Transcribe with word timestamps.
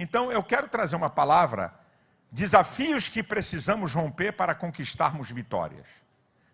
Então 0.00 0.30
eu 0.30 0.44
quero 0.44 0.68
trazer 0.68 0.94
uma 0.94 1.10
palavra: 1.10 1.74
desafios 2.30 3.08
que 3.08 3.20
precisamos 3.20 3.92
romper 3.92 4.32
para 4.32 4.54
conquistarmos 4.54 5.28
vitórias. 5.28 5.88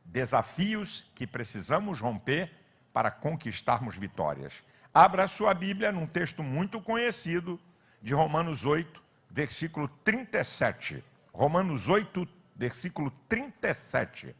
Desafios 0.02 1.10
que 1.14 1.26
precisamos 1.26 2.00
romper 2.00 2.50
para 2.90 3.10
conquistarmos 3.10 3.96
vitórias. 3.96 4.64
Abra 4.94 5.24
a 5.24 5.28
sua 5.28 5.52
Bíblia 5.52 5.92
num 5.92 6.06
texto 6.06 6.42
muito 6.42 6.80
conhecido 6.80 7.60
de 8.00 8.14
Romanos 8.14 8.64
8, 8.64 9.02
versículo 9.30 9.88
37. 9.88 11.04
Romanos 11.30 11.88
8, 11.88 12.26
versículo 12.56 13.10
37. 13.28 14.34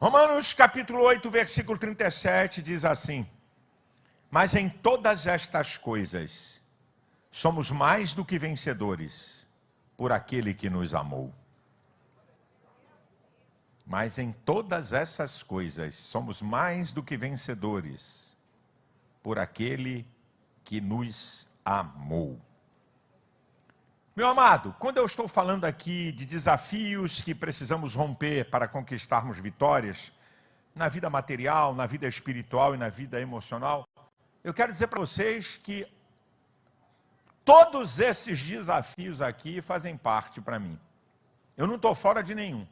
Romanos 0.00 0.54
capítulo 0.54 1.02
8, 1.02 1.28
versículo 1.28 1.76
37 1.76 2.62
diz 2.62 2.84
assim: 2.84 3.26
Mas 4.30 4.54
em 4.54 4.68
todas 4.68 5.26
estas 5.26 5.76
coisas 5.76 6.62
somos 7.32 7.68
mais 7.72 8.12
do 8.12 8.24
que 8.24 8.38
vencedores 8.38 9.44
por 9.96 10.12
aquele 10.12 10.54
que 10.54 10.70
nos 10.70 10.94
amou. 10.94 11.34
Mas 13.84 14.20
em 14.20 14.30
todas 14.30 14.92
essas 14.92 15.42
coisas 15.42 15.96
somos 15.96 16.40
mais 16.40 16.92
do 16.92 17.02
que 17.02 17.16
vencedores 17.16 18.36
por 19.20 19.36
aquele 19.36 20.06
que 20.62 20.80
nos 20.80 21.50
amou. 21.64 22.40
Meu 24.18 24.26
amado, 24.26 24.74
quando 24.80 24.96
eu 24.96 25.06
estou 25.06 25.28
falando 25.28 25.64
aqui 25.64 26.10
de 26.10 26.26
desafios 26.26 27.22
que 27.22 27.32
precisamos 27.32 27.94
romper 27.94 28.50
para 28.50 28.66
conquistarmos 28.66 29.38
vitórias, 29.38 30.10
na 30.74 30.88
vida 30.88 31.08
material, 31.08 31.72
na 31.72 31.86
vida 31.86 32.08
espiritual 32.08 32.74
e 32.74 32.76
na 32.76 32.88
vida 32.88 33.20
emocional, 33.20 33.86
eu 34.42 34.52
quero 34.52 34.72
dizer 34.72 34.88
para 34.88 34.98
vocês 34.98 35.60
que 35.62 35.86
todos 37.44 38.00
esses 38.00 38.42
desafios 38.42 39.20
aqui 39.20 39.62
fazem 39.62 39.96
parte 39.96 40.40
para 40.40 40.58
mim. 40.58 40.76
Eu 41.56 41.68
não 41.68 41.76
estou 41.76 41.94
fora 41.94 42.20
de 42.20 42.34
nenhum. 42.34 42.66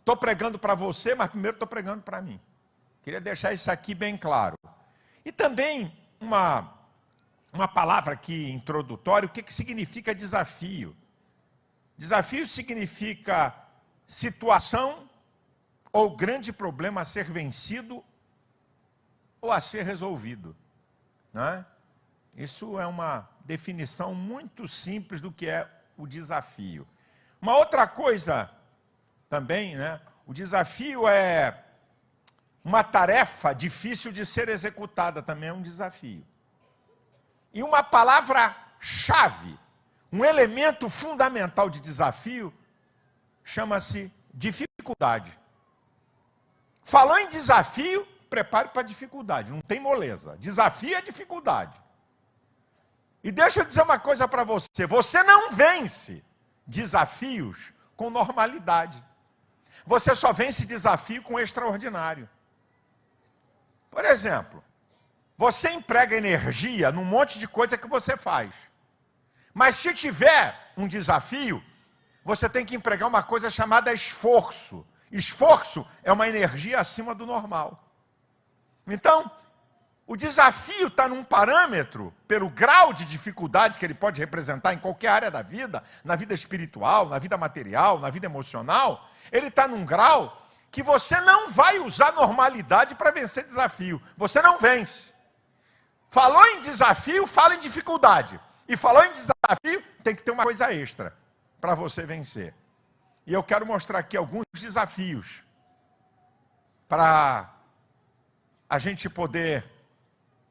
Estou 0.00 0.16
pregando 0.16 0.58
para 0.58 0.74
você, 0.74 1.14
mas 1.14 1.30
primeiro 1.30 1.54
estou 1.54 1.68
pregando 1.68 2.02
para 2.02 2.20
mim. 2.20 2.40
Queria 3.04 3.20
deixar 3.20 3.52
isso 3.52 3.70
aqui 3.70 3.94
bem 3.94 4.16
claro. 4.16 4.58
E 5.24 5.30
também 5.30 5.96
uma 6.20 6.79
uma 7.52 7.66
palavra 7.66 8.14
aqui 8.14 8.50
introdutória, 8.50 9.26
o 9.26 9.30
que, 9.30 9.42
que 9.42 9.52
significa 9.52 10.14
desafio? 10.14 10.96
Desafio 11.96 12.46
significa 12.46 13.54
situação 14.06 15.08
ou 15.92 16.16
grande 16.16 16.52
problema 16.52 17.00
a 17.00 17.04
ser 17.04 17.24
vencido 17.24 18.04
ou 19.40 19.50
a 19.50 19.60
ser 19.60 19.84
resolvido. 19.84 20.56
Não 21.32 21.42
é? 21.42 21.66
Isso 22.36 22.78
é 22.78 22.86
uma 22.86 23.28
definição 23.44 24.14
muito 24.14 24.68
simples 24.68 25.20
do 25.20 25.32
que 25.32 25.48
é 25.48 25.68
o 25.96 26.06
desafio. 26.06 26.86
Uma 27.42 27.56
outra 27.56 27.86
coisa 27.86 28.50
também, 29.28 29.76
né? 29.76 30.00
O 30.26 30.32
desafio 30.32 31.08
é 31.08 31.64
uma 32.64 32.84
tarefa 32.84 33.52
difícil 33.52 34.12
de 34.12 34.24
ser 34.24 34.48
executada, 34.48 35.22
também 35.22 35.48
é 35.48 35.52
um 35.52 35.62
desafio. 35.62 36.24
E 37.52 37.62
uma 37.62 37.82
palavra-chave, 37.82 39.58
um 40.12 40.24
elemento 40.24 40.88
fundamental 40.88 41.68
de 41.68 41.80
desafio, 41.80 42.52
chama-se 43.42 44.12
dificuldade. 44.32 45.36
Falou 46.84 47.18
em 47.18 47.28
desafio, 47.28 48.06
prepare 48.28 48.68
para 48.68 48.82
dificuldade, 48.82 49.52
não 49.52 49.60
tem 49.60 49.80
moleza. 49.80 50.36
Desafio 50.38 50.96
é 50.96 51.02
dificuldade. 51.02 51.80
E 53.22 53.30
deixa 53.30 53.60
eu 53.60 53.64
dizer 53.64 53.82
uma 53.82 53.98
coisa 53.98 54.26
para 54.26 54.44
você: 54.44 54.86
você 54.86 55.22
não 55.22 55.50
vence 55.50 56.24
desafios 56.66 57.72
com 57.96 58.08
normalidade. 58.10 59.02
Você 59.84 60.14
só 60.14 60.32
vence 60.32 60.66
desafio 60.66 61.22
com 61.22 61.38
extraordinário. 61.38 62.28
Por 63.90 64.04
exemplo, 64.04 64.62
você 65.40 65.70
emprega 65.70 66.14
energia 66.14 66.92
num 66.92 67.02
monte 67.02 67.38
de 67.38 67.48
coisa 67.48 67.78
que 67.78 67.88
você 67.88 68.14
faz. 68.14 68.50
Mas 69.54 69.76
se 69.76 69.94
tiver 69.94 70.54
um 70.76 70.86
desafio, 70.86 71.64
você 72.22 72.46
tem 72.46 72.62
que 72.62 72.76
empregar 72.76 73.08
uma 73.08 73.22
coisa 73.22 73.48
chamada 73.48 73.90
esforço. 73.90 74.86
Esforço 75.10 75.88
é 76.02 76.12
uma 76.12 76.28
energia 76.28 76.78
acima 76.78 77.14
do 77.14 77.24
normal. 77.24 77.82
Então, 78.86 79.30
o 80.06 80.14
desafio 80.14 80.88
está 80.88 81.08
num 81.08 81.24
parâmetro, 81.24 82.12
pelo 82.28 82.50
grau 82.50 82.92
de 82.92 83.06
dificuldade 83.06 83.78
que 83.78 83.84
ele 83.86 83.94
pode 83.94 84.20
representar 84.20 84.74
em 84.74 84.78
qualquer 84.78 85.08
área 85.08 85.30
da 85.30 85.40
vida, 85.40 85.82
na 86.04 86.16
vida 86.16 86.34
espiritual, 86.34 87.08
na 87.08 87.18
vida 87.18 87.38
material, 87.38 87.98
na 87.98 88.10
vida 88.10 88.26
emocional, 88.26 89.08
ele 89.32 89.46
está 89.46 89.66
num 89.66 89.86
grau 89.86 90.46
que 90.70 90.82
você 90.82 91.18
não 91.22 91.50
vai 91.50 91.78
usar 91.78 92.12
normalidade 92.12 92.94
para 92.94 93.10
vencer 93.10 93.46
desafio. 93.46 94.02
Você 94.18 94.42
não 94.42 94.58
vence. 94.58 95.18
Falou 96.10 96.44
em 96.44 96.60
desafio, 96.60 97.24
fala 97.26 97.54
em 97.54 97.60
dificuldade. 97.60 98.38
E 98.66 98.76
falou 98.76 99.04
em 99.04 99.12
desafio, 99.12 99.82
tem 100.02 100.14
que 100.14 100.22
ter 100.22 100.32
uma 100.32 100.42
coisa 100.42 100.72
extra 100.74 101.16
para 101.60 101.74
você 101.74 102.04
vencer. 102.04 102.52
E 103.24 103.32
eu 103.32 103.42
quero 103.44 103.64
mostrar 103.64 104.00
aqui 104.00 104.16
alguns 104.16 104.44
desafios 104.52 105.44
para 106.88 107.54
a 108.68 108.78
gente 108.78 109.08
poder 109.08 109.64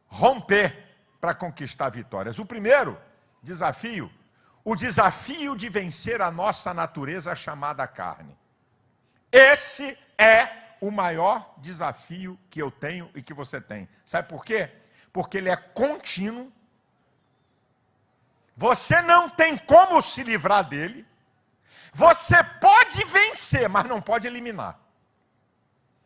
romper 0.08 0.98
para 1.20 1.34
conquistar 1.34 1.90
vitórias. 1.90 2.40
O 2.40 2.46
primeiro 2.46 2.98
desafio, 3.44 4.10
o 4.64 4.76
desafio 4.76 5.58
de 5.58 5.68
vencer 5.68 6.22
a 6.22 6.32
nossa 6.32 6.74
natureza 6.74 7.36
chamada 7.36 7.86
carne. 7.86 8.38
Esse 9.30 9.98
é 10.18 10.76
o 10.80 10.90
maior 10.90 11.54
desafio 11.58 12.40
que 12.50 12.62
eu 12.62 12.72
tenho 12.72 13.12
e 13.14 13.22
que 13.22 13.34
você 13.34 13.60
tem. 13.60 13.90
Sabe 14.06 14.30
por 14.30 14.46
quê? 14.46 14.72
Porque 15.20 15.38
ele 15.38 15.50
é 15.50 15.58
contínuo. 15.58 16.50
Você 18.56 19.02
não 19.02 19.30
tem 19.30 19.58
como 19.58 20.02
se 20.02 20.24
livrar 20.24 20.64
dele. 20.64 21.06
Você 21.92 22.42
pode 22.42 23.04
vencer, 23.04 23.68
mas 23.68 23.84
não 23.84 24.02
pode 24.02 24.28
eliminar. 24.28 24.80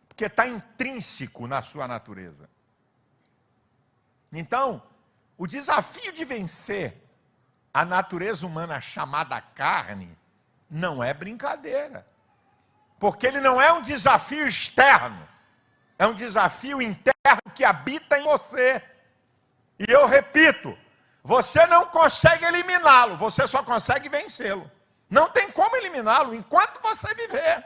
Porque 0.07 0.25
está 0.25 0.47
intrínseco 0.47 1.45
na 1.45 1.61
sua 1.61 1.87
natureza. 1.87 2.49
Então, 4.31 4.81
o 5.37 5.45
desafio 5.45 6.11
de 6.11 6.25
vencer 6.25 6.99
a 7.71 7.85
natureza 7.85 8.47
humana 8.47 8.81
chamada 8.81 9.39
carne 9.39 10.17
não 10.67 11.03
é 11.03 11.13
brincadeira. 11.13 12.03
Porque 12.99 13.27
ele 13.27 13.39
não 13.39 13.61
é 13.61 13.71
um 13.71 13.83
desafio 13.83 14.47
externo, 14.47 15.29
é 15.99 16.07
um 16.07 16.15
desafio 16.15 16.81
interno 16.81 17.13
que 17.53 17.63
habita 17.63 18.17
em 18.17 18.23
você. 18.23 18.81
E 19.79 19.91
eu 19.91 20.05
repito, 20.05 20.77
você 21.23 21.65
não 21.65 21.85
consegue 21.85 22.45
eliminá-lo, 22.45 23.17
você 23.17 23.47
só 23.47 23.63
consegue 23.63 24.09
vencê-lo. 24.09 24.69
Não 25.09 25.29
tem 25.29 25.49
como 25.51 25.75
eliminá-lo 25.75 26.33
enquanto 26.33 26.81
você 26.81 27.13
viver. 27.13 27.63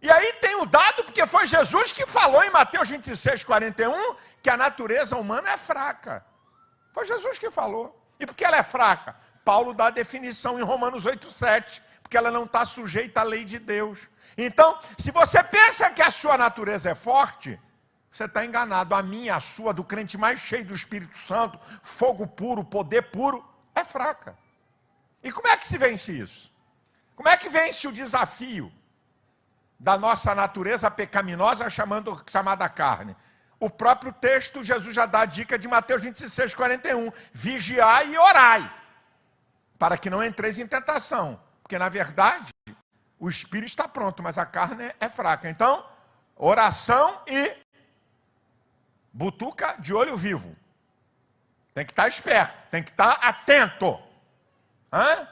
E 0.00 0.10
aí 0.10 0.32
tem 0.34 0.56
o 0.56 0.66
dado, 0.66 1.04
porque 1.04 1.24
foi 1.26 1.46
Jesus 1.46 1.92
que 1.92 2.06
falou 2.06 2.42
em 2.42 2.50
Mateus 2.50 2.88
26, 2.88 3.44
41, 3.44 4.16
que 4.42 4.50
a 4.50 4.56
natureza 4.56 5.16
humana 5.16 5.50
é 5.50 5.56
fraca. 5.56 6.24
Foi 6.92 7.06
Jesus 7.06 7.38
que 7.38 7.50
falou. 7.50 7.96
E 8.18 8.26
por 8.26 8.34
que 8.34 8.44
ela 8.44 8.56
é 8.56 8.62
fraca? 8.62 9.16
Paulo 9.44 9.72
dá 9.72 9.86
a 9.86 9.90
definição 9.90 10.58
em 10.58 10.62
Romanos 10.62 11.04
8, 11.04 11.30
7, 11.30 11.82
porque 12.02 12.16
ela 12.16 12.30
não 12.30 12.44
está 12.44 12.64
sujeita 12.64 13.20
à 13.20 13.24
lei 13.24 13.44
de 13.44 13.58
Deus. 13.58 14.08
Então, 14.36 14.78
se 14.98 15.10
você 15.10 15.42
pensa 15.42 15.90
que 15.90 16.02
a 16.02 16.10
sua 16.10 16.36
natureza 16.36 16.90
é 16.90 16.94
forte, 16.94 17.60
você 18.12 18.26
está 18.26 18.44
enganado. 18.44 18.94
A 18.94 19.02
minha, 19.02 19.36
a 19.36 19.40
sua, 19.40 19.72
do 19.72 19.82
crente 19.82 20.18
mais 20.18 20.38
cheio 20.38 20.66
do 20.66 20.74
Espírito 20.74 21.16
Santo, 21.16 21.58
fogo 21.82 22.26
puro, 22.26 22.62
poder 22.62 23.10
puro, 23.10 23.42
é 23.74 23.82
fraca. 23.82 24.36
E 25.22 25.32
como 25.32 25.48
é 25.48 25.56
que 25.56 25.66
se 25.66 25.78
vence 25.78 26.12
isso? 26.12 26.52
Como 27.16 27.28
é 27.28 27.36
que 27.36 27.48
vence 27.48 27.88
o 27.88 27.92
desafio 27.92 28.70
da 29.80 29.96
nossa 29.96 30.34
natureza 30.34 30.90
pecaminosa 30.90 31.70
chamando, 31.70 32.22
chamada 32.28 32.68
carne? 32.68 33.16
O 33.58 33.70
próprio 33.70 34.12
texto, 34.12 34.62
Jesus 34.62 34.94
já 34.94 35.06
dá 35.06 35.20
a 35.20 35.24
dica 35.24 35.58
de 35.58 35.66
Mateus 35.66 36.02
26, 36.02 36.54
41. 36.54 37.10
Vigiai 37.32 38.12
e 38.12 38.18
orai, 38.18 38.74
para 39.78 39.96
que 39.96 40.10
não 40.10 40.22
entreis 40.22 40.58
em 40.58 40.66
tentação. 40.66 41.40
Porque, 41.62 41.78
na 41.78 41.88
verdade, 41.88 42.52
o 43.18 43.28
espírito 43.28 43.68
está 43.68 43.86
pronto, 43.88 44.22
mas 44.22 44.36
a 44.36 44.44
carne 44.44 44.92
é 44.98 45.08
fraca. 45.08 45.48
Então, 45.48 45.86
oração 46.36 47.22
e 47.26 47.56
butuca 49.12 49.76
de 49.78 49.92
olho 49.92 50.16
vivo. 50.16 50.56
Tem 51.74 51.84
que 51.84 51.92
estar 51.92 52.08
esperto, 52.08 52.54
tem 52.70 52.82
que 52.82 52.90
estar 52.90 53.12
atento. 53.22 53.98
Hã? 54.92 55.28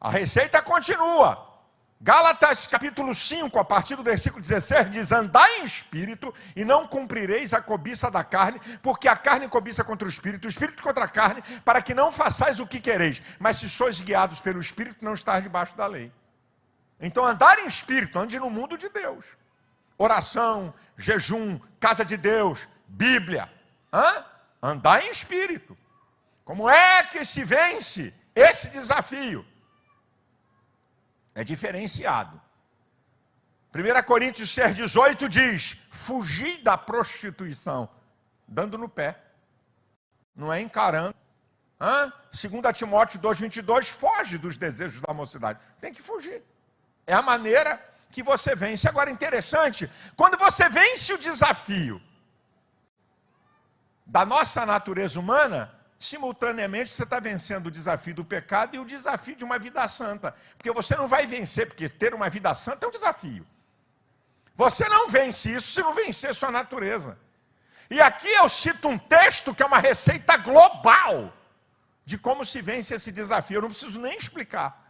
A 0.00 0.10
receita 0.10 0.62
continua. 0.62 1.46
Gálatas 1.98 2.66
capítulo 2.66 3.14
5, 3.14 3.58
a 3.58 3.64
partir 3.64 3.96
do 3.96 4.02
versículo 4.02 4.40
16, 4.40 4.90
diz: 4.90 5.12
Andai 5.12 5.60
em 5.60 5.64
espírito 5.64 6.32
e 6.54 6.64
não 6.64 6.86
cumprireis 6.86 7.54
a 7.54 7.60
cobiça 7.60 8.10
da 8.10 8.22
carne, 8.22 8.60
porque 8.82 9.08
a 9.08 9.16
carne 9.16 9.48
cobiça 9.48 9.82
contra 9.82 10.06
o 10.06 10.10
espírito, 10.10 10.44
o 10.44 10.48
espírito 10.48 10.82
contra 10.82 11.06
a 11.06 11.08
carne, 11.08 11.42
para 11.64 11.80
que 11.80 11.94
não 11.94 12.12
façais 12.12 12.60
o 12.60 12.66
que 12.66 12.80
quereis. 12.80 13.22
Mas 13.38 13.56
se 13.56 13.68
sois 13.68 14.00
guiados 14.00 14.40
pelo 14.40 14.60
espírito, 14.60 15.04
não 15.04 15.14
estáis 15.14 15.42
debaixo 15.42 15.76
da 15.76 15.86
lei. 15.86 16.12
Então, 17.00 17.24
andar 17.24 17.58
em 17.58 17.66
espírito, 17.66 18.18
ande 18.18 18.38
no 18.38 18.50
mundo 18.50 18.76
de 18.76 18.88
Deus. 18.90 19.26
Oração, 19.98 20.74
jejum, 20.96 21.58
casa 21.78 22.04
de 22.04 22.16
Deus, 22.16 22.68
Bíblia. 22.86 23.50
Hã? 23.92 24.24
Andar 24.62 25.04
em 25.04 25.10
espírito. 25.10 25.76
Como 26.44 26.68
é 26.68 27.02
que 27.04 27.24
se 27.24 27.44
vence 27.44 28.14
esse 28.34 28.70
desafio? 28.70 29.44
É 31.34 31.44
diferenciado. 31.44 32.40
1 33.74 34.02
Coríntios 34.04 34.50
6, 34.50 34.76
18 34.76 35.28
diz: 35.28 35.76
fugir 35.90 36.62
da 36.62 36.78
prostituição, 36.78 37.88
dando 38.48 38.78
no 38.78 38.88
pé, 38.88 39.20
não 40.34 40.52
é 40.52 40.60
encarando. 40.60 41.14
Hã? 41.78 42.10
2 42.32 42.76
Timóteo 42.76 43.20
2, 43.20 43.38
22, 43.38 43.88
foge 43.88 44.38
dos 44.38 44.56
desejos 44.56 45.00
da 45.00 45.12
mocidade. 45.12 45.58
Tem 45.78 45.92
que 45.92 46.00
fugir. 46.00 46.42
É 47.06 47.12
a 47.12 47.20
maneira 47.20 47.82
que 48.10 48.22
você 48.22 48.54
vence. 48.54 48.88
Agora, 48.88 49.10
interessante, 49.10 49.90
quando 50.16 50.36
você 50.38 50.68
vence 50.68 51.12
o 51.12 51.18
desafio 51.18 52.00
da 54.06 54.24
nossa 54.24 54.64
natureza 54.64 55.18
humana, 55.18 55.74
simultaneamente 55.98 56.90
você 56.90 57.02
está 57.02 57.18
vencendo 57.18 57.66
o 57.66 57.70
desafio 57.70 58.14
do 58.14 58.24
pecado 58.24 58.76
e 58.76 58.78
o 58.78 58.84
desafio 58.84 59.36
de 59.36 59.44
uma 59.44 59.58
vida 59.58 59.86
santa. 59.88 60.34
Porque 60.56 60.70
você 60.70 60.94
não 60.96 61.08
vai 61.08 61.26
vencer, 61.26 61.66
porque 61.66 61.88
ter 61.88 62.14
uma 62.14 62.30
vida 62.30 62.54
santa 62.54 62.86
é 62.86 62.88
um 62.88 62.92
desafio. 62.92 63.46
Você 64.54 64.88
não 64.88 65.08
vence 65.08 65.54
isso 65.54 65.72
se 65.72 65.82
não 65.82 65.92
vencer 65.92 66.34
sua 66.34 66.50
natureza. 66.50 67.18
E 67.90 68.00
aqui 68.00 68.28
eu 68.28 68.48
cito 68.48 68.88
um 68.88 68.98
texto 68.98 69.54
que 69.54 69.62
é 69.62 69.66
uma 69.66 69.78
receita 69.78 70.36
global 70.36 71.32
de 72.04 72.16
como 72.16 72.44
se 72.44 72.62
vence 72.62 72.94
esse 72.94 73.12
desafio. 73.12 73.58
Eu 73.58 73.62
não 73.62 73.68
preciso 73.68 74.00
nem 74.00 74.16
explicar. 74.16 74.85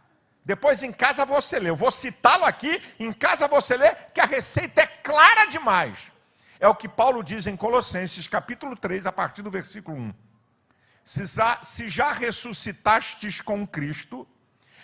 Depois 0.51 0.81
em 0.81 0.93
casa 0.93 1.25
você 1.25 1.59
lê. 1.59 1.69
Eu 1.69 1.75
vou 1.75 1.91
citá-lo 1.91 2.45
aqui, 2.45 2.81
em 2.99 3.11
casa 3.11 3.47
você 3.47 3.75
lê, 3.75 3.93
que 4.13 4.21
a 4.21 4.25
receita 4.25 4.81
é 4.81 4.87
clara 4.87 5.45
demais. 5.45 6.11
É 6.59 6.67
o 6.67 6.73
que 6.73 6.87
Paulo 6.87 7.21
diz 7.21 7.45
em 7.45 7.55
Colossenses, 7.55 8.27
capítulo 8.27 8.75
3, 8.75 9.05
a 9.05 9.11
partir 9.11 9.41
do 9.41 9.51
versículo 9.51 9.97
1 9.97 10.13
se 11.07 11.25
já, 11.25 11.63
se 11.63 11.87
já 11.87 12.11
ressuscitastes 12.11 13.39
com 13.39 13.65
Cristo, 13.65 14.27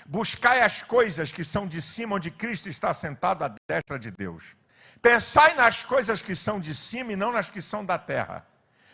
buscai 0.05 0.61
as 0.61 0.81
coisas 0.81 1.33
que 1.33 1.43
são 1.43 1.67
de 1.67 1.81
cima, 1.81 2.15
onde 2.15 2.31
Cristo 2.31 2.69
está 2.69 2.93
sentado 2.93 3.43
à 3.43 3.53
destra 3.67 3.99
de 3.99 4.09
Deus. 4.09 4.55
Pensai 5.01 5.53
nas 5.53 5.83
coisas 5.83 6.21
que 6.21 6.33
são 6.33 6.61
de 6.61 6.73
cima 6.73 7.11
e 7.11 7.17
não 7.17 7.33
nas 7.33 7.49
que 7.49 7.61
são 7.61 7.83
da 7.83 7.99
terra. 7.99 8.47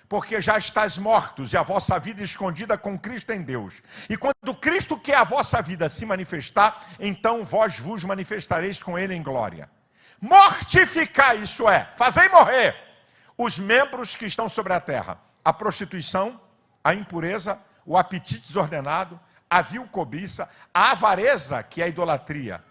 Porque 0.09 0.41
já 0.41 0.57
estáis 0.57 0.97
mortos 0.97 1.53
e 1.53 1.57
a 1.57 1.61
vossa 1.61 1.97
vida 1.99 2.23
escondida 2.23 2.77
com 2.77 2.97
Cristo 2.97 3.31
em 3.31 3.43
Deus. 3.43 3.81
E 4.09 4.17
quando 4.17 4.55
Cristo, 4.59 4.99
que 4.99 5.11
é 5.11 5.15
a 5.15 5.23
vossa 5.23 5.61
vida, 5.61 5.87
se 5.87 6.05
manifestar, 6.05 6.81
então 6.99 7.43
vós 7.43 7.79
vos 7.79 8.03
manifestareis 8.03 8.81
com 8.81 8.97
Ele 8.97 9.13
em 9.13 9.21
glória. 9.21 9.69
Mortificai, 10.19 11.37
isso 11.37 11.69
é, 11.69 11.87
fazei 11.95 12.27
morrer 12.27 12.89
os 13.39 13.57
membros 13.57 14.17
que 14.17 14.25
estão 14.25 14.49
sobre 14.49 14.73
a 14.73 14.81
terra: 14.81 15.17
a 15.43 15.53
prostituição, 15.53 16.39
a 16.83 16.93
impureza, 16.93 17.57
o 17.85 17.97
apetite 17.97 18.41
desordenado, 18.41 19.17
a 19.49 19.61
vil 19.61 19.87
cobiça, 19.87 20.49
a 20.73 20.91
avareza, 20.91 21.63
que 21.63 21.81
é 21.81 21.85
a 21.85 21.87
idolatria, 21.87 22.61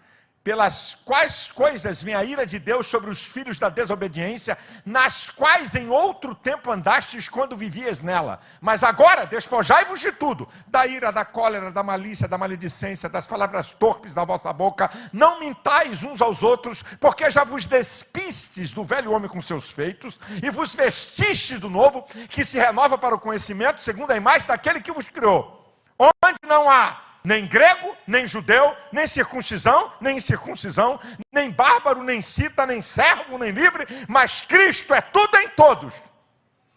pelas 0.42 0.94
quais 1.04 1.52
coisas 1.52 2.02
vem 2.02 2.14
a 2.14 2.24
ira 2.24 2.46
de 2.46 2.58
Deus 2.58 2.86
sobre 2.86 3.10
os 3.10 3.24
filhos 3.24 3.58
da 3.58 3.68
desobediência, 3.68 4.56
nas 4.84 5.28
quais 5.28 5.74
em 5.74 5.88
outro 5.90 6.34
tempo 6.34 6.70
andastes 6.70 7.28
quando 7.28 7.56
vivias 7.56 8.00
nela. 8.00 8.40
Mas 8.60 8.82
agora 8.82 9.26
despojai-vos 9.26 10.00
de 10.00 10.12
tudo: 10.12 10.48
da 10.66 10.86
ira, 10.86 11.12
da 11.12 11.24
cólera, 11.24 11.70
da 11.70 11.82
malícia, 11.82 12.28
da 12.28 12.38
maledicência, 12.38 13.08
das 13.08 13.26
palavras 13.26 13.70
torpes 13.72 14.14
da 14.14 14.24
vossa 14.24 14.52
boca. 14.52 14.90
Não 15.12 15.40
mintais 15.40 16.02
uns 16.02 16.22
aos 16.22 16.42
outros, 16.42 16.82
porque 16.98 17.30
já 17.30 17.44
vos 17.44 17.66
despistes 17.66 18.72
do 18.72 18.84
velho 18.84 19.12
homem 19.12 19.28
com 19.28 19.40
seus 19.40 19.70
feitos 19.70 20.18
e 20.42 20.50
vos 20.50 20.74
vestistes 20.74 21.60
do 21.60 21.68
novo, 21.68 22.06
que 22.28 22.44
se 22.44 22.58
renova 22.58 22.96
para 22.96 23.14
o 23.14 23.20
conhecimento, 23.20 23.82
segundo 23.82 24.10
a 24.12 24.16
imagem 24.16 24.46
daquele 24.46 24.80
que 24.80 24.92
vos 24.92 25.08
criou. 25.08 25.58
Onde 25.98 26.38
não 26.46 26.70
há 26.70 27.07
nem 27.28 27.46
grego, 27.46 27.94
nem 28.06 28.26
judeu, 28.26 28.74
nem 28.90 29.06
circuncisão, 29.06 29.92
nem 30.00 30.16
incircuncisão, 30.16 30.98
nem 31.30 31.50
bárbaro, 31.50 32.02
nem 32.02 32.22
cita, 32.22 32.64
nem 32.64 32.80
servo, 32.80 33.36
nem 33.36 33.50
livre, 33.50 33.86
mas 34.08 34.40
Cristo 34.40 34.94
é 34.94 35.02
tudo 35.02 35.36
em 35.36 35.48
todos. 35.50 35.92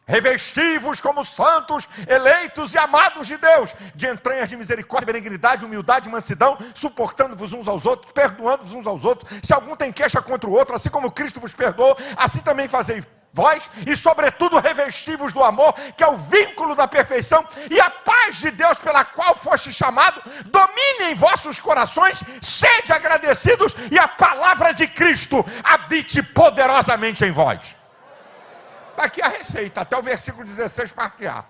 Revestivos 0.05 0.99
como 0.99 1.23
santos, 1.23 1.87
eleitos 2.05 2.73
e 2.73 2.77
amados 2.77 3.27
de 3.27 3.37
Deus, 3.37 3.73
de 3.95 4.07
entranhas 4.07 4.49
de 4.49 4.57
misericórdia, 4.57 5.13
benignidade, 5.13 5.63
humildade 5.63 6.09
mansidão, 6.09 6.57
suportando-vos 6.75 7.53
uns 7.53 7.69
aos 7.69 7.85
outros, 7.85 8.11
perdoando-vos 8.11 8.73
uns 8.73 8.85
aos 8.85 9.05
outros. 9.05 9.31
Se 9.41 9.53
algum 9.53 9.73
tem 9.77 9.93
queixa 9.93 10.21
contra 10.21 10.49
o 10.49 10.53
outro, 10.53 10.75
assim 10.75 10.89
como 10.89 11.13
Cristo 11.13 11.39
vos 11.39 11.53
perdoou, 11.53 11.95
assim 12.17 12.41
também 12.41 12.67
fazei 12.67 13.01
vós, 13.33 13.69
e 13.87 13.95
sobretudo 13.95 14.59
revestivos 14.59 15.31
do 15.31 15.43
amor, 15.43 15.73
que 15.95 16.03
é 16.03 16.07
o 16.07 16.17
vínculo 16.17 16.75
da 16.75 16.87
perfeição, 16.87 17.47
e 17.69 17.79
a 17.79 17.89
paz 17.89 18.37
de 18.37 18.51
Deus 18.51 18.77
pela 18.77 19.05
qual 19.05 19.35
foste 19.35 19.71
chamado, 19.71 20.21
domine 20.45 21.11
em 21.11 21.15
vossos 21.15 21.59
corações, 21.59 22.23
sede 22.41 22.91
agradecidos, 22.91 23.73
e 23.89 23.97
a 23.97 24.07
palavra 24.07 24.73
de 24.73 24.87
Cristo 24.87 25.45
habite 25.63 26.21
poderosamente 26.21 27.23
em 27.23 27.31
vós. 27.31 27.77
Está 28.91 29.03
aqui 29.05 29.21
a 29.21 29.29
receita, 29.29 29.81
até 29.81 29.97
o 29.97 30.01
versículo 30.01 30.43
16, 30.43 30.91
parte 30.91 31.25
A. 31.25 31.45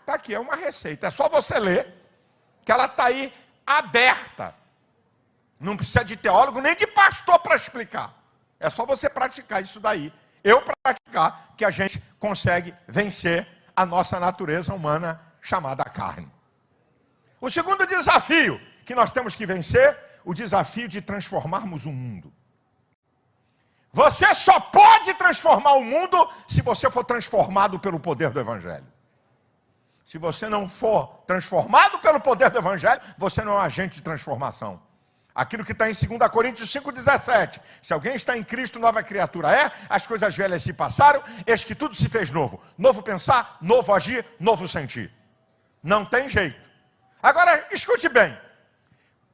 Está 0.00 0.14
aqui, 0.14 0.34
é 0.34 0.38
uma 0.38 0.54
receita, 0.54 1.06
é 1.06 1.10
só 1.10 1.28
você 1.28 1.58
ler, 1.58 1.92
que 2.64 2.70
ela 2.70 2.84
está 2.84 3.06
aí 3.06 3.32
aberta. 3.66 4.54
Não 5.58 5.76
precisa 5.76 6.04
de 6.04 6.16
teólogo 6.16 6.60
nem 6.60 6.76
de 6.76 6.86
pastor 6.86 7.38
para 7.38 7.56
explicar. 7.56 8.12
É 8.60 8.68
só 8.68 8.84
você 8.84 9.08
praticar 9.08 9.62
isso 9.62 9.80
daí 9.80 10.12
eu 10.46 10.62
praticar, 10.62 11.54
que 11.56 11.64
a 11.64 11.72
gente 11.72 12.00
consegue 12.20 12.72
vencer 12.86 13.48
a 13.74 13.84
nossa 13.84 14.20
natureza 14.20 14.72
humana 14.72 15.20
chamada 15.40 15.82
carne. 15.84 16.30
O 17.40 17.50
segundo 17.50 17.84
desafio 17.84 18.60
que 18.84 18.94
nós 18.94 19.12
temos 19.12 19.34
que 19.34 19.44
vencer, 19.44 19.98
o 20.24 20.32
desafio 20.32 20.86
de 20.86 21.02
transformarmos 21.02 21.84
o 21.84 21.92
mundo. 21.92 22.32
Você 23.92 24.32
só 24.34 24.60
pode 24.60 25.14
transformar 25.14 25.72
o 25.72 25.84
mundo 25.84 26.30
se 26.46 26.62
você 26.62 26.88
for 26.88 27.02
transformado 27.02 27.80
pelo 27.80 27.98
poder 27.98 28.30
do 28.30 28.38
Evangelho. 28.38 28.86
Se 30.04 30.16
você 30.16 30.48
não 30.48 30.68
for 30.68 31.24
transformado 31.26 31.98
pelo 31.98 32.20
poder 32.20 32.50
do 32.50 32.58
Evangelho, 32.58 33.00
você 33.18 33.42
não 33.42 33.54
é 33.54 33.56
um 33.56 33.62
agente 33.62 33.96
de 33.96 34.02
transformação. 34.02 34.80
Aquilo 35.36 35.66
que 35.66 35.72
está 35.72 35.90
em 35.90 35.92
2 35.92 36.30
Coríntios 36.30 36.72
5,17. 36.72 37.60
Se 37.82 37.92
alguém 37.92 38.16
está 38.16 38.38
em 38.38 38.42
Cristo, 38.42 38.78
nova 38.78 39.02
criatura 39.02 39.52
é, 39.52 39.70
as 39.86 40.06
coisas 40.06 40.34
velhas 40.34 40.62
se 40.62 40.72
passaram, 40.72 41.22
eis 41.46 41.62
que 41.62 41.74
tudo 41.74 41.94
se 41.94 42.08
fez 42.08 42.30
novo. 42.32 42.58
Novo 42.78 43.02
pensar, 43.02 43.58
novo 43.60 43.92
agir, 43.92 44.24
novo 44.40 44.66
sentir. 44.66 45.12
Não 45.82 46.06
tem 46.06 46.26
jeito. 46.26 46.58
Agora, 47.22 47.68
escute 47.70 48.08
bem. 48.08 48.34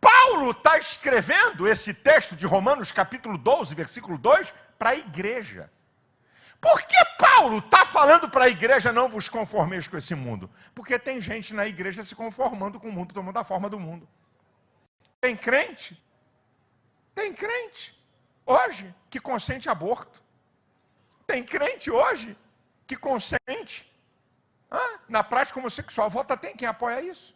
Paulo 0.00 0.50
está 0.50 0.76
escrevendo 0.76 1.68
esse 1.68 1.94
texto 1.94 2.34
de 2.34 2.46
Romanos, 2.46 2.90
capítulo 2.90 3.38
12, 3.38 3.72
versículo 3.76 4.18
2, 4.18 4.52
para 4.76 4.90
a 4.90 4.96
igreja. 4.96 5.70
Por 6.60 6.82
que 6.82 6.96
Paulo 7.16 7.58
está 7.58 7.86
falando 7.86 8.28
para 8.28 8.46
a 8.46 8.48
igreja 8.48 8.90
não 8.90 9.08
vos 9.08 9.28
conformeis 9.28 9.86
com 9.86 9.96
esse 9.96 10.16
mundo? 10.16 10.50
Porque 10.74 10.98
tem 10.98 11.20
gente 11.20 11.54
na 11.54 11.64
igreja 11.64 12.02
se 12.02 12.16
conformando 12.16 12.80
com 12.80 12.88
o 12.88 12.92
mundo, 12.92 13.14
tomando 13.14 13.38
a 13.38 13.44
forma 13.44 13.70
do 13.70 13.78
mundo. 13.78 14.08
Tem 15.22 15.36
crente, 15.36 15.96
tem 17.14 17.32
crente 17.32 17.96
hoje 18.44 18.92
que 19.08 19.20
consente 19.20 19.68
aborto. 19.68 20.20
Tem 21.24 21.44
crente 21.44 21.92
hoje 21.92 22.36
que 22.88 22.96
consente 22.96 23.88
ah, 24.68 24.98
na 25.08 25.22
prática 25.22 25.60
homossexual. 25.60 26.10
Volta 26.10 26.36
tem 26.36 26.56
quem 26.56 26.66
apoia 26.66 27.00
isso. 27.00 27.32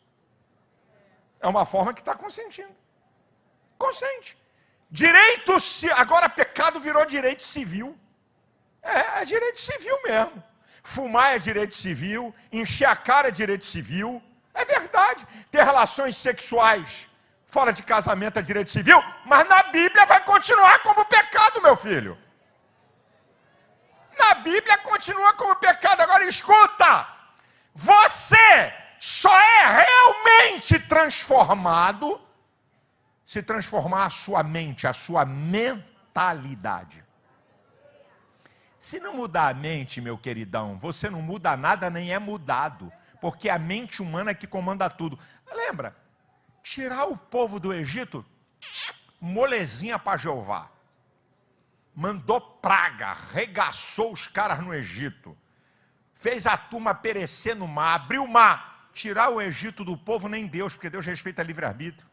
É 1.38 1.47
uma 1.47 1.64
forma 1.64 1.95
que 1.95 2.00
está 2.00 2.16
consentindo. 2.16 2.75
Consente. 3.78 4.37
Direito, 4.90 5.57
agora 5.95 6.28
pecado 6.28 6.81
virou 6.81 7.07
direito 7.07 7.45
civil. 7.45 7.97
É, 8.83 9.23
é 9.23 9.25
direito 9.25 9.61
civil 9.61 9.97
mesmo. 10.02 10.43
Fumar 10.83 11.37
é 11.37 11.38
direito 11.38 11.76
civil, 11.76 12.35
encher 12.50 12.88
a 12.88 12.97
cara 12.97 13.28
é 13.28 13.31
direito 13.31 13.64
civil. 13.64 14.21
É 14.52 14.64
verdade. 14.64 15.25
Ter 15.52 15.62
relações 15.62 16.16
sexuais 16.16 17.09
Fora 17.56 17.72
de 17.72 17.82
casamento 17.82 18.38
é 18.38 18.42
direito 18.42 18.70
civil, 18.70 19.02
mas 19.25 19.48
na 19.48 19.62
Bíblia 19.62 20.04
vai 20.04 20.22
continuar 20.22 20.78
como 20.82 21.06
pecado, 21.06 21.62
meu 21.62 21.75
filho. 21.75 22.18
Na 24.18 24.34
Bíblia 24.34 24.76
continua 24.76 25.32
como 25.32 25.56
pecado. 25.56 26.02
Agora 26.02 26.22
escuta: 26.26 27.08
Você 27.75 28.75
só 29.00 29.34
é 29.34 29.84
realmente 29.86 30.78
transformado 30.80 32.20
se 33.25 33.42
transformar 33.42 34.04
a 34.04 34.10
sua 34.10 34.42
mente, 34.42 34.86
a 34.86 34.92
sua 34.92 35.25
mentalidade. 35.25 37.02
Se 38.78 39.00
não 39.00 39.14
mudar 39.14 39.48
a 39.48 39.54
mente, 39.54 40.02
meu 40.02 40.18
queridão, 40.18 40.76
você 40.76 41.08
não 41.08 41.22
muda 41.22 41.56
nada 41.56 41.88
nem 41.88 42.12
é 42.12 42.18
mudado, 42.18 42.92
porque 43.18 43.48
é 43.48 43.52
a 43.52 43.58
mente 43.58 44.02
humana 44.02 44.34
que 44.34 44.46
comanda 44.46 44.90
tudo. 44.90 45.18
Lembra? 45.50 46.04
Tirar 46.68 47.04
o 47.04 47.16
povo 47.16 47.61
do 47.61 47.73
Egito, 47.73 48.26
molezinha 49.20 50.00
para 50.00 50.18
Jeová. 50.18 50.68
Mandou 51.94 52.40
praga, 52.40 53.16
regaçou 53.32 54.12
os 54.12 54.26
caras 54.26 54.58
no 54.58 54.75
Egito. 54.75 55.38
Fez 56.16 56.44
a 56.44 56.56
turma 56.56 56.92
perecer 56.92 57.54
no 57.54 57.68
mar, 57.68 57.94
abriu 57.94 58.25
o 58.25 58.28
mar. 58.28 58.90
Tirar 58.92 59.28
o 59.28 59.40
Egito 59.40 59.85
do 59.85 59.96
povo, 59.96 60.28
nem 60.28 60.44
Deus, 60.49 60.75
porque 60.75 60.90
Deus 60.90 61.06
respeita 61.06 61.40
livre-arbítrio. 61.40 62.11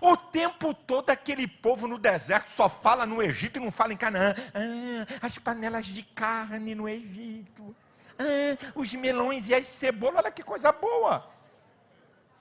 O 0.00 0.16
tempo 0.16 0.72
todo 0.72 1.10
aquele 1.10 1.48
povo 1.48 1.88
no 1.88 1.98
deserto 1.98 2.52
só 2.52 2.68
fala 2.68 3.04
no 3.04 3.20
Egito 3.20 3.58
e 3.58 3.64
não 3.64 3.72
fala 3.72 3.92
em 3.92 3.96
Canaã. 3.96 4.32
Ah, 4.54 5.26
as 5.26 5.38
panelas 5.38 5.86
de 5.86 6.04
carne 6.04 6.72
no 6.72 6.88
Egito. 6.88 7.74
Ah, 8.16 8.72
os 8.76 8.94
melões 8.94 9.48
e 9.48 9.54
as 9.54 9.66
cebolas, 9.66 10.20
olha 10.22 10.30
que 10.30 10.44
coisa 10.44 10.70
boa. 10.70 11.36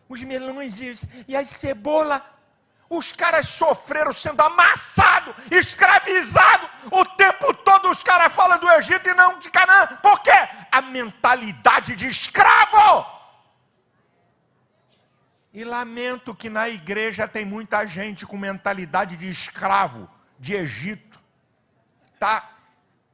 Os 0.09 0.21
melões 0.23 0.79
e 1.27 1.35
as 1.35 1.47
cebolas. 1.47 2.21
Os 2.89 3.11
caras 3.11 3.49
sofreram 3.49 4.13
sendo 4.13 4.41
amassados, 4.41 5.35
escravizados. 5.51 6.69
O 6.89 7.03
tempo 7.03 7.53
todo 7.53 7.89
os 7.89 8.01
caras 8.01 8.31
falam 8.31 8.57
do 8.59 8.69
Egito 8.71 9.09
e 9.09 9.13
não 9.13 9.39
de 9.39 9.49
Canaã. 9.51 9.87
Por 10.01 10.21
quê? 10.21 10.31
A 10.71 10.81
mentalidade 10.81 11.95
de 11.97 12.07
escravo. 12.07 13.05
E 15.53 15.65
lamento 15.65 16.35
que 16.35 16.49
na 16.49 16.69
igreja 16.69 17.27
tem 17.27 17.43
muita 17.43 17.85
gente 17.85 18.25
com 18.25 18.37
mentalidade 18.37 19.17
de 19.17 19.27
escravo 19.27 20.09
de 20.39 20.55
Egito. 20.55 21.19
Está 22.13 22.49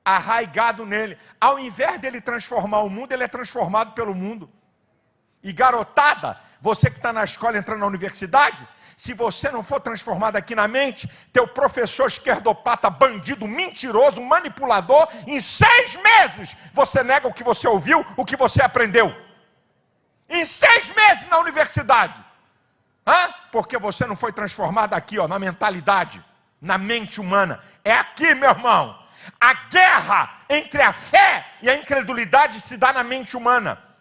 arraigado 0.05 0.85
nele. 0.85 1.17
Ao 1.39 1.57
invés 1.57 2.00
dele 2.00 2.21
transformar 2.21 2.79
o 2.79 2.89
mundo, 2.89 3.12
ele 3.12 3.23
é 3.23 3.27
transformado 3.27 3.93
pelo 3.93 4.13
mundo. 4.13 4.51
E 5.41 5.51
garotada, 5.51 6.39
você 6.63 6.89
que 6.89 6.96
está 6.96 7.12
na 7.12 7.25
escola 7.25 7.58
entrando 7.58 7.82
na 7.82 7.88
universidade, 7.88 8.65
se 8.96 9.13
você 9.13 9.51
não 9.51 9.62
for 9.62 9.82
transformado 9.82 10.38
aqui 10.38 10.55
na 10.55 10.65
mente, 10.65 11.12
teu 11.34 11.46
professor 11.46 12.08
esquerdopata, 12.08 12.89
bandido, 12.89 13.46
mentiroso, 13.46 14.22
manipulador, 14.22 15.10
em 15.27 15.41
seis 15.41 15.98
meses 15.98 16.55
você 16.72 17.03
nega 17.03 17.27
o 17.27 17.34
que 17.34 17.43
você 17.43 17.67
ouviu, 17.67 18.05
o 18.15 18.24
que 18.24 18.38
você 18.38 18.63
aprendeu. 18.63 19.13
Em 20.29 20.46
seis 20.46 20.88
meses 20.96 21.27
na 21.27 21.38
universidade. 21.39 22.24
Hã? 23.05 23.34
Porque 23.51 23.77
você 23.77 24.08
não 24.08 24.15
foi 24.15 24.32
transformado 24.32 24.93
aqui, 24.93 25.20
ó, 25.20 25.27
na 25.27 25.38
mentalidade, 25.38 26.24
na 26.62 26.77
mente 26.77 27.20
humana. 27.20 27.60
É 27.84 27.91
aqui, 27.91 28.34
meu 28.36 28.50
irmão. 28.50 28.98
A 29.38 29.53
guerra 29.67 30.46
entre 30.50 30.82
a 30.82 30.93
fé 30.93 31.46
e 31.62 31.70
a 31.70 31.75
incredulidade 31.75 32.62
se 32.62 32.77
dá 32.77 32.93
na 32.93 33.03
mente 33.03 33.36
humana. 33.36 33.92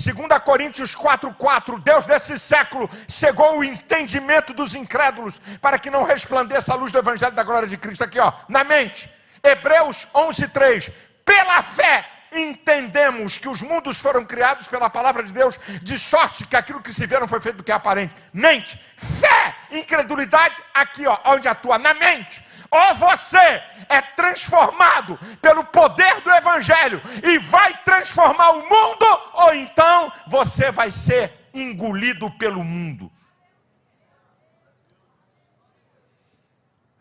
2 0.00 0.42
Coríntios 0.42 0.96
4,4: 0.96 1.80
Deus 1.82 2.06
desse 2.06 2.38
século 2.38 2.90
cegou 3.06 3.58
o 3.58 3.64
entendimento 3.64 4.54
dos 4.54 4.74
incrédulos 4.74 5.40
para 5.60 5.78
que 5.78 5.90
não 5.90 6.04
resplandeça 6.04 6.72
a 6.72 6.76
luz 6.76 6.90
do 6.90 6.98
Evangelho 6.98 7.34
da 7.34 7.42
glória 7.42 7.68
de 7.68 7.76
Cristo. 7.76 8.02
Aqui, 8.02 8.18
ó, 8.18 8.32
na 8.48 8.64
mente. 8.64 9.12
Hebreus 9.42 10.08
11,3: 10.14 10.90
Pela 11.24 11.62
fé 11.62 12.06
entendemos 12.32 13.36
que 13.38 13.48
os 13.48 13.60
mundos 13.60 13.98
foram 13.98 14.24
criados 14.24 14.68
pela 14.68 14.88
palavra 14.88 15.22
de 15.22 15.32
Deus, 15.32 15.58
de 15.82 15.98
sorte 15.98 16.46
que 16.46 16.56
aquilo 16.56 16.80
que 16.80 16.92
se 16.92 17.06
vê 17.06 17.18
não 17.18 17.28
foi 17.28 17.40
feito 17.40 17.56
do 17.56 17.64
que 17.64 17.72
é 17.72 17.74
aparente. 17.74 18.14
Mente, 18.32 18.80
fé, 18.96 19.54
incredulidade, 19.70 20.60
aqui, 20.72 21.06
ó, 21.06 21.18
onde 21.26 21.48
atua, 21.48 21.78
na 21.78 21.92
mente. 21.92 22.42
Ou 22.70 22.94
você 22.94 23.62
é 23.88 24.00
transformado 24.00 25.18
pelo 25.42 25.64
poder 25.64 26.20
do 26.20 26.30
Evangelho 26.30 27.02
e 27.22 27.38
vai 27.38 27.82
transformar 27.82 28.50
o 28.50 28.62
mundo, 28.62 29.06
ou 29.34 29.54
então 29.54 30.12
você 30.26 30.70
vai 30.70 30.90
ser 30.90 31.32
engolido 31.52 32.30
pelo 32.32 32.62
mundo. 32.62 33.10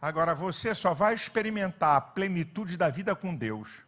Agora 0.01 0.33
você 0.33 0.73
só 0.73 0.93
vai 0.93 1.13
experimentar 1.13 1.97
a 1.97 2.01
plenitude 2.01 2.77
da 2.77 2.89
vida 2.89 3.15
com 3.15 3.35
Deus 3.35 3.83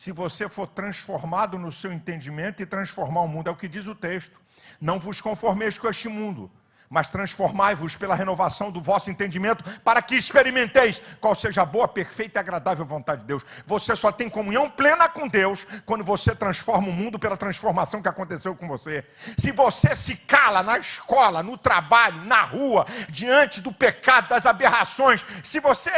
se 0.00 0.12
você 0.12 0.48
for 0.48 0.66
transformado 0.66 1.58
no 1.58 1.70
seu 1.70 1.92
entendimento 1.92 2.62
e 2.62 2.66
transformar 2.66 3.20
o 3.20 3.28
mundo. 3.28 3.48
É 3.48 3.50
o 3.50 3.56
que 3.56 3.68
diz 3.68 3.86
o 3.86 3.94
texto. 3.94 4.40
Não 4.80 4.98
vos 4.98 5.20
conformeis 5.20 5.78
com 5.78 5.88
este 5.90 6.08
mundo, 6.08 6.50
mas 6.90 7.08
transformai-vos 7.08 7.94
pela 7.94 8.16
renovação 8.16 8.68
do 8.68 8.80
vosso 8.80 9.12
entendimento, 9.12 9.62
para 9.84 10.02
que 10.02 10.16
experimenteis 10.16 11.00
qual 11.20 11.36
seja 11.36 11.62
a 11.62 11.64
boa, 11.64 11.86
perfeita 11.86 12.38
e 12.38 12.40
agradável 12.40 12.84
vontade 12.84 13.20
de 13.20 13.28
Deus. 13.28 13.44
Você 13.64 13.94
só 13.94 14.10
tem 14.10 14.28
comunhão 14.28 14.68
plena 14.68 15.08
com 15.08 15.28
Deus 15.28 15.64
quando 15.86 16.02
você 16.02 16.34
transforma 16.34 16.88
o 16.88 16.92
mundo 16.92 17.16
pela 17.16 17.36
transformação 17.36 18.02
que 18.02 18.08
aconteceu 18.08 18.56
com 18.56 18.66
você. 18.66 19.06
Se 19.38 19.52
você 19.52 19.94
se 19.94 20.16
cala 20.16 20.64
na 20.64 20.78
escola, 20.78 21.44
no 21.44 21.56
trabalho, 21.56 22.24
na 22.24 22.42
rua, 22.42 22.84
diante 23.08 23.60
do 23.60 23.72
pecado, 23.72 24.28
das 24.28 24.44
aberrações, 24.44 25.24
se 25.44 25.60
você 25.60 25.92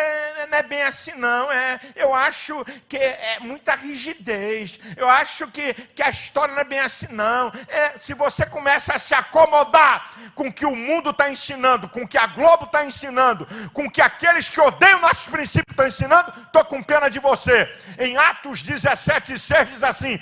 não 0.50 0.58
é 0.58 0.62
bem 0.62 0.82
assim, 0.82 1.12
não, 1.14 1.50
é, 1.50 1.80
eu 1.96 2.12
acho 2.12 2.66
que 2.86 2.98
é 2.98 3.38
muita 3.40 3.74
rigidez, 3.74 4.78
eu 4.94 5.08
acho 5.08 5.46
que, 5.48 5.72
que 5.72 6.02
a 6.02 6.10
história 6.10 6.52
não 6.52 6.60
é 6.60 6.64
bem 6.64 6.80
assim, 6.80 7.06
não. 7.10 7.50
É, 7.66 7.98
se 7.98 8.12
você 8.12 8.44
começa 8.44 8.94
a 8.94 8.98
se 8.98 9.14
acomodar 9.14 10.12
com 10.34 10.52
que 10.52 10.66
o 10.66 10.81
mundo 10.82 11.10
está 11.10 11.30
ensinando, 11.30 11.88
com 11.88 12.02
o 12.02 12.08
que 12.08 12.18
a 12.18 12.26
Globo 12.26 12.64
está 12.64 12.84
ensinando, 12.84 13.46
com 13.72 13.86
o 13.86 13.90
que 13.90 14.02
aqueles 14.02 14.48
que 14.48 14.60
odeiam 14.60 15.00
nossos 15.00 15.28
princípios 15.28 15.70
estão 15.70 15.86
ensinando, 15.86 16.32
estou 16.46 16.64
com 16.64 16.82
pena 16.82 17.08
de 17.08 17.18
você. 17.18 17.72
Em 17.98 18.16
Atos 18.16 18.62
17, 18.62 19.38
6 19.38 19.70
diz 19.70 19.84
assim: 19.84 20.20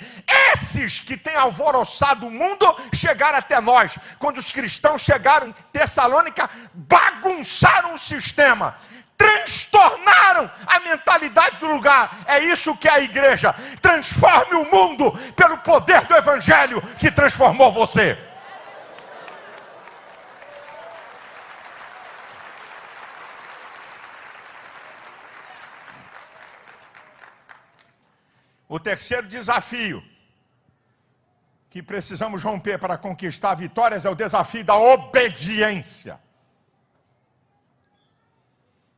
Esses 0.53 0.99
que 0.99 1.17
têm 1.17 1.35
alvoroçado 1.35 2.27
o 2.27 2.31
mundo 2.31 2.65
chegaram 2.93 3.39
até 3.39 3.59
nós. 3.59 3.97
Quando 4.19 4.37
os 4.37 4.51
cristãos 4.51 5.01
chegaram 5.01 5.47
em 5.47 5.55
Tessalônica, 5.73 6.49
bagunçaram 6.73 7.93
o 7.93 7.97
sistema 7.97 8.75
transtornaram 9.21 10.49
a 10.65 10.79
mentalidade 10.79 11.57
do 11.57 11.67
lugar. 11.67 12.17
É 12.25 12.39
isso 12.39 12.75
que 12.75 12.87
é 12.87 12.93
a 12.93 12.99
igreja. 13.01 13.53
Transforme 13.79 14.55
o 14.55 14.65
mundo 14.71 15.11
pelo 15.35 15.59
poder 15.59 16.01
do 16.07 16.15
Evangelho 16.15 16.81
que 16.97 17.11
transformou 17.11 17.71
você. 17.71 18.17
O 28.75 28.79
terceiro 28.79 29.27
desafio 29.27 30.01
que 31.69 31.83
precisamos 31.83 32.41
romper 32.41 32.79
para 32.79 32.97
conquistar 32.97 33.53
vitórias 33.53 34.05
é 34.05 34.09
o 34.09 34.15
desafio 34.15 34.63
da 34.63 34.77
obediência. 34.77 36.17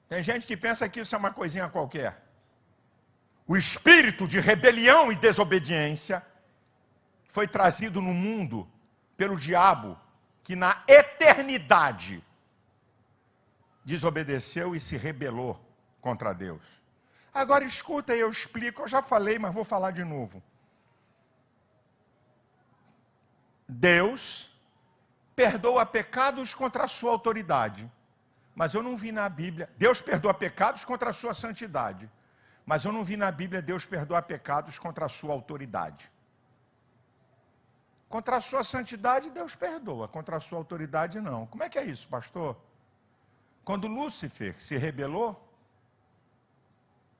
Tem 0.07 0.21
gente 0.21 0.45
que 0.45 0.55
pensa 0.55 0.87
que 0.87 0.99
isso 0.99 1.15
é 1.15 1.17
uma 1.17 1.31
coisinha 1.31 1.67
qualquer. 1.69 2.23
O 3.47 3.57
espírito 3.57 4.27
de 4.27 4.39
rebelião 4.39 5.11
e 5.11 5.15
desobediência 5.15 6.23
foi 7.27 7.47
trazido 7.47 7.99
no 7.99 8.13
mundo 8.13 8.71
pelo 9.17 9.35
diabo, 9.35 9.99
que 10.43 10.55
na 10.55 10.83
eternidade 10.87 12.23
desobedeceu 13.83 14.75
e 14.75 14.79
se 14.79 14.97
rebelou 14.97 15.59
contra 15.99 16.31
Deus. 16.31 16.82
Agora 17.33 17.63
escuta, 17.63 18.15
eu 18.15 18.29
explico, 18.29 18.83
eu 18.83 18.87
já 18.87 19.01
falei, 19.01 19.39
mas 19.39 19.53
vou 19.53 19.65
falar 19.65 19.91
de 19.91 20.03
novo. 20.03 20.41
Deus 23.67 24.51
perdoa 25.35 25.85
pecados 25.85 26.53
contra 26.53 26.83
a 26.83 26.87
sua 26.87 27.11
autoridade. 27.11 27.91
Mas 28.55 28.73
eu 28.73 28.83
não 28.83 28.95
vi 28.95 29.11
na 29.11 29.27
Bíblia. 29.27 29.69
Deus 29.77 29.99
perdoa 29.99 30.33
pecados 30.33 30.85
contra 30.85 31.09
a 31.09 31.13
sua 31.13 31.33
santidade. 31.33 32.09
Mas 32.65 32.85
eu 32.85 32.91
não 32.91 33.03
vi 33.03 33.17
na 33.17 33.31
Bíblia 33.31 33.61
Deus 33.61 33.85
perdoar 33.85 34.21
pecados 34.23 34.77
contra 34.77 35.05
a 35.05 35.09
sua 35.09 35.33
autoridade. 35.33 36.11
Contra 38.07 38.37
a 38.37 38.41
sua 38.41 38.63
santidade, 38.63 39.31
Deus 39.31 39.55
perdoa. 39.55 40.07
Contra 40.07 40.37
a 40.37 40.39
sua 40.39 40.59
autoridade, 40.59 41.19
não. 41.19 41.47
Como 41.47 41.63
é 41.63 41.69
que 41.69 41.79
é 41.79 41.83
isso, 41.83 42.07
pastor? 42.07 42.55
Quando 43.65 43.87
Lúcifer 43.87 44.61
se 44.61 44.77
rebelou, 44.77 45.42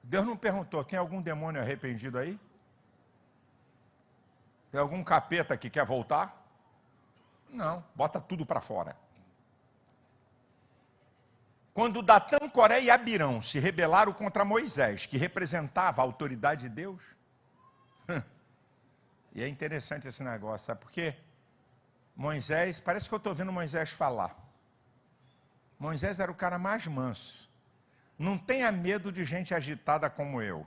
Deus 0.04 0.26
não 0.26 0.38
perguntou: 0.38 0.84
tem 0.84 1.00
algum 1.00 1.22
demônio 1.22 1.62
arrependido 1.62 2.18
aí? 2.18 2.40
Tem 4.72 4.80
algum 4.80 5.04
capeta 5.04 5.58
que 5.58 5.70
quer 5.70 5.86
voltar? 5.86 6.42
Não, 7.50 7.84
bota 7.96 8.20
tudo 8.20 8.46
para 8.46 8.60
fora. 8.60 8.96
Quando 11.74 12.04
Datã, 12.04 12.38
Coré 12.50 12.82
e 12.82 12.92
Abirão 12.92 13.42
se 13.42 13.58
rebelaram 13.58 14.14
contra 14.14 14.46
Moisés, 14.46 15.06
que 15.06 15.18
representava 15.18 16.02
a 16.02 16.06
autoridade 16.06 16.64
de 16.64 16.70
Deus, 16.70 17.02
E 19.36 19.44
é 19.44 19.48
interessante 19.48 20.08
esse 20.08 20.24
negócio, 20.24 20.68
sabe 20.68 20.82
por 20.82 20.92
quê? 20.92 21.16
Moisés, 22.16 22.80
parece 22.80 23.10
que 23.10 23.16
eu 23.16 23.18
estou 23.18 23.34
vendo 23.34 23.52
Moisés 23.52 23.90
falar. 23.90 24.38
Moisés 25.80 26.20
era 26.20 26.32
o 26.32 26.36
cara 26.36 26.60
mais 26.60 26.86
manso. 26.86 27.50
Não 28.24 28.38
tenha 28.38 28.72
medo 28.72 29.12
de 29.12 29.26
gente 29.26 29.54
agitada 29.54 30.10
como 30.10 30.42
eu. 30.42 30.66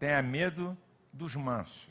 Tenha 0.00 0.22
medo 0.22 0.76
dos 1.12 1.36
mansos, 1.36 1.90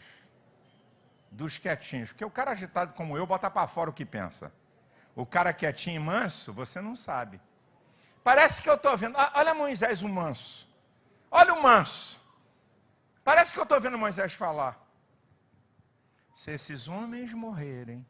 dos 1.29 1.59
quietinhos. 1.59 2.09
Porque 2.09 2.25
o 2.25 2.31
cara 2.31 2.49
agitado 2.49 2.93
como 2.93 3.15
eu 3.15 3.27
bota 3.27 3.49
para 3.51 3.67
fora 3.67 3.91
o 3.91 3.93
que 3.93 4.03
pensa. 4.03 4.51
O 5.15 5.23
cara 5.23 5.53
quietinho 5.53 5.97
e 5.97 6.03
manso, 6.03 6.51
você 6.51 6.81
não 6.81 6.95
sabe. 6.95 7.39
Parece 8.23 8.59
que 8.59 8.67
eu 8.67 8.73
estou 8.73 8.97
vendo. 8.97 9.15
Ah, 9.19 9.31
olha 9.35 9.53
Moisés, 9.53 10.01
o 10.01 10.09
manso. 10.09 10.67
Olha 11.29 11.53
o 11.53 11.61
manso. 11.61 12.19
Parece 13.23 13.53
que 13.53 13.59
eu 13.59 13.63
estou 13.63 13.79
vendo 13.79 13.99
Moisés 13.99 14.33
falar. 14.33 14.83
Se 16.33 16.49
esses 16.49 16.87
homens 16.87 17.33
morrerem 17.33 18.03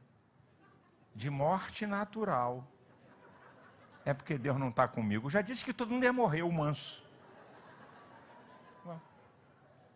de 1.14 1.30
morte 1.30 1.86
natural, 1.86 2.66
é 4.06 4.14
porque 4.14 4.38
Deus 4.38 4.58
não 4.58 4.70
está 4.70 4.88
comigo. 4.88 5.30
Já 5.30 5.42
disse 5.42 5.66
que 5.66 5.74
todo 5.74 5.92
mundo 5.92 6.04
ia 6.04 6.14
morrer, 6.14 6.44
o 6.44 6.52
manso. 6.52 7.04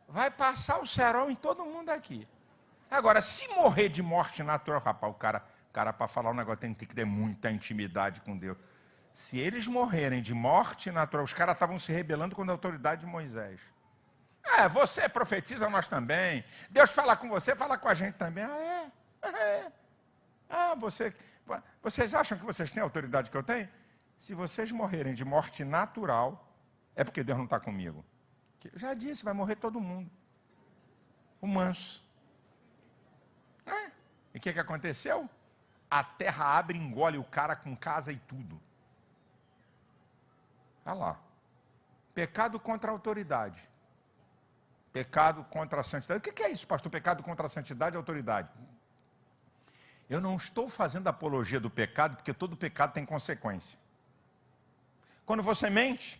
Vai 0.07 0.31
passar 0.31 0.79
o 0.79 0.87
cerol 0.87 1.29
em 1.29 1.35
todo 1.35 1.63
mundo 1.63 1.91
aqui. 1.91 2.27
Agora, 2.89 3.21
se 3.21 3.47
morrer 3.49 3.89
de 3.89 4.01
morte 4.01 4.41
natural, 4.41 4.81
rapaz, 4.81 5.13
o 5.13 5.15
cara, 5.15 5.45
cara 5.71 5.93
para 5.93 6.07
falar 6.07 6.31
um 6.31 6.33
negócio 6.33 6.59
tem 6.59 6.73
que 6.73 6.87
ter 6.87 7.05
muita 7.05 7.51
intimidade 7.51 8.19
com 8.21 8.35
Deus. 8.35 8.57
Se 9.13 9.37
eles 9.37 9.67
morrerem 9.67 10.23
de 10.23 10.33
morte 10.33 10.89
natural, 10.89 11.23
os 11.23 11.33
caras 11.33 11.53
estavam 11.53 11.77
se 11.77 11.91
rebelando 11.91 12.35
contra 12.35 12.51
a 12.51 12.55
autoridade 12.55 13.01
de 13.01 13.07
Moisés. 13.07 13.59
É, 14.43 14.67
você 14.67 15.07
profetiza, 15.07 15.69
nós 15.69 15.87
também. 15.87 16.43
Deus 16.71 16.89
fala 16.89 17.15
com 17.15 17.29
você, 17.29 17.55
fala 17.55 17.77
com 17.77 17.87
a 17.87 17.93
gente 17.93 18.15
também. 18.15 18.43
Ah, 18.43 18.57
é? 18.57 18.91
Ah, 19.21 19.39
é. 19.39 19.71
Ah, 20.49 20.75
você, 20.75 21.13
vocês 21.83 22.15
acham 22.15 22.35
que 22.35 22.45
vocês 22.45 22.71
têm 22.71 22.81
a 22.81 22.85
autoridade 22.85 23.29
que 23.29 23.37
eu 23.37 23.43
tenho? 23.43 23.69
Se 24.19 24.35
vocês 24.35 24.69
morrerem 24.69 25.13
de 25.13 25.23
morte 25.23 25.63
natural, 25.63 26.45
é 26.93 27.05
porque 27.05 27.23
Deus 27.23 27.37
não 27.37 27.45
está 27.45 27.57
comigo. 27.57 28.03
Eu 28.65 28.77
já 28.77 28.93
disse, 28.93 29.23
vai 29.23 29.33
morrer 29.33 29.55
todo 29.55 29.79
mundo. 29.79 30.11
O 31.39 31.47
manso. 31.47 32.03
É. 33.65 33.85
E 34.33 34.37
o 34.37 34.41
que, 34.41 34.51
que 34.51 34.59
aconteceu? 34.59 35.29
A 35.89 36.03
terra 36.03 36.57
abre 36.57 36.77
e 36.77 36.81
engole 36.81 37.17
o 37.17 37.23
cara 37.23 37.55
com 37.55 37.73
casa 37.73 38.11
e 38.11 38.17
tudo. 38.17 38.59
Olha 40.85 40.95
lá. 40.95 41.19
Pecado 42.13 42.59
contra 42.59 42.91
a 42.91 42.93
autoridade. 42.93 43.69
Pecado 44.91 45.45
contra 45.45 45.79
a 45.79 45.83
santidade. 45.83 46.19
O 46.19 46.33
que 46.33 46.43
é 46.43 46.51
isso, 46.51 46.67
pastor? 46.67 46.91
Pecado 46.91 47.23
contra 47.23 47.45
a 47.45 47.49
santidade 47.49 47.95
e 47.95 47.97
a 47.97 47.99
autoridade. 47.99 48.49
Eu 50.09 50.19
não 50.19 50.35
estou 50.35 50.67
fazendo 50.67 51.07
apologia 51.07 51.59
do 51.59 51.69
pecado, 51.69 52.17
porque 52.17 52.33
todo 52.33 52.57
pecado 52.57 52.91
tem 52.91 53.05
consequência. 53.05 53.79
Quando 55.29 55.43
você 55.43 55.69
mente, 55.69 56.19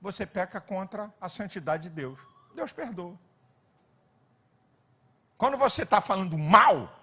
você 0.00 0.24
peca 0.24 0.58
contra 0.62 1.12
a 1.20 1.28
santidade 1.28 1.90
de 1.90 1.90
Deus. 1.90 2.18
Deus 2.54 2.72
perdoa. 2.72 3.14
Quando 5.36 5.58
você 5.58 5.82
está 5.82 6.00
falando 6.00 6.38
mal, 6.38 6.98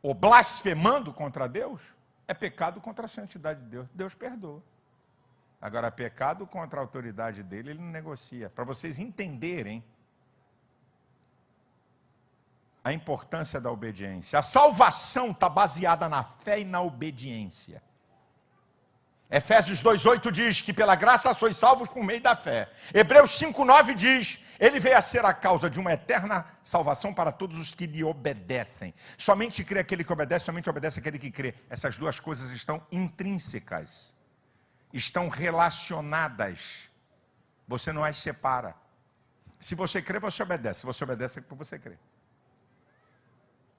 ou 0.00 0.14
blasfemando 0.14 1.12
contra 1.12 1.48
Deus, 1.48 1.82
é 2.28 2.32
pecado 2.32 2.80
contra 2.80 3.06
a 3.06 3.08
santidade 3.08 3.60
de 3.60 3.70
Deus. 3.70 3.88
Deus 3.92 4.14
perdoa. 4.14 4.62
Agora, 5.60 5.90
pecado 5.90 6.46
contra 6.46 6.78
a 6.78 6.84
autoridade 6.84 7.42
dele, 7.42 7.70
ele 7.70 7.80
não 7.80 7.90
negocia. 7.90 8.48
Para 8.48 8.62
vocês 8.62 9.00
entenderem 9.00 9.84
a 12.84 12.92
importância 12.92 13.60
da 13.60 13.68
obediência. 13.68 14.38
A 14.38 14.42
salvação 14.42 15.32
está 15.32 15.48
baseada 15.48 16.08
na 16.08 16.22
fé 16.22 16.60
e 16.60 16.64
na 16.64 16.80
obediência. 16.80 17.82
Efésios 19.32 19.82
2,8 19.82 20.30
diz 20.30 20.60
que 20.60 20.74
pela 20.74 20.94
graça 20.94 21.32
sois 21.32 21.56
salvos 21.56 21.88
por 21.88 22.04
meio 22.04 22.20
da 22.20 22.36
fé. 22.36 22.70
Hebreus 22.92 23.30
5,9 23.40 23.94
diz: 23.94 24.38
Ele 24.60 24.78
veio 24.78 24.98
a 24.98 25.00
ser 25.00 25.24
a 25.24 25.32
causa 25.32 25.70
de 25.70 25.80
uma 25.80 25.94
eterna 25.94 26.44
salvação 26.62 27.14
para 27.14 27.32
todos 27.32 27.58
os 27.58 27.72
que 27.72 27.86
lhe 27.86 28.04
obedecem. 28.04 28.92
Somente 29.16 29.64
crê 29.64 29.80
aquele 29.80 30.04
que 30.04 30.12
obedece, 30.12 30.44
somente 30.44 30.68
obedece 30.68 31.00
aquele 31.00 31.18
que 31.18 31.30
crê. 31.30 31.54
Essas 31.70 31.96
duas 31.96 32.20
coisas 32.20 32.50
estão 32.50 32.86
intrínsecas, 32.92 34.14
estão 34.92 35.30
relacionadas. 35.30 36.90
Você 37.66 37.90
não 37.90 38.04
as 38.04 38.18
separa. 38.18 38.74
Se 39.58 39.74
você 39.74 40.02
crê, 40.02 40.18
você 40.18 40.42
obedece. 40.42 40.80
Se 40.80 40.86
você 40.86 41.04
obedece, 41.04 41.38
é 41.38 41.42
porque 41.42 41.54
você 41.54 41.78
crê 41.78 41.96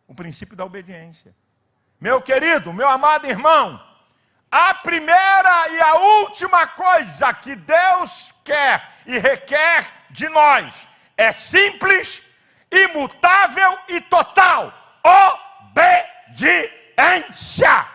o 0.08 0.16
princípio 0.16 0.56
da 0.56 0.66
obediência. 0.66 1.36
Meu 2.00 2.22
querido, 2.22 2.74
meu 2.74 2.88
amado 2.88 3.26
irmão, 3.26 3.80
a 4.54 4.76
primeira 4.76 5.70
e 5.70 5.82
a 5.82 5.96
última 5.96 6.68
coisa 6.68 7.34
que 7.34 7.56
Deus 7.56 8.32
quer 8.44 8.88
e 9.04 9.18
requer 9.18 9.92
de 10.12 10.30
nós 10.30 10.88
é 11.18 11.32
simples, 11.32 12.24
imutável 12.72 13.80
e 13.88 14.00
total: 14.00 14.72
obediência. 16.30 17.90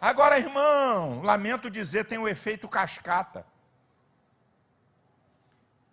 Agora, 0.00 0.38
irmão, 0.38 1.20
lamento 1.22 1.68
dizer, 1.68 2.04
tem 2.04 2.18
o 2.18 2.28
efeito 2.28 2.68
cascata. 2.68 3.44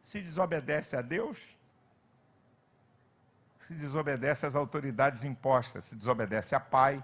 Se 0.03 0.21
desobedece 0.21 0.95
a 0.95 1.01
Deus, 1.01 1.39
se 3.59 3.73
desobedece 3.73 4.45
às 4.45 4.53
autoridades 4.53 5.23
impostas, 5.23 5.85
se 5.85 5.95
desobedece 5.95 6.53
a 6.53 6.59
pai, 6.59 7.03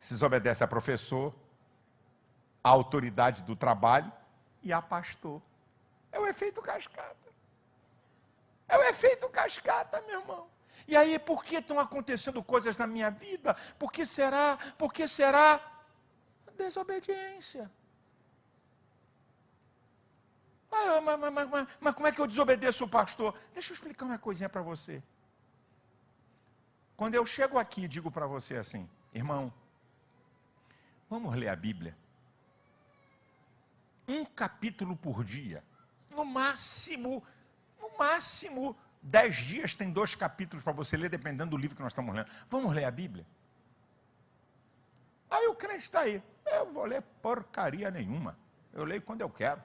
se 0.00 0.14
desobedece 0.14 0.64
a 0.64 0.66
professor, 0.66 1.34
a 2.64 2.70
autoridade 2.70 3.42
do 3.42 3.54
trabalho 3.54 4.10
e 4.62 4.72
a 4.72 4.80
pastor. 4.80 5.40
É 6.10 6.18
o 6.18 6.26
efeito 6.26 6.62
cascata. 6.62 7.16
É 8.66 8.78
o 8.78 8.82
efeito 8.84 9.28
cascata, 9.28 10.00
meu 10.02 10.20
irmão. 10.20 10.48
E 10.88 10.96
aí, 10.96 11.18
por 11.18 11.44
que 11.44 11.56
estão 11.56 11.78
acontecendo 11.78 12.42
coisas 12.42 12.76
na 12.78 12.86
minha 12.86 13.10
vida? 13.10 13.54
Por 13.78 13.92
que 13.92 14.06
será? 14.06 14.58
Por 14.78 14.92
que 14.92 15.06
será? 15.06 15.60
Desobediência. 16.56 17.70
Mas, 20.70 21.02
mas, 21.02 21.32
mas, 21.32 21.68
mas, 21.80 21.94
como 21.94 22.06
é 22.06 22.12
que 22.12 22.20
eu 22.20 22.26
desobedeço 22.26 22.84
o 22.84 22.88
pastor? 22.88 23.36
Deixa 23.52 23.72
eu 23.72 23.74
explicar 23.74 24.06
uma 24.06 24.18
coisinha 24.18 24.48
para 24.48 24.62
você. 24.62 25.02
Quando 26.96 27.14
eu 27.14 27.26
chego 27.26 27.58
aqui 27.58 27.84
e 27.84 27.88
digo 27.88 28.10
para 28.10 28.26
você 28.26 28.56
assim, 28.56 28.88
irmão, 29.12 29.52
vamos 31.10 31.34
ler 31.34 31.48
a 31.48 31.56
Bíblia. 31.56 31.96
Um 34.06 34.24
capítulo 34.24 34.96
por 34.96 35.24
dia. 35.24 35.62
No 36.08 36.24
máximo, 36.24 37.22
no 37.78 37.98
máximo, 37.98 38.76
dez 39.02 39.36
dias 39.36 39.74
tem 39.74 39.90
dois 39.90 40.14
capítulos 40.14 40.62
para 40.62 40.72
você 40.72 40.96
ler, 40.96 41.10
dependendo 41.10 41.50
do 41.50 41.56
livro 41.56 41.76
que 41.76 41.82
nós 41.82 41.92
estamos 41.92 42.14
lendo. 42.14 42.30
Vamos 42.48 42.72
ler 42.72 42.84
a 42.84 42.90
Bíblia? 42.90 43.26
Aí 45.28 45.46
o 45.48 45.54
crente 45.54 45.82
está 45.82 46.00
aí. 46.00 46.22
Eu 46.46 46.72
vou 46.72 46.84
ler 46.84 47.02
porcaria 47.22 47.90
nenhuma. 47.90 48.38
Eu 48.72 48.84
leio 48.84 49.02
quando 49.02 49.20
eu 49.20 49.30
quero. 49.30 49.62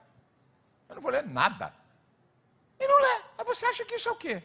Eu 0.89 0.95
não 0.95 1.01
vou 1.01 1.11
ler 1.11 1.23
nada. 1.23 1.73
E 2.79 2.87
não 2.87 3.01
lê. 3.01 3.23
Aí 3.37 3.45
você 3.45 3.65
acha 3.65 3.85
que 3.85 3.95
isso 3.95 4.09
é 4.09 4.11
o 4.11 4.15
quê? 4.15 4.43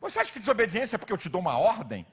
Você 0.00 0.18
acha 0.18 0.32
que 0.32 0.38
desobediência 0.40 0.96
é 0.96 0.98
porque 0.98 1.12
eu 1.12 1.18
te 1.18 1.28
dou 1.28 1.40
uma 1.40 1.56
ordem? 1.58 2.06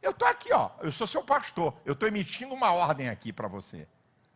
Eu 0.00 0.12
estou 0.12 0.28
aqui, 0.28 0.52
ó. 0.52 0.70
Eu 0.80 0.92
sou 0.92 1.06
seu 1.06 1.22
pastor. 1.22 1.74
Eu 1.84 1.92
estou 1.92 2.08
emitindo 2.08 2.54
uma 2.54 2.72
ordem 2.72 3.08
aqui 3.08 3.32
para 3.32 3.48
você. 3.48 3.86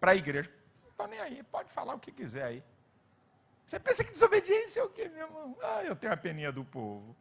Para 0.01 0.13
a 0.13 0.17
igreja. 0.17 0.51
Não 0.83 0.91
estou 0.91 1.07
nem 1.07 1.21
aí. 1.21 1.43
Pode 1.45 1.71
falar 1.71 1.95
o 1.95 1.99
que 1.99 2.11
quiser 2.11 2.45
aí. 2.45 2.65
Você 3.67 3.79
pensa 3.79 4.05
que 4.05 4.11
desobediência 4.11 4.81
é 4.81 4.85
o 4.85 4.89
quê, 4.89 5.09
meu 5.09 5.27
irmão? 5.27 5.57
Ah, 5.63 5.83
eu 5.85 5.95
tenho 5.95 6.13
a 6.13 6.17
peninha 6.17 6.53
do 6.53 6.65
povo. 6.65 7.17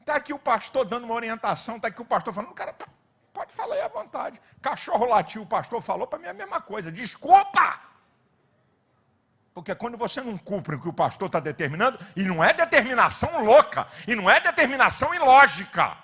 Está 0.00 0.14
hum. 0.14 0.16
aqui 0.16 0.32
o 0.32 0.38
pastor 0.38 0.84
dando 0.84 1.04
uma 1.04 1.14
orientação. 1.14 1.76
Está 1.76 1.88
aqui 1.88 2.00
o 2.00 2.06
pastor 2.06 2.32
falando. 2.32 2.54
Cara, 2.54 2.74
pode 3.32 3.52
falar 3.52 3.74
aí 3.74 3.82
à 3.82 3.88
vontade. 3.88 4.40
Cachorro 4.60 5.04
latiu, 5.04 5.42
o 5.42 5.46
pastor 5.46 5.80
falou 5.82 6.06
para 6.06 6.18
mim 6.18 6.26
a 6.26 6.34
mesma 6.34 6.60
coisa. 6.60 6.90
Desculpa! 6.90 7.90
Porque 9.52 9.74
quando 9.74 9.98
você 9.98 10.20
não 10.20 10.38
cumpre 10.38 10.76
o 10.76 10.80
que 10.80 10.88
o 10.88 10.92
pastor 10.92 11.26
está 11.26 11.40
determinando, 11.40 11.98
e 12.16 12.22
não 12.22 12.42
é 12.42 12.52
determinação 12.52 13.44
louca, 13.44 13.86
e 14.06 14.14
não 14.14 14.30
é 14.30 14.40
determinação 14.40 15.12
ilógica, 15.14 15.96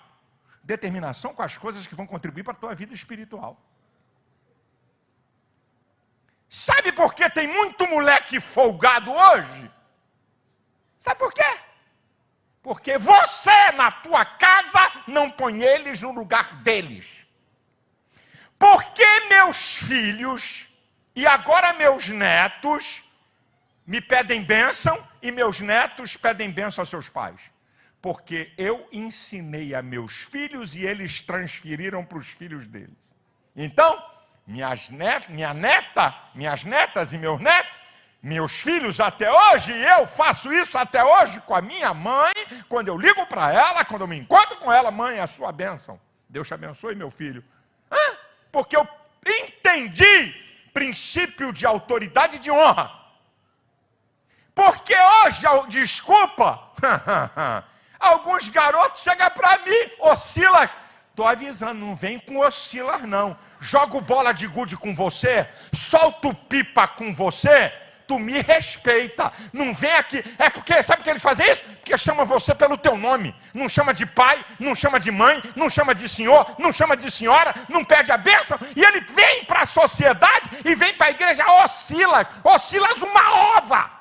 determinação 0.67 1.33
com 1.33 1.43
as 1.43 1.57
coisas 1.57 1.87
que 1.87 1.95
vão 1.95 2.07
contribuir 2.07 2.43
para 2.43 2.53
a 2.53 2.63
tua 2.63 2.75
vida 2.75 2.93
espiritual. 2.93 3.57
Sabe 6.49 6.91
por 6.93 7.15
que 7.15 7.29
tem 7.31 7.47
muito 7.47 7.87
moleque 7.87 8.41
folgado 8.41 9.11
hoje? 9.13 9.71
Sabe 10.99 11.19
por 11.19 11.33
quê? 11.33 11.51
Porque 12.63 12.99
você, 12.99 13.71
na 13.73 13.93
tua 13.93 14.25
casa, 14.25 15.05
não 15.07 15.31
põe 15.31 15.63
eles 15.63 16.03
no 16.03 16.11
lugar 16.11 16.57
deles. 16.63 17.25
Porque 18.59 19.07
meus 19.29 19.77
filhos, 19.77 20.69
e 21.15 21.27
agora 21.27 21.75
meus 21.75 22.09
netos, 22.09 23.05
me 23.87 24.01
pedem 24.01 24.43
bênção 24.43 24.97
e 25.23 25.31
meus 25.31 25.61
netos 25.61 26.17
pedem 26.17 26.51
bênção 26.51 26.83
aos 26.83 26.89
seus 26.89 27.09
pais. 27.09 27.41
Porque 28.07 28.53
eu 28.57 28.87
ensinei 28.93 29.75
a 29.75 29.83
meus 29.83 30.19
filhos 30.19 30.77
e 30.77 30.87
eles 30.87 31.23
transferiram 31.23 32.05
para 32.05 32.19
os 32.19 32.29
filhos 32.29 32.69
deles. 32.69 33.13
Então, 33.57 34.01
minhas 34.47 34.91
net, 34.91 35.29
minha 35.29 35.53
neta, 35.53 36.15
minhas 36.33 36.63
netas 36.63 37.13
e 37.13 37.19
meus 37.19 37.41
netos, 37.41 37.73
meus 38.23 38.61
filhos 38.61 39.01
até 39.01 39.29
hoje, 39.29 39.73
e 39.73 39.85
eu 39.87 40.07
faço 40.07 40.53
isso 40.53 40.79
até 40.79 41.03
hoje 41.03 41.41
com 41.41 41.53
a 41.53 41.61
minha 41.61 41.93
mãe, 41.93 42.33
quando 42.69 42.87
eu 42.87 42.97
ligo 42.97 43.27
para 43.27 43.53
ela, 43.53 43.85
quando 43.85 44.03
eu 44.03 44.07
me 44.07 44.17
encontro 44.17 44.57
com 44.59 44.73
ela, 44.73 44.93
mãe, 44.93 45.19
a 45.19 45.27
sua 45.27 45.51
bênção. 45.51 46.01
Deus 46.29 46.47
te 46.47 46.55
abençoe, 46.55 46.95
meu 46.95 47.11
filho. 47.11 47.43
Porque 48.53 48.77
eu 48.77 48.87
entendi 49.27 50.33
princípio 50.73 51.53
de 51.53 51.67
autoridade 51.67 52.37
e 52.37 52.39
de 52.39 52.53
honra. 52.53 52.89
Porque 54.55 54.95
hoje, 54.95 55.45
desculpa, 55.71 56.71
alguns 57.99 58.49
garotos 58.49 59.03
chegam 59.03 59.31
para 59.31 59.59
mim, 59.59 59.93
oscilas. 60.01 60.71
Estou 61.11 61.27
avisando, 61.27 61.81
não 61.81 61.97
vem 61.97 62.19
com 62.19 62.39
oscilas, 62.39 63.03
não. 63.03 63.37
Jogo 63.59 64.01
bola 64.01 64.33
de 64.33 64.47
gude 64.47 64.77
com 64.77 64.95
você, 64.95 65.49
solto 65.73 66.35
pipa 66.35 66.87
com 66.87 67.15
você, 67.15 67.73
tu 68.07 68.19
me 68.19 68.41
respeita. 68.41 69.33
Não 69.53 69.75
vem 69.75 69.93
aqui. 69.93 70.25
É 70.39 70.49
porque, 70.49 70.83
sabe 70.83 71.03
que 71.03 71.11
ele 71.11 71.19
faz 71.19 71.39
isso? 71.39 71.63
Porque 71.65 71.97
chama 71.97 72.25
você 72.25 72.55
pelo 72.55 72.77
teu 72.77 72.97
nome. 72.97 73.35
Não 73.53 73.69
chama 73.69 73.93
de 73.93 74.07
pai, 74.07 74.45
não 74.59 74.75
chama 74.75 75.01
de 75.01 75.11
mãe, 75.11 75.43
não 75.55 75.69
chama 75.69 75.95
de 75.95 76.09
senhor, 76.09 76.55
não 76.59 76.73
chama 76.73 76.97
de 76.97 77.11
senhora, 77.11 77.55
não 77.69 77.85
pede 77.85 78.13
a 78.13 78.17
bênção. 78.17 78.59
E 78.75 78.85
ele 78.85 79.01
vem 79.01 79.45
para 79.45 79.63
a 79.63 79.67
sociedade 79.67 80.51
e 80.65 80.75
vem 80.75 80.95
para 80.95 81.09
a 81.09 81.11
igreja, 81.11 81.45
oscilas, 81.65 82.27
oscilas 82.45 82.97
uma 82.99 83.57
ova. 83.57 83.96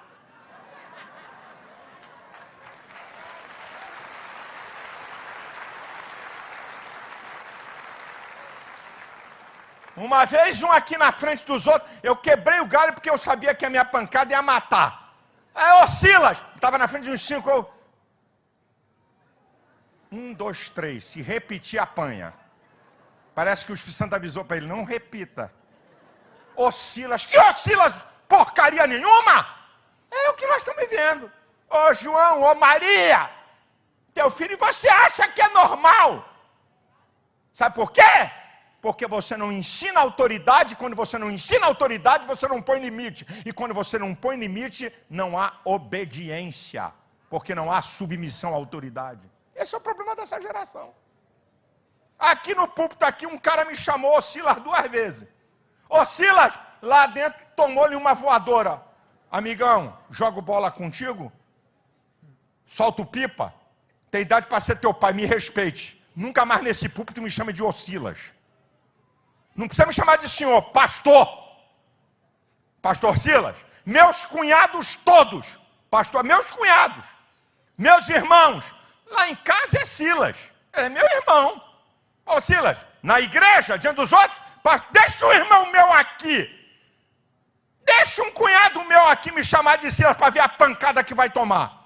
Uma 9.96 10.26
vez, 10.26 10.62
um 10.62 10.72
aqui 10.72 10.98
na 10.98 11.12
frente 11.12 11.46
dos 11.46 11.66
outros, 11.68 11.90
eu 12.04 12.16
quebrei 12.16 12.60
o 12.60 12.66
galho 12.66 12.94
porque 12.94 13.10
eu 13.10 13.18
sabia 13.18 13.56
que 13.56 13.66
a 13.66 13.70
minha 13.70 13.86
pancada 13.86 14.34
ia 14.34 14.42
matar. 14.42 15.14
Aí, 15.54 15.84
ô 15.84 15.88
Silas, 15.88 16.42
estava 16.54 16.78
na 16.78 16.88
frente 16.88 17.04
de 17.04 17.12
uns 17.12 17.22
cinco, 17.22 17.50
eu... 17.50 17.74
Um, 20.12 20.34
dois, 20.34 20.70
três, 20.70 21.06
se 21.06 21.22
repetir, 21.22 21.80
apanha. 21.80 22.34
Parece 23.34 23.66
que 23.66 23.72
o 23.72 23.76
Espírito 23.76 23.98
Santo 23.98 24.16
avisou 24.16 24.44
para 24.44 24.58
ele, 24.58 24.68
não 24.68 24.84
repita. 24.84 25.52
Ô 26.56 26.72
Silas, 26.72 27.26
que 27.26 27.38
ô 27.40 27.52
Silas, 27.54 27.96
porcaria 28.28 28.86
nenhuma! 28.86 29.48
É 30.12 30.30
o 30.30 30.34
que 30.34 30.48
nós 30.48 30.58
estamos 30.58 30.90
vivendo. 30.90 31.32
Ô 31.70 31.94
João, 31.94 32.44
ô 32.44 32.56
Maria, 32.56 33.30
teu 34.14 34.30
filho, 34.30 34.58
você 34.58 34.88
acha 34.88 35.28
que 35.30 35.42
é 35.42 35.50
normal? 35.50 36.28
Sabe 37.54 37.76
por 37.76 37.92
quê? 37.92 38.02
Porque 38.86 39.08
você 39.08 39.36
não 39.36 39.52
ensina 39.52 40.00
autoridade, 40.00 40.76
quando 40.76 40.96
você 40.96 41.18
não 41.18 41.32
ensina 41.32 41.66
autoridade, 41.66 42.28
você 42.28 42.48
não 42.48 42.62
põe 42.62 42.78
limite. 42.80 43.26
E 43.44 43.52
quando 43.52 43.74
você 43.74 43.98
não 43.98 44.14
põe 44.14 44.36
limite, 44.38 44.94
não 45.10 45.40
há 45.40 45.60
obediência, 45.66 46.94
porque 47.28 47.56
não 47.56 47.72
há 47.72 47.82
submissão 47.82 48.52
à 48.54 48.56
autoridade. 48.56 49.24
Esse 49.56 49.74
é 49.74 49.80
o 49.80 49.82
problema 49.82 50.16
dessa 50.16 50.40
geração. 50.40 50.94
Aqui 52.20 52.54
no 52.54 52.68
púlpito, 52.68 53.04
aqui, 53.04 53.26
um 53.26 53.40
cara 53.40 53.66
me 53.66 53.76
chamou, 53.76 54.22
Silas, 54.22 54.58
duas 54.58 54.88
vezes. 54.92 55.28
Ô 55.90 56.06
Silas, 56.06 56.54
lá 56.80 57.08
dentro 57.08 57.40
tomou-lhe 57.56 57.96
uma 57.96 58.14
voadora. 58.14 58.84
Amigão, 59.32 59.98
jogo 60.12 60.44
bola 60.44 60.70
contigo? 60.70 61.34
Solto 62.68 63.04
pipa? 63.04 63.52
Tem 64.12 64.22
idade 64.22 64.46
para 64.46 64.60
ser 64.60 64.80
teu 64.80 64.94
pai, 64.94 65.12
me 65.12 65.26
respeite. 65.26 66.00
Nunca 66.16 66.46
mais 66.46 66.62
nesse 66.62 66.88
púlpito 66.88 67.20
me 67.20 67.32
chame 67.32 67.52
de 67.52 67.64
Osilas. 67.64 68.35
Não 69.56 69.68
precisa 69.68 69.88
me 69.88 69.94
chamar 69.94 70.18
de 70.18 70.28
senhor, 70.28 70.62
pastor. 70.72 71.28
Pastor 72.82 73.18
Silas. 73.18 73.58
Meus 73.86 74.26
cunhados 74.26 74.96
todos. 74.98 75.46
Pastor, 75.90 76.24
meus 76.24 76.52
cunhados. 76.52 77.06
Meus 77.78 78.10
irmãos. 78.10 78.66
Lá 79.08 79.30
em 79.30 79.36
casa 79.36 79.80
é 79.80 79.86
Silas. 79.86 80.36
É 80.74 80.90
meu 80.90 81.06
irmão. 81.06 81.64
Ô 82.26 82.42
Silas, 82.42 82.78
na 83.02 83.22
igreja, 83.22 83.78
diante 83.78 83.98
dos 83.98 84.12
outros, 84.12 84.42
deixa 84.92 85.26
um 85.26 85.32
irmão 85.32 85.72
meu 85.72 85.94
aqui. 85.94 86.52
Deixa 87.86 88.24
um 88.24 88.32
cunhado 88.32 88.84
meu 88.84 89.06
aqui 89.08 89.32
me 89.32 89.44
chamar 89.44 89.78
de 89.78 89.92
Silas 89.92 90.18
para 90.18 90.32
ver 90.32 90.40
a 90.40 90.50
pancada 90.50 91.04
que 91.04 91.14
vai 91.14 91.30
tomar. 91.30 91.86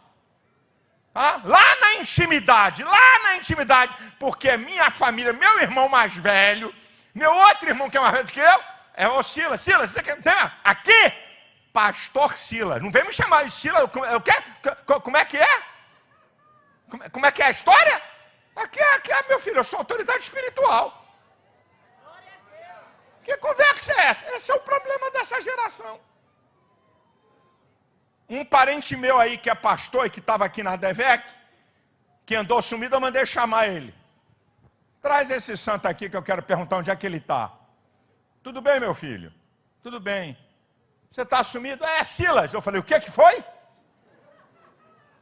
Ah, 1.14 1.42
lá 1.44 1.76
na 1.82 1.96
intimidade, 1.96 2.84
lá 2.84 3.20
na 3.24 3.36
intimidade, 3.36 3.94
porque 4.18 4.50
é 4.50 4.58
minha 4.58 4.90
família, 4.90 5.34
meu 5.34 5.60
irmão 5.60 5.90
mais 5.90 6.16
velho, 6.16 6.74
meu 7.14 7.32
outro 7.32 7.70
irmão 7.70 7.90
que 7.90 7.98
é 7.98 8.02
mais 8.02 8.14
velho 8.14 8.26
do 8.26 8.32
que 8.32 8.40
eu 8.40 8.64
é 8.94 9.08
o 9.08 9.24
Silas. 9.24 9.62
Silas, 9.62 9.90
você 9.90 10.02
quer. 10.04 10.18
Né? 10.18 10.52
Aqui, 10.64 11.14
pastor 11.74 12.38
Silas. 12.38 12.82
Não 12.82 12.92
vem 12.92 13.06
me 13.06 13.14
chamar 13.14 13.46
de 13.46 13.52
Silas. 13.52 13.84
O 13.84 14.22
quê? 14.22 14.34
Como 14.86 15.18
é 15.18 15.26
que 15.26 15.38
é? 15.38 15.64
Como 17.12 17.26
é 17.26 17.32
que 17.32 17.42
é 17.42 17.48
a 17.48 17.52
história? 17.52 18.02
Aqui, 18.56 18.80
aqui 18.80 19.12
meu 19.30 19.40
filho, 19.40 19.58
eu 19.58 19.64
sou 19.64 19.80
autoridade 19.80 20.24
espiritual. 20.24 21.00
Que 23.24 23.38
conversa 23.38 23.94
é 23.94 24.06
essa? 24.06 24.36
Esse 24.36 24.52
é 24.52 24.56
o 24.56 24.60
problema 24.60 25.12
dessa 25.12 25.42
geração. 25.42 26.00
Um 28.28 28.44
parente 28.44 28.96
meu 28.96 29.20
aí 29.20 29.38
que 29.38 29.50
é 29.50 29.56
pastor 29.56 30.06
e 30.06 30.10
que 30.10 30.20
estava 30.20 30.46
aqui 30.46 30.62
na 30.62 30.76
Devec, 30.76 31.24
que 32.26 32.36
andou 32.36 32.62
sumido, 32.62 32.96
eu 32.96 33.00
mandei 33.00 33.26
chamar 33.26 33.68
ele. 33.68 33.94
Traz 35.02 35.30
esse 35.32 35.56
santo 35.56 35.88
aqui 35.88 36.10
que 36.10 36.18
eu 36.18 36.24
quero 36.24 36.44
perguntar 36.44 36.78
onde 36.78 36.92
é 36.92 36.96
que 36.96 37.06
ele 37.06 37.18
está. 37.18 37.54
Tudo 38.44 38.62
bem, 38.62 38.80
meu 38.80 38.94
filho? 38.94 39.34
Tudo 39.82 40.00
bem. 40.00 40.38
Você 41.10 41.22
está 41.22 41.44
sumido? 41.44 41.86
É, 41.86 42.04
Silas. 42.04 42.54
Eu 42.54 42.62
falei, 42.62 42.80
o 42.80 42.84
que 42.84 43.00
que 43.00 43.10
foi? 43.10 43.44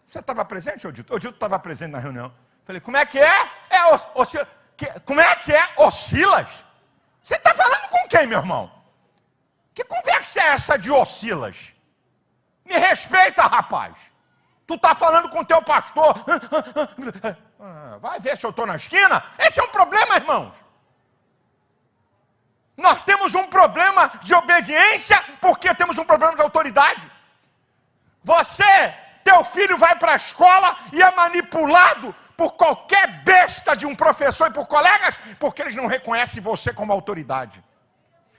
Você 0.05 0.19
estava 0.19 0.43
presente, 0.45 0.87
Odilto? 0.87 1.13
Odilto 1.13 1.35
estava 1.35 1.59
presente 1.59 1.91
na 1.91 1.99
reunião. 1.99 2.27
Eu 2.27 2.65
falei, 2.65 2.81
como 2.81 2.97
é 2.97 3.05
que 3.05 3.19
é? 3.19 3.51
É 3.69 3.85
o, 3.93 3.95
o 4.21 4.25
que, 4.75 4.99
Como 5.01 5.21
é 5.21 5.35
que 5.35 5.53
é? 5.53 5.73
O 5.77 5.91
Silas? 5.91 6.47
Você 7.21 7.35
está 7.35 7.53
falando 7.53 7.89
com 7.89 8.07
quem, 8.07 8.25
meu 8.25 8.39
irmão? 8.39 8.71
Que 9.73 9.83
conversa 9.83 10.41
é 10.41 10.47
essa 10.53 10.77
de 10.77 10.89
Silas? 11.05 11.73
Me 12.65 12.77
respeita, 12.77 13.43
rapaz. 13.43 13.95
Tu 14.65 14.73
está 14.73 14.95
falando 14.95 15.29
com 15.29 15.43
teu 15.43 15.61
pastor. 15.61 16.15
Ah, 17.59 17.97
vai 17.99 18.19
ver 18.19 18.37
se 18.37 18.45
eu 18.45 18.51
estou 18.51 18.65
na 18.65 18.75
esquina. 18.75 19.23
Esse 19.39 19.59
é 19.59 19.63
um 19.63 19.69
problema, 19.69 20.15
irmãos. 20.15 20.53
Nós 22.75 23.01
temos 23.01 23.33
um 23.33 23.47
problema 23.47 24.11
de 24.21 24.35
obediência 24.35 25.19
porque 25.41 25.73
temos 25.73 25.97
um 25.97 26.05
problema 26.05 26.35
de 26.35 26.41
autoridade. 26.41 27.11
Você, 28.23 28.93
teu 29.23 29.43
filho 29.43 29.77
vai 29.77 29.95
para 29.95 30.13
a 30.13 30.15
escola 30.15 30.77
e 30.93 31.01
é 31.01 31.11
manipulado 31.15 32.13
por 32.35 32.53
qualquer 32.53 33.23
besta 33.23 33.75
de 33.75 33.87
um 33.87 33.95
professor 33.95 34.47
e 34.47 34.53
por 34.53 34.67
colegas, 34.67 35.17
porque 35.39 35.63
eles 35.63 35.75
não 35.75 35.87
reconhecem 35.87 36.41
você 36.41 36.71
como 36.71 36.93
autoridade. 36.93 37.63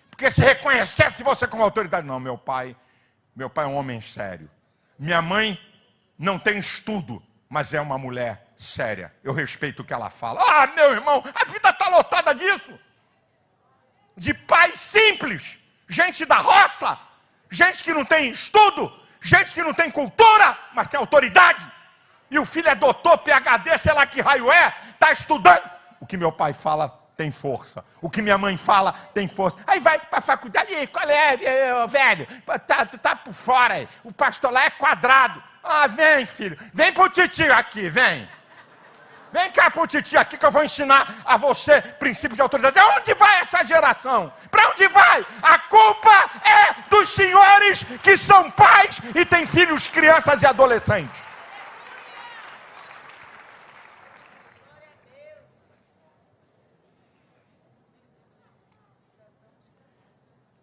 Porque 0.09 0.31
se 0.31 0.41
reconhecesse 0.41 1.25
você 1.25 1.49
como 1.49 1.65
autoridade, 1.65 2.07
não, 2.07 2.21
meu 2.21 2.39
pai, 2.39 2.77
meu 3.35 3.51
pai 3.51 3.65
é 3.65 3.69
um 3.69 3.77
homem 3.77 4.01
sério. 4.01 4.49
Minha 4.97 5.21
mãe 5.21 5.61
não 6.17 6.39
tem 6.39 6.59
estudo, 6.59 7.21
mas 7.49 7.75
é 7.75 7.81
uma 7.81 7.99
mulher 7.99 8.48
séria. 8.59 9.15
Eu 9.23 9.33
respeito 9.33 9.81
o 9.81 9.85
que 9.85 9.95
ela 9.95 10.11
fala. 10.11 10.41
Ah, 10.43 10.67
meu 10.67 10.93
irmão, 10.93 11.23
a 11.33 11.45
vida 11.45 11.71
está 11.71 11.89
lotada 11.89 12.35
disso. 12.35 12.79
De 14.17 14.35
pais 14.35 14.81
simples, 14.81 15.57
gente 15.89 16.27
da 16.27 16.39
roça, 16.39 16.99
gente 17.49 17.85
que 17.85 17.95
não 17.95 18.05
tem 18.05 18.31
estudo, 18.31 18.93
gente 19.23 19.55
que 19.55 19.63
não 19.63 19.73
tem 19.73 19.89
cultura, 19.89 20.59
mas 20.75 20.89
tem 20.89 20.99
autoridade. 20.99 21.65
E 22.29 22.39
o 22.39 22.45
filho 22.45 22.69
é 22.69 22.75
doutor, 22.75 23.17
PHD, 23.19 23.79
sei 23.79 23.93
lá 23.93 24.05
que 24.05 24.21
raio 24.21 24.51
é, 24.51 24.75
está 24.91 25.13
estudando. 25.13 25.71
O 26.01 26.07
que 26.07 26.17
meu 26.17 26.33
pai 26.33 26.53
fala 26.53 26.89
tem 27.17 27.31
força. 27.31 27.85
O 28.03 28.11
que 28.11 28.21
minha 28.21 28.37
mãe 28.37 28.57
fala 28.57 28.93
tem 29.15 29.29
força. 29.29 29.57
Aí 29.69 29.79
vai 29.79 30.01
para 30.01 30.19
a 30.19 30.23
faculdade, 30.23 30.75
e 30.75 30.87
qual 30.89 31.09
é, 31.09 31.37
velho? 31.87 32.27
Tá, 32.67 32.85
tá 32.87 33.17
por 33.17 33.33
fora 33.33 33.75
aí. 33.75 33.89
O 34.03 34.13
pastor 34.13 34.51
lá 34.51 34.65
é 34.65 34.71
quadrado. 34.71 35.43
Ah, 35.63 35.87
vem, 35.87 36.27
filho. 36.27 36.59
Vem 36.75 36.93
pro 36.93 37.09
titio 37.09 37.53
aqui, 37.53 37.89
vem. 37.89 38.29
Vem 39.33 39.51
cá 39.51 39.71
pro 39.71 39.87
titi 39.87 40.17
aqui 40.17 40.39
que 40.39 40.47
eu 40.47 40.51
vou 40.51 40.65
ensinar 40.65 41.17
a 41.25 41.37
você 41.37 41.83
princípios 41.83 42.37
de 42.37 42.43
autoridade. 42.43 42.79
Aonde 42.79 43.15
vai 43.15 43.41
essa 43.41 43.63
geração? 43.65 44.33
Para 44.51 44.71
onde 44.71 44.89
vai? 44.89 45.27
A 45.43 45.59
culpa 45.59 46.31
é 46.45 46.75
dos 46.89 47.11
senhores 47.11 47.85
que 48.03 48.17
são 48.17 48.51
pais 48.51 49.01
e 49.15 49.25
têm 49.25 49.47
filhos, 49.47 49.87
crianças 49.87 50.43
e 50.43 50.47
adolescentes. 50.47 51.29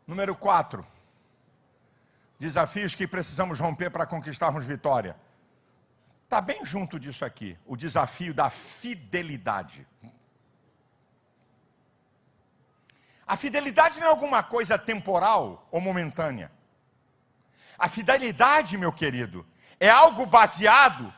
Número 0.07 0.35
4. 0.35 0.85
desafios 2.39 2.93
que 2.93 3.07
precisamos 3.07 3.59
romper 3.59 3.89
para 3.89 4.05
conquistarmos 4.05 4.63
vitória. 4.65 5.15
Está 6.35 6.41
bem 6.41 6.65
junto 6.65 6.99
disso 6.99 7.23
aqui, 7.23 7.57
o 7.65 7.77
desafio 7.77 8.33
da 8.33 8.49
fidelidade. 8.49 9.87
A 13.25 13.37
fidelidade 13.37 14.01
não 14.01 14.07
é 14.07 14.09
alguma 14.09 14.43
coisa 14.43 14.77
temporal 14.77 15.65
ou 15.71 15.79
momentânea. 15.79 16.51
A 17.79 17.87
fidelidade, 17.87 18.77
meu 18.77 18.91
querido, 18.91 19.47
é 19.79 19.89
algo 19.89 20.25
baseado 20.25 21.13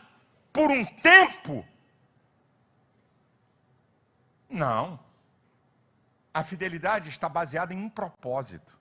por 0.54 0.70
um 0.70 0.86
tempo. 0.86 1.66
Não. 4.48 5.00
A 6.32 6.44
fidelidade 6.44 7.10
está 7.10 7.28
baseada 7.28 7.74
em 7.74 7.78
um 7.78 7.90
propósito. 7.90 8.78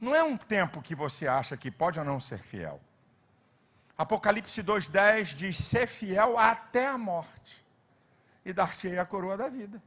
Não 0.00 0.14
é 0.14 0.24
um 0.24 0.38
tempo 0.38 0.80
que 0.80 0.94
você 0.94 1.28
acha 1.28 1.54
que 1.54 1.70
pode 1.70 1.98
ou 1.98 2.04
não 2.06 2.18
ser 2.18 2.38
fiel. 2.38 2.80
Apocalipse 4.00 4.62
2,10 4.62 5.34
diz: 5.34 5.58
ser 5.58 5.86
fiel 5.86 6.38
até 6.38 6.86
a 6.86 6.96
morte, 6.96 7.62
e 8.42 8.50
dar-te 8.50 8.98
a 8.98 9.04
coroa 9.04 9.36
da 9.36 9.46
vida. 9.50 9.82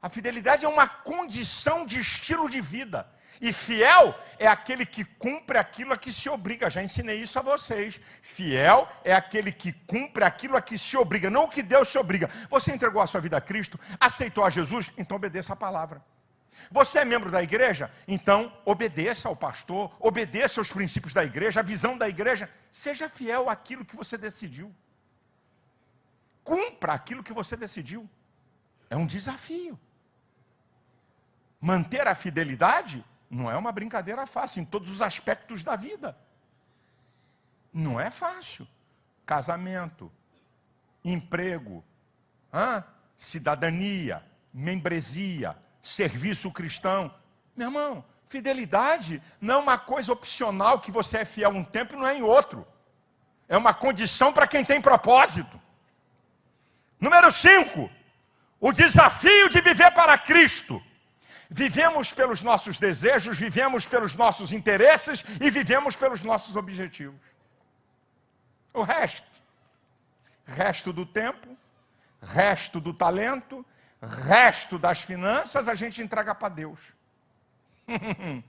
A 0.00 0.08
fidelidade 0.08 0.64
é 0.64 0.68
uma 0.68 0.88
condição 0.88 1.84
de 1.84 2.00
estilo 2.00 2.48
de 2.48 2.62
vida. 2.62 3.06
E 3.38 3.52
fiel 3.52 4.18
é 4.38 4.46
aquele 4.46 4.86
que 4.86 5.04
cumpre 5.04 5.58
aquilo 5.58 5.92
a 5.92 5.98
que 5.98 6.10
se 6.10 6.26
obriga. 6.30 6.70
Já 6.70 6.82
ensinei 6.82 7.20
isso 7.20 7.38
a 7.38 7.42
vocês. 7.42 8.00
Fiel 8.22 8.88
é 9.04 9.12
aquele 9.12 9.52
que 9.52 9.70
cumpre 9.72 10.24
aquilo 10.24 10.56
a 10.56 10.62
que 10.62 10.78
se 10.78 10.96
obriga, 10.96 11.28
não 11.28 11.44
o 11.44 11.48
que 11.50 11.62
Deus 11.62 11.88
se 11.88 11.98
obriga. 11.98 12.30
Você 12.48 12.72
entregou 12.72 13.02
a 13.02 13.06
sua 13.06 13.20
vida 13.20 13.36
a 13.36 13.42
Cristo, 13.42 13.78
aceitou 14.00 14.42
a 14.42 14.48
Jesus, 14.48 14.90
então 14.96 15.18
obedeça 15.18 15.52
a 15.52 15.56
palavra. 15.56 16.02
Você 16.70 17.00
é 17.00 17.04
membro 17.04 17.30
da 17.30 17.42
igreja? 17.42 17.90
Então 18.06 18.52
obedeça 18.64 19.28
ao 19.28 19.36
pastor, 19.36 19.94
obedeça 19.98 20.60
aos 20.60 20.70
princípios 20.70 21.12
da 21.12 21.24
igreja, 21.24 21.60
a 21.60 21.62
visão 21.62 21.96
da 21.96 22.08
igreja. 22.08 22.50
Seja 22.70 23.08
fiel 23.08 23.48
àquilo 23.48 23.84
que 23.84 23.96
você 23.96 24.16
decidiu. 24.16 24.74
Cumpra 26.42 26.92
aquilo 26.92 27.22
que 27.22 27.32
você 27.32 27.56
decidiu. 27.56 28.08
É 28.90 28.96
um 28.96 29.06
desafio. 29.06 29.78
Manter 31.60 32.06
a 32.06 32.14
fidelidade 32.14 33.04
não 33.30 33.50
é 33.50 33.56
uma 33.56 33.72
brincadeira 33.72 34.26
fácil 34.26 34.60
em 34.60 34.64
todos 34.64 34.90
os 34.90 35.00
aspectos 35.00 35.64
da 35.64 35.76
vida. 35.76 36.16
Não 37.72 37.98
é 37.98 38.10
fácil. 38.10 38.68
Casamento, 39.24 40.12
emprego, 41.02 41.82
hã? 42.52 42.84
cidadania, 43.16 44.22
membresia, 44.52 45.56
serviço 45.84 46.50
cristão. 46.50 47.14
Meu 47.54 47.68
irmão, 47.68 48.04
fidelidade 48.26 49.22
não 49.40 49.56
é 49.56 49.58
uma 49.58 49.78
coisa 49.78 50.12
opcional 50.12 50.80
que 50.80 50.90
você 50.90 51.18
é 51.18 51.24
fiel 51.24 51.50
um 51.50 51.62
tempo 51.62 51.94
e 51.94 51.98
não 51.98 52.06
é 52.06 52.16
em 52.16 52.22
outro. 52.22 52.66
É 53.46 53.56
uma 53.56 53.74
condição 53.74 54.32
para 54.32 54.46
quem 54.46 54.64
tem 54.64 54.80
propósito. 54.80 55.60
Número 56.98 57.30
5, 57.30 57.90
o 58.58 58.72
desafio 58.72 59.50
de 59.50 59.60
viver 59.60 59.92
para 59.92 60.16
Cristo. 60.16 60.82
Vivemos 61.50 62.10
pelos 62.10 62.42
nossos 62.42 62.78
desejos, 62.78 63.38
vivemos 63.38 63.84
pelos 63.84 64.14
nossos 64.14 64.52
interesses 64.52 65.22
e 65.38 65.50
vivemos 65.50 65.94
pelos 65.94 66.22
nossos 66.22 66.56
objetivos. 66.56 67.20
O 68.72 68.82
resto, 68.82 69.28
resto 70.46 70.92
do 70.92 71.04
tempo, 71.04 71.56
resto 72.22 72.80
do 72.80 72.94
talento, 72.94 73.64
resto 74.06 74.78
das 74.78 75.00
finanças, 75.00 75.68
a 75.68 75.74
gente 75.74 76.02
entrega 76.02 76.34
para 76.34 76.48
Deus. 76.48 76.80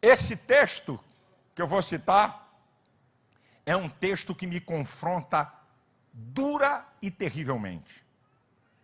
Esse 0.00 0.36
texto 0.36 1.02
que 1.54 1.62
eu 1.62 1.66
vou 1.66 1.82
citar 1.82 2.50
é 3.64 3.76
um 3.76 3.88
texto 3.88 4.34
que 4.34 4.46
me 4.46 4.60
confronta 4.60 5.52
dura 6.12 6.84
e 7.00 7.10
terrivelmente 7.10 8.02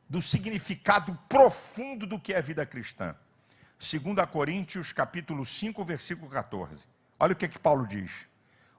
do 0.09 0.23
significado 0.23 1.19
profundo 1.29 2.07
do 2.07 2.19
que 2.19 2.33
é 2.33 2.39
a 2.39 2.43
vida 2.43 2.65
cristã. 2.65 3.15
2 3.79 4.27
Coríntios, 4.31 4.93
capítulo 4.93 5.45
5, 5.45 5.85
versículo 5.85 6.31
14. 6.31 6.87
Olha 7.21 7.33
o 7.33 7.37
que, 7.37 7.45
é 7.45 7.49
que 7.49 7.59
Paulo 7.59 7.87
diz. 7.87 8.27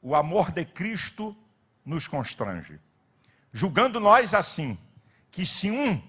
O 0.01 0.15
amor 0.15 0.51
de 0.51 0.65
Cristo 0.65 1.37
nos 1.85 2.07
constrange, 2.07 2.79
julgando 3.51 3.99
nós 3.99 4.33
assim, 4.33 4.77
que 5.31 5.45
se 5.45 5.69
um 5.69 6.01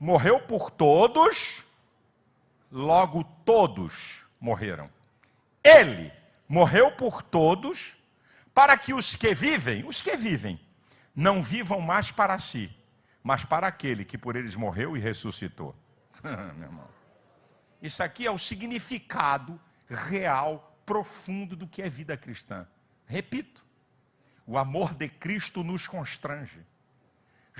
morreu 0.00 0.40
por 0.40 0.70
todos, 0.70 1.62
logo 2.72 3.22
todos 3.44 4.24
morreram. 4.40 4.90
Ele 5.62 6.10
morreu 6.48 6.90
por 6.90 7.22
todos, 7.22 7.98
para 8.54 8.76
que 8.78 8.94
os 8.94 9.14
que 9.14 9.34
vivem, 9.34 9.86
os 9.86 10.00
que 10.00 10.16
vivem, 10.16 10.58
não 11.14 11.42
vivam 11.42 11.80
mais 11.80 12.10
para 12.10 12.38
si, 12.38 12.74
mas 13.22 13.44
para 13.44 13.66
aquele 13.66 14.04
que 14.04 14.16
por 14.16 14.34
eles 14.34 14.54
morreu 14.54 14.96
e 14.96 15.00
ressuscitou. 15.00 15.76
Meu 16.24 16.68
irmão. 16.68 16.88
Isso 17.82 18.02
aqui 18.02 18.26
é 18.26 18.30
o 18.30 18.38
significado 18.38 19.60
real, 19.88 20.76
profundo 20.86 21.54
do 21.54 21.66
que 21.66 21.82
é 21.82 21.88
vida 21.88 22.16
cristã. 22.16 22.66
Repito, 23.06 23.64
o 24.46 24.58
amor 24.58 24.94
de 24.94 25.08
Cristo 25.08 25.62
nos 25.62 25.86
constrange, 25.86 26.60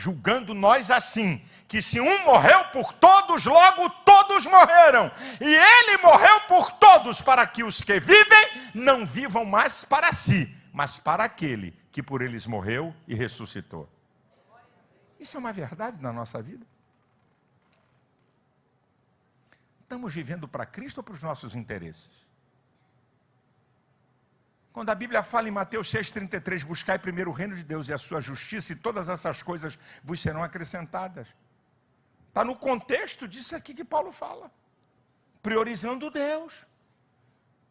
julgando 0.01 0.55
nós 0.55 0.91
assim, 0.91 1.45
que 1.69 1.83
se 1.83 2.01
um 2.01 2.25
morreu 2.25 2.65
por 2.73 2.91
todos, 2.95 3.45
logo 3.45 3.91
todos 3.91 4.47
morreram, 4.47 5.13
e 5.39 5.45
ele 5.45 5.99
morreu 5.99 6.41
por 6.49 6.73
todos, 6.73 7.21
para 7.21 7.47
que 7.47 7.63
os 7.63 7.83
que 7.83 8.01
vivem 8.01 8.73
não 8.75 9.05
vivam 9.05 9.45
mais 9.45 9.85
para 9.85 10.11
si, 10.11 10.57
mas 10.73 10.99
para 10.99 11.25
aquele 11.25 11.77
que 11.93 12.03
por 12.03 12.23
eles 12.23 12.47
morreu 12.47 12.95
e 13.07 13.15
ressuscitou. 13.15 13.87
Isso 15.19 15.37
é 15.37 15.41
uma 15.41 15.53
verdade 15.53 16.01
na 16.01 16.13
nossa 16.13 16.41
vida? 16.41 16.65
Estamos 19.83 20.15
vivendo 20.15 20.49
para 20.49 20.65
Cristo 20.65 20.99
ou 20.99 21.05
para 21.05 21.15
os 21.15 21.23
nossos 21.23 21.55
interesses? 21.55 22.30
Quando 24.73 24.91
a 24.91 24.95
Bíblia 24.95 25.23
fala 25.23 25.49
em 25.49 25.51
Mateus 25.51 25.93
6,33, 25.93 26.65
buscai 26.65 26.99
primeiro 26.99 27.31
o 27.31 27.35
reino 27.35 27.57
de 27.57 27.65
Deus 27.65 27.89
e 27.89 27.93
a 27.93 27.99
sua 27.99 28.21
justiça, 28.21 28.73
e 28.73 28.77
todas 28.77 29.09
essas 29.09 29.43
coisas 29.43 29.79
vos 30.03 30.21
serão 30.21 30.45
acrescentadas. 30.45 31.27
Está 32.29 32.45
no 32.45 32.55
contexto 32.55 33.27
disso 33.27 33.57
aqui 33.57 33.75
que 33.75 33.85
Paulo 33.85 34.13
fala. 34.13 34.51
Priorizando 35.43 36.11
Deus. 36.11 36.65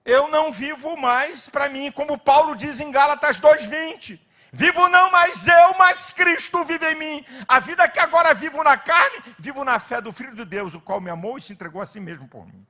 Eu 0.03 0.27
não 0.29 0.51
vivo 0.51 0.97
mais 0.97 1.47
para 1.47 1.69
mim, 1.69 1.91
como 1.91 2.17
Paulo 2.17 2.55
diz 2.55 2.79
em 2.81 2.91
Gálatas 2.91 3.39
2,20. 3.39 4.19
Vivo 4.51 4.89
não 4.89 5.11
mais 5.11 5.47
eu, 5.47 5.77
mas 5.77 6.09
Cristo 6.11 6.65
vive 6.65 6.91
em 6.91 6.95
mim. 6.95 7.25
A 7.47 7.59
vida 7.59 7.87
que 7.87 7.99
agora 7.99 8.33
vivo 8.33 8.61
na 8.63 8.77
carne, 8.77 9.23
vivo 9.37 9.63
na 9.63 9.79
fé 9.79 10.01
do 10.01 10.11
Filho 10.11 10.35
de 10.35 10.43
Deus, 10.43 10.73
o 10.73 10.81
qual 10.81 10.99
me 10.99 11.09
amou 11.09 11.37
e 11.37 11.41
se 11.41 11.53
entregou 11.53 11.81
a 11.81 11.85
si 11.85 11.99
mesmo 11.99 12.27
por 12.27 12.45
mim. 12.45 12.65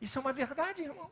Isso 0.00 0.18
é 0.18 0.20
uma 0.20 0.32
verdade, 0.32 0.82
irmão. 0.82 1.10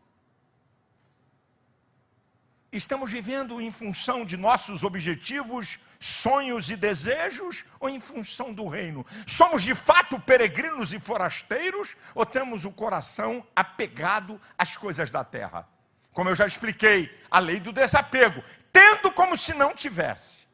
Estamos 2.73 3.11
vivendo 3.11 3.61
em 3.61 3.71
função 3.71 4.25
de 4.25 4.37
nossos 4.37 4.83
objetivos, 4.83 5.79
sonhos 6.01 6.71
e 6.71 6.77
desejos 6.77 7.67
ou 7.79 7.91
em 7.91 8.01
função 8.01 8.51
do 8.51 8.67
reino? 8.67 9.05
Somos 9.27 9.63
de 9.63 9.75
fato 9.75 10.19
peregrinos 10.19 10.93
e 10.95 10.99
forasteiros 10.99 11.95
ou 12.15 12.25
temos 12.25 12.65
o 12.65 12.71
coração 12.71 13.47
apegado 13.55 14.41
às 14.57 14.75
coisas 14.75 15.13
da 15.13 15.23
terra? 15.23 15.69
Como 16.15 16.31
eu 16.31 16.35
já 16.35 16.47
expliquei, 16.47 17.15
a 17.31 17.39
lei 17.39 17.61
do 17.61 17.73
desapego 17.73 18.43
tendo 18.73 19.13
como 19.13 19.37
se 19.37 19.53
não 19.53 19.75
tivesse, 19.75 20.47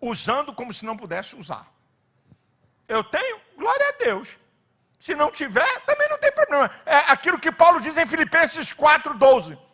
usando 0.00 0.54
como 0.54 0.72
se 0.72 0.86
não 0.86 0.96
pudesse 0.96 1.36
usar. 1.36 1.70
Eu 2.88 3.04
tenho, 3.04 3.38
glória 3.56 3.88
a 3.90 4.02
Deus. 4.02 4.38
Se 4.98 5.14
não 5.14 5.30
tiver, 5.30 5.80
também 5.80 6.08
não 6.08 6.18
tem 6.18 6.32
problema. 6.32 6.70
É 6.86 6.96
aquilo 7.12 7.38
que 7.38 7.52
Paulo 7.52 7.80
diz 7.80 7.98
em 7.98 8.06
Filipenses 8.06 8.72
4,12. 8.72 9.65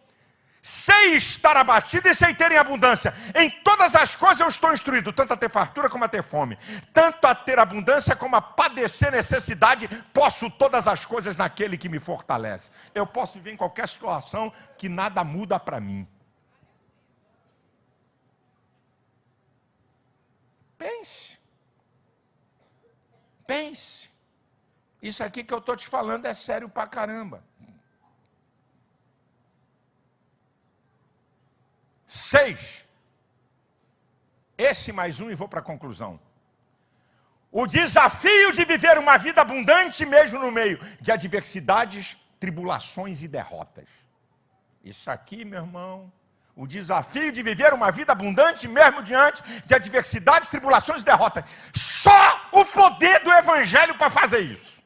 Sei 0.65 1.17
estar 1.17 1.57
abatido 1.57 2.09
e 2.09 2.15
sei 2.15 2.33
ter 2.37 2.53
em 2.53 2.57
abundância. 2.57 3.13
Em 3.35 3.51
todas 3.51 3.97
as 3.97 4.15
coisas 4.15 4.39
eu 4.39 4.47
estou 4.47 4.73
instruído, 4.73 5.13
tanto 5.13 5.33
a 5.35 5.37
ter 5.37 5.51
fartura 5.51 5.91
como 5.91 6.05
a 6.05 6.09
ter 6.09 6.23
fome, 6.23 6.57
tanto 6.95 7.27
a 7.27 7.35
ter 7.35 7.59
abundância 7.59 8.15
como 8.15 8.37
a 8.37 8.41
padecer 8.41 9.11
necessidade. 9.11 9.89
Posso 10.15 10.49
todas 10.49 10.87
as 10.87 11.05
coisas 11.05 11.37
naquele 11.37 11.77
que 11.77 11.89
me 11.89 11.99
fortalece. 11.99 12.71
Eu 12.95 13.05
posso 13.05 13.35
viver 13.35 13.55
em 13.55 13.57
qualquer 13.57 13.89
situação 13.89 14.53
que 14.79 14.89
nada 14.89 15.25
muda 15.25 15.59
para 15.59 15.81
mim. 15.81 16.07
Pense. 20.79 21.41
Pense. 23.45 24.13
Isso 25.03 25.25
aqui 25.25 25.43
que 25.43 25.53
eu 25.53 25.59
estou 25.59 25.75
te 25.75 25.89
falando 25.89 26.27
é 26.27 26.35
sério 26.35 26.69
pra 26.69 26.87
caramba. 26.87 27.43
Seis. 32.13 32.85
Esse 34.59 34.93
mais 34.93 35.19
um 35.19 35.31
e 35.31 35.35
vou 35.35 35.49
para 35.49 35.61
a 35.61 35.69
conclusão. 35.71 36.21
O 37.51 37.67
desafio 37.67 38.53
de 38.53 38.67
viver 38.67 38.99
uma 38.99 39.17
vida 39.17 39.41
abundante, 39.41 40.05
mesmo 40.05 40.39
no 40.39 40.51
meio 40.53 40.79
de 41.01 41.11
adversidades 41.11 42.19
tribulações 42.39 43.23
e 43.23 43.29
derrotas. 43.29 43.89
Isso 44.85 45.11
aqui, 45.11 45.43
meu 45.43 45.61
irmão, 45.63 46.13
o 46.55 46.67
desafio 46.67 47.33
de 47.33 47.43
viver 47.43 47.73
uma 47.73 47.91
vida 47.91 48.13
abundante, 48.13 48.69
mesmo 48.69 49.03
diante 49.03 49.43
de 49.65 49.75
adversidades, 49.75 50.51
tribulações 50.51 51.01
e 51.01 51.07
derrotas. 51.07 51.45
Só 51.75 52.23
o 52.53 52.63
poder 52.67 53.21
do 53.21 53.33
Evangelho 53.33 53.95
para 53.95 54.11
fazer 54.11 54.41
isso. 54.41 54.83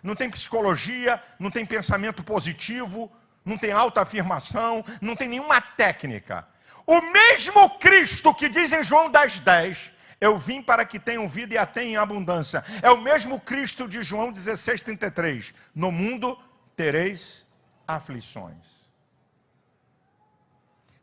Não 0.00 0.14
tem 0.14 0.30
psicologia, 0.30 1.20
não 1.40 1.50
tem 1.50 1.66
pensamento 1.66 2.22
positivo, 2.22 3.10
não 3.46 3.56
tem 3.56 3.70
autoafirmação, 3.70 4.84
não 5.00 5.14
tem 5.14 5.28
nenhuma 5.28 5.60
técnica. 5.60 6.46
O 6.84 7.00
mesmo 7.00 7.70
Cristo 7.78 8.34
que 8.34 8.48
diz 8.48 8.72
em 8.72 8.82
João 8.82 9.10
10,10, 9.10 9.40
10, 9.44 9.92
eu 10.20 10.36
vim 10.38 10.60
para 10.60 10.84
que 10.84 10.98
tenham 10.98 11.28
vida 11.28 11.54
e 11.54 11.58
a 11.58 11.64
tenham 11.64 11.92
em 11.92 11.96
abundância. 11.96 12.64
É 12.82 12.90
o 12.90 13.00
mesmo 13.00 13.40
Cristo 13.40 13.88
de 13.88 14.02
João 14.02 14.32
16,33. 14.32 15.54
No 15.74 15.92
mundo 15.92 16.36
tereis 16.74 17.46
aflições. 17.86 18.66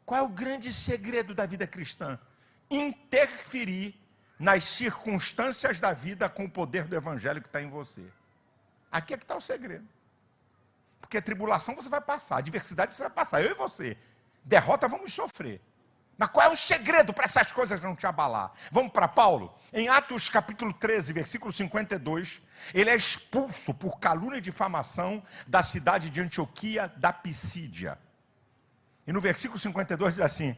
Qual 0.06 0.20
é 0.20 0.24
o 0.24 0.30
grande 0.30 0.74
segredo 0.74 1.34
da 1.34 1.46
vida 1.46 1.66
cristã? 1.66 2.20
Interferir 2.70 3.96
nas 4.38 4.66
circunstâncias 4.66 5.80
da 5.80 5.94
vida 5.94 6.28
com 6.28 6.46
o 6.46 6.50
poder 6.50 6.86
do 6.86 6.96
evangelho 6.96 7.42
que 7.42 7.48
está 7.48 7.62
em 7.62 7.70
você. 7.70 8.04
Aqui 8.92 9.14
é 9.14 9.18
que 9.18 9.24
está 9.24 9.38
o 9.38 9.42
segredo. 9.42 9.88
Porque 11.14 11.22
tribulação 11.22 11.76
você 11.76 11.90
vai 11.90 12.02
passar, 12.02 12.38
adversidade 12.38 12.96
você 12.96 13.04
vai 13.04 13.12
passar, 13.12 13.44
eu 13.44 13.52
e 13.52 13.54
você. 13.54 13.96
Derrota 14.44 14.88
vamos 14.88 15.14
sofrer. 15.14 15.62
Mas 16.18 16.30
qual 16.30 16.48
é 16.48 16.50
o 16.52 16.56
segredo 16.56 17.14
para 17.14 17.26
essas 17.26 17.52
coisas 17.52 17.84
não 17.84 17.96
te 17.96 18.08
abalar? 18.08 18.52
Vamos 18.72 18.92
para 18.92 19.08
Paulo? 19.08 19.56
Em 19.72 19.88
Atos 19.88 20.28
capítulo 20.28 20.74
13, 20.74 21.14
versículo 21.14 21.54
52, 21.54 22.42
ele 22.74 22.90
é 22.90 22.96
expulso 22.96 23.76
por 23.76 24.00
calúnia 24.00 24.40
e 24.40 24.42
difamação 24.42 25.24
da 25.46 25.62
cidade 25.62 26.10
de 26.10 26.20
Antioquia 26.20 26.92
da 26.98 27.14
Pisídia. 27.14 28.00
E 29.06 29.14
no 29.14 29.22
versículo 29.22 29.60
52 29.60 30.16
diz 30.16 30.26
assim: 30.26 30.58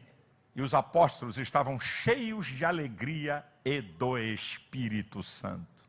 E 0.54 0.62
os 0.62 0.72
apóstolos 0.72 1.36
estavam 1.36 1.78
cheios 1.78 2.46
de 2.46 2.64
alegria 2.64 3.44
e 3.62 3.82
do 3.82 4.16
Espírito 4.16 5.22
Santo. 5.22 5.86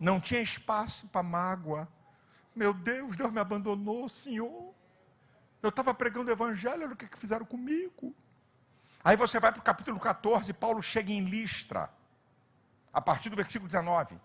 Não 0.00 0.18
tinha 0.18 0.40
espaço 0.40 1.06
para 1.06 1.22
mágoa. 1.22 1.88
Meu 2.58 2.74
Deus, 2.74 3.16
Deus 3.16 3.32
me 3.32 3.38
abandonou, 3.38 4.08
Senhor. 4.08 4.74
Eu 5.62 5.68
estava 5.68 5.94
pregando 5.94 6.28
o 6.28 6.32
evangelho, 6.32 6.82
olha 6.82 6.92
o 6.92 6.96
que, 6.96 7.06
que 7.06 7.16
fizeram 7.16 7.46
comigo. 7.46 8.12
Aí 9.04 9.16
você 9.16 9.38
vai 9.38 9.52
para 9.52 9.60
o 9.60 9.62
capítulo 9.62 10.00
14, 10.00 10.52
Paulo 10.54 10.82
chega 10.82 11.12
em 11.12 11.24
Listra, 11.24 11.88
a 12.92 13.00
partir 13.00 13.30
do 13.30 13.36
versículo 13.36 13.68
19. 13.68 14.18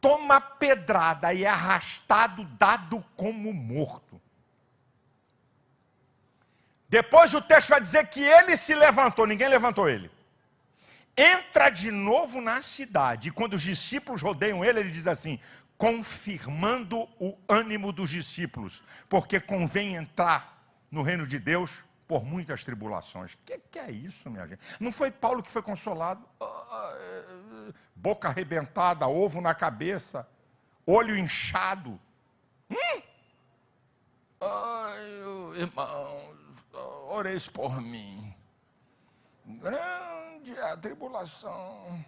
Toma 0.00 0.40
pedrada 0.40 1.32
e 1.32 1.44
é 1.44 1.48
arrastado, 1.48 2.42
dado 2.58 3.00
como 3.16 3.52
morto. 3.52 4.20
Depois 6.88 7.32
o 7.32 7.40
texto 7.40 7.68
vai 7.68 7.80
dizer 7.80 8.08
que 8.08 8.20
ele 8.20 8.56
se 8.56 8.74
levantou, 8.74 9.24
ninguém 9.24 9.48
levantou 9.48 9.88
ele. 9.88 10.10
Entra 11.16 11.68
de 11.68 11.90
novo 11.90 12.40
na 12.40 12.62
cidade, 12.62 13.28
e 13.28 13.30
quando 13.30 13.54
os 13.54 13.62
discípulos 13.62 14.22
rodeiam 14.22 14.64
ele, 14.64 14.80
ele 14.80 14.90
diz 14.90 15.06
assim: 15.06 15.38
confirmando 15.76 17.08
o 17.18 17.38
ânimo 17.48 17.92
dos 17.92 18.10
discípulos, 18.10 18.82
porque 19.08 19.40
convém 19.40 19.94
entrar 19.94 20.62
no 20.90 21.02
reino 21.02 21.26
de 21.26 21.38
Deus 21.38 21.82
por 22.06 22.24
muitas 22.24 22.64
tribulações. 22.64 23.34
O 23.34 23.38
que, 23.46 23.58
que, 23.58 23.78
é 23.78 23.90
isso, 23.90 24.28
minha 24.28 24.46
gente? 24.46 24.60
Não 24.78 24.90
foi 24.90 25.10
Paulo 25.10 25.42
que 25.42 25.50
foi 25.50 25.62
consolado? 25.62 26.22
Ah, 26.40 27.72
boca 27.94 28.28
arrebentada, 28.28 29.06
ovo 29.06 29.40
na 29.40 29.54
cabeça, 29.54 30.28
olho 30.84 31.16
inchado. 31.16 32.00
Hum? 32.68 33.02
Ai, 34.40 35.60
irmão, 35.60 36.34
oreis 37.08 37.46
por 37.46 37.80
mim. 37.80 38.29
Grande 39.58 40.58
a 40.58 40.76
tribulação. 40.76 42.04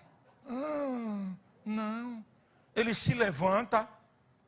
Hum, 0.47 1.35
não. 1.65 2.25
Ele 2.75 2.95
se 2.95 3.15
levanta, 3.15 3.89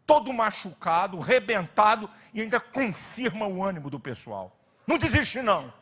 todo 0.06 0.32
machucado, 0.32 1.18
rebentado, 1.18 2.10
e 2.32 2.40
ainda 2.40 2.60
confirma 2.60 3.46
o 3.46 3.62
ânimo 3.62 3.90
do 3.90 4.00
pessoal. 4.00 4.56
Não 4.86 4.98
desiste, 4.98 5.42
não. 5.42 5.72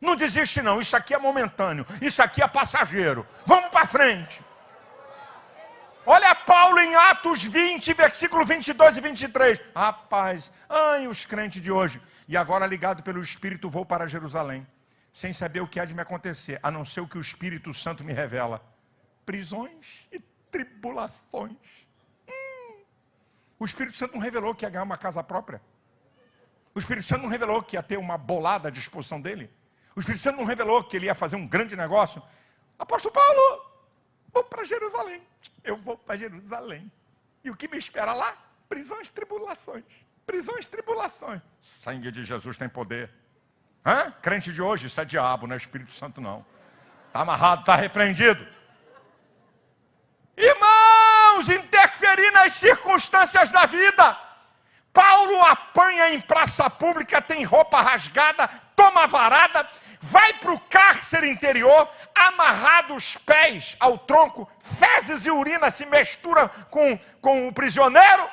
Não 0.00 0.14
desiste, 0.14 0.62
não. 0.62 0.80
Isso 0.80 0.96
aqui 0.96 1.14
é 1.14 1.18
momentâneo. 1.18 1.86
Isso 2.00 2.22
aqui 2.22 2.42
é 2.42 2.48
passageiro. 2.48 3.26
Vamos 3.44 3.70
para 3.70 3.86
frente. 3.86 4.42
Olha 6.06 6.34
Paulo 6.34 6.78
em 6.80 6.94
Atos 6.94 7.44
20, 7.44 7.92
versículo 7.92 8.44
22 8.44 8.96
e 8.96 9.00
23. 9.00 9.60
Rapaz, 9.76 10.50
ai, 10.66 11.06
os 11.06 11.24
crentes 11.26 11.62
de 11.62 11.70
hoje. 11.70 12.00
E 12.26 12.34
agora, 12.36 12.66
ligado 12.66 13.02
pelo 13.02 13.20
Espírito, 13.20 13.68
vou 13.68 13.84
para 13.84 14.06
Jerusalém, 14.06 14.66
sem 15.18 15.32
saber 15.32 15.60
o 15.60 15.66
que 15.66 15.80
há 15.80 15.84
de 15.84 15.92
me 15.92 16.00
acontecer, 16.00 16.60
a 16.62 16.70
não 16.70 16.84
ser 16.84 17.00
o 17.00 17.08
que 17.08 17.18
o 17.18 17.20
Espírito 17.20 17.74
Santo 17.74 18.04
me 18.04 18.12
revela: 18.12 18.64
prisões 19.26 20.06
e 20.12 20.20
tribulações. 20.48 21.56
Hum. 22.28 22.84
O 23.58 23.64
Espírito 23.64 23.96
Santo 23.96 24.14
não 24.14 24.20
revelou 24.20 24.54
que 24.54 24.64
ia 24.64 24.70
ganhar 24.70 24.84
uma 24.84 24.96
casa 24.96 25.20
própria. 25.24 25.60
O 26.72 26.78
Espírito 26.78 27.04
Santo 27.04 27.22
não 27.22 27.28
revelou 27.28 27.60
que 27.64 27.74
ia 27.74 27.82
ter 27.82 27.96
uma 27.96 28.16
bolada 28.16 28.68
à 28.68 28.70
disposição 28.70 29.20
dele. 29.20 29.50
O 29.96 29.98
Espírito 29.98 30.22
Santo 30.22 30.36
não 30.36 30.44
revelou 30.44 30.84
que 30.84 30.96
ele 30.96 31.06
ia 31.06 31.16
fazer 31.16 31.34
um 31.34 31.48
grande 31.48 31.74
negócio. 31.74 32.22
Apóstolo 32.78 33.12
Paulo, 33.12 33.66
vou 34.32 34.44
para 34.44 34.62
Jerusalém. 34.64 35.20
Eu 35.64 35.78
vou 35.78 35.98
para 35.98 36.16
Jerusalém. 36.16 36.92
E 37.42 37.50
o 37.50 37.56
que 37.56 37.66
me 37.66 37.76
espera 37.76 38.14
lá? 38.14 38.36
Prisões, 38.68 39.10
tribulações 39.10 39.82
prisões, 40.28 40.68
tribulações. 40.68 41.40
Sangue 41.58 42.12
de 42.12 42.22
Jesus 42.22 42.58
tem 42.58 42.68
poder. 42.68 43.10
Hã? 43.88 44.12
Crente 44.20 44.52
de 44.52 44.60
hoje, 44.60 44.86
isso 44.86 45.00
é 45.00 45.04
diabo, 45.06 45.46
não 45.46 45.54
é 45.54 45.56
Espírito 45.56 45.94
Santo, 45.94 46.20
não. 46.20 46.44
Está 47.06 47.20
amarrado, 47.20 47.62
está 47.62 47.74
repreendido. 47.74 48.46
Irmãos, 50.36 51.48
interferir 51.48 52.30
nas 52.32 52.52
circunstâncias 52.52 53.50
da 53.50 53.64
vida. 53.64 54.14
Paulo 54.92 55.40
apanha 55.40 56.10
em 56.10 56.20
praça 56.20 56.68
pública, 56.68 57.22
tem 57.22 57.44
roupa 57.44 57.80
rasgada, 57.80 58.46
toma 58.76 59.06
varada, 59.06 59.66
vai 60.02 60.34
para 60.34 60.52
o 60.52 60.60
cárcere 60.60 61.30
interior, 61.30 61.88
amarrado 62.14 62.94
os 62.94 63.16
pés 63.16 63.74
ao 63.80 63.96
tronco, 63.96 64.50
fezes 64.60 65.24
e 65.24 65.30
urina 65.30 65.70
se 65.70 65.86
misturam 65.86 66.46
com, 66.68 66.98
com 67.22 67.48
o 67.48 67.54
prisioneiro. 67.54 68.28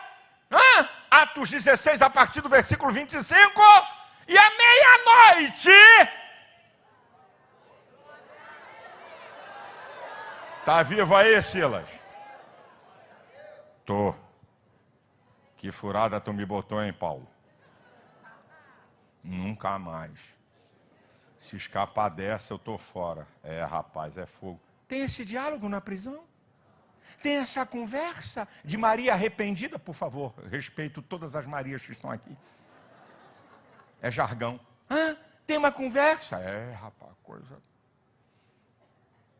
Hã? 0.51 0.89
Atos 1.09 1.49
16, 1.49 2.01
a 2.01 2.09
partir 2.09 2.41
do 2.41 2.49
versículo 2.49 2.91
25. 2.91 3.61
E 4.27 4.38
à 4.38 4.49
meia-noite. 4.49 5.69
Está 10.59 10.81
vivo 10.81 11.15
aí, 11.15 11.41
Silas? 11.43 11.88
Tô. 13.85 14.15
Que 15.57 15.71
furada 15.71 16.19
tu 16.19 16.33
me 16.33 16.45
botou, 16.45 16.83
hein, 16.83 16.91
Paulo? 16.91 17.27
Nunca 19.23 19.77
mais. 19.77 20.19
Se 21.38 21.55
escapar 21.55 22.09
dessa, 22.09 22.53
eu 22.53 22.57
tô 22.57 22.77
fora. 22.77 23.27
É, 23.43 23.63
rapaz, 23.63 24.17
é 24.17 24.25
fogo. 24.25 24.59
Tem 24.88 25.01
esse 25.01 25.23
diálogo 25.23 25.69
na 25.69 25.79
prisão? 25.79 26.23
Tem 27.21 27.38
essa 27.38 27.65
conversa 27.65 28.47
de 28.63 28.77
Maria 28.77 29.13
arrependida, 29.13 29.77
por 29.77 29.93
favor, 29.93 30.33
respeito 30.49 31.01
todas 31.01 31.35
as 31.35 31.45
Marias 31.45 31.85
que 31.85 31.91
estão 31.91 32.09
aqui. 32.09 32.35
É 34.05 34.11
jargão. 34.11 34.59
Hã? 34.87 35.17
Tem 35.47 35.57
uma 35.57 35.71
conversa? 35.71 36.35
É, 36.37 36.75
rapaz, 36.75 37.11
coisa. 37.23 37.57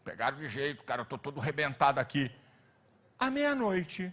Pegaram 0.04 0.38
de 0.38 0.50
jeito, 0.50 0.84
cara, 0.84 1.02
eu 1.02 1.04
estou 1.04 1.20
todo 1.20 1.40
arrebentado 1.40 2.00
aqui. 2.00 2.32
À 3.20 3.30
meia-noite, 3.30 4.12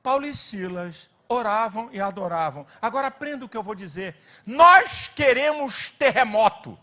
Paulo 0.00 0.26
e 0.26 0.32
Silas 0.32 1.10
oravam 1.28 1.90
e 1.92 2.00
adoravam. 2.00 2.64
Agora 2.80 3.08
aprenda 3.08 3.44
o 3.44 3.48
que 3.48 3.56
eu 3.56 3.64
vou 3.64 3.74
dizer. 3.74 4.14
Nós 4.46 5.08
queremos 5.08 5.90
terremoto. 5.90 6.78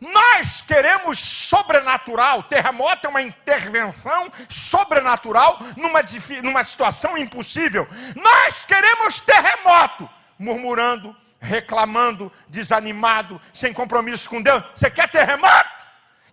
Nós 0.00 0.62
queremos 0.62 1.18
sobrenatural. 1.18 2.44
Terremoto 2.44 3.08
é 3.08 3.10
uma 3.10 3.20
intervenção 3.20 4.32
sobrenatural 4.48 5.58
numa, 5.76 6.00
numa 6.42 6.64
situação 6.64 7.18
impossível. 7.18 7.86
Nós 8.16 8.64
queremos 8.64 9.20
terremoto. 9.20 10.08
Murmurando, 10.38 11.14
reclamando, 11.40 12.30
desanimado, 12.48 13.40
sem 13.52 13.72
compromisso 13.72 14.28
com 14.28 14.42
Deus. 14.42 14.62
Você 14.74 14.90
quer 14.90 15.08
terremoto? 15.10 15.80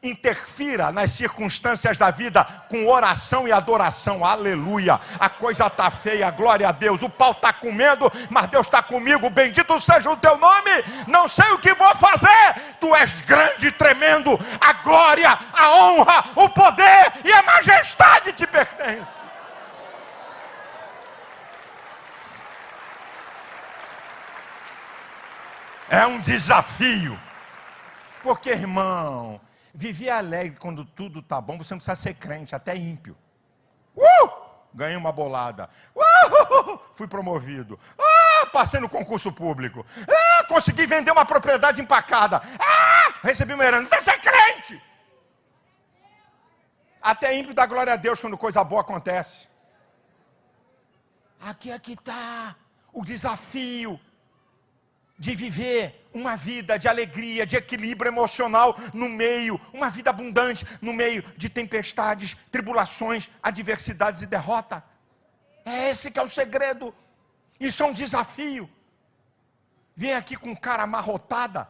interfira 0.01 0.91
nas 0.91 1.11
circunstâncias 1.11 1.97
da 1.97 2.11
vida 2.11 2.43
com 2.69 2.87
oração 2.87 3.47
e 3.47 3.51
adoração. 3.51 4.23
Aleluia. 4.23 4.99
A 5.19 5.29
coisa 5.29 5.67
está 5.67 5.89
feia, 5.89 6.29
glória 6.29 6.69
a 6.69 6.71
Deus. 6.71 7.01
O 7.01 7.09
pau 7.09 7.31
está 7.31 7.51
comendo, 7.51 8.11
mas 8.29 8.47
Deus 8.47 8.67
está 8.67 8.81
comigo. 8.81 9.29
Bendito 9.29 9.79
seja 9.79 10.09
o 10.09 10.17
teu 10.17 10.37
nome. 10.37 10.71
Não 11.07 11.27
sei 11.27 11.49
o 11.51 11.59
que 11.59 11.73
vou 11.73 11.93
fazer. 11.95 12.55
Tu 12.79 12.95
és 12.95 13.21
grande 13.21 13.67
e 13.67 13.71
tremendo. 13.71 14.39
A 14.59 14.73
glória, 14.73 15.37
a 15.53 15.71
honra, 15.71 16.25
o 16.35 16.49
poder 16.49 17.13
e 17.23 17.31
a 17.31 17.41
majestade 17.43 18.33
te 18.33 18.45
pertencem. 18.45 19.27
É 25.89 26.05
um 26.05 26.19
desafio. 26.19 27.17
Porque, 28.21 28.49
irmão, 28.49 29.39
viver 29.73 30.09
alegre 30.09 30.59
quando 30.59 30.83
tudo 30.83 31.21
tá 31.21 31.39
bom, 31.39 31.57
você 31.57 31.73
não 31.73 31.79
precisa 31.79 31.95
ser 31.95 32.15
crente, 32.15 32.55
até 32.55 32.75
ímpio. 32.75 33.15
Uh! 33.95 34.47
Ganhei 34.73 34.97
uma 34.97 35.11
bolada. 35.11 35.69
Uh! 35.95 36.79
Fui 36.93 37.07
promovido. 37.07 37.79
Ah, 37.97 38.47
passei 38.47 38.79
no 38.79 38.89
concurso 38.89 39.31
público. 39.31 39.85
Ah, 40.07 40.43
consegui 40.45 40.85
vender 40.85 41.11
uma 41.11 41.25
propriedade 41.25 41.81
empacada. 41.81 42.41
Ah, 42.59 43.13
recebi 43.23 43.53
uma 43.53 43.63
herança. 43.63 43.99
Você 43.99 44.11
é 44.11 44.17
crente. 44.17 44.83
Até 47.01 47.37
ímpio 47.37 47.53
dá 47.53 47.65
glória 47.65 47.93
a 47.93 47.95
Deus 47.95 48.19
quando 48.19 48.37
coisa 48.37 48.63
boa 48.63 48.81
acontece. 48.81 49.47
Aqui 51.39 51.71
é 51.71 51.79
que 51.79 51.93
está 51.93 52.55
o 52.91 53.05
desafio 53.05 53.99
de 55.17 55.33
viver 55.33 56.07
uma 56.13 56.35
vida 56.35 56.77
de 56.77 56.87
alegria, 56.87 57.45
de 57.45 57.55
equilíbrio 57.55 58.09
emocional 58.09 58.77
no 58.93 59.09
meio, 59.09 59.59
uma 59.73 59.89
vida 59.89 60.09
abundante 60.09 60.65
no 60.81 60.93
meio 60.93 61.23
de 61.35 61.49
tempestades, 61.49 62.35
tribulações, 62.51 63.29
adversidades 63.41 64.21
e 64.21 64.27
derrota. 64.27 64.83
É 65.65 65.89
esse 65.89 66.11
que 66.11 66.19
é 66.19 66.23
o 66.23 66.29
segredo. 66.29 66.93
Isso 67.59 67.81
é 67.81 67.85
um 67.85 67.93
desafio. 67.93 68.69
Vem 69.95 70.13
aqui 70.13 70.35
com 70.35 70.55
cara 70.55 70.83
amarrotada. 70.83 71.67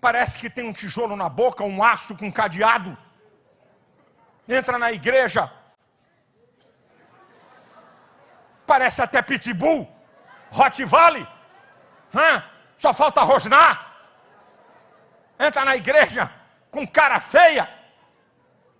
Parece 0.00 0.38
que 0.38 0.50
tem 0.50 0.68
um 0.68 0.72
tijolo 0.72 1.16
na 1.16 1.28
boca, 1.28 1.64
um 1.64 1.82
aço 1.82 2.16
com 2.16 2.30
cadeado. 2.30 2.96
Entra 4.46 4.78
na 4.78 4.92
igreja. 4.92 5.50
Parece 8.66 9.00
até 9.00 9.22
pitbull, 9.22 9.88
Hot 10.50 10.84
Valley 10.84 11.26
Hã? 12.16 12.42
Só 12.78 12.92
falta 12.92 13.22
rosnar. 13.22 13.86
Entra 15.38 15.64
na 15.64 15.76
igreja 15.76 16.30
com 16.70 16.86
cara 16.86 17.20
feia, 17.20 17.68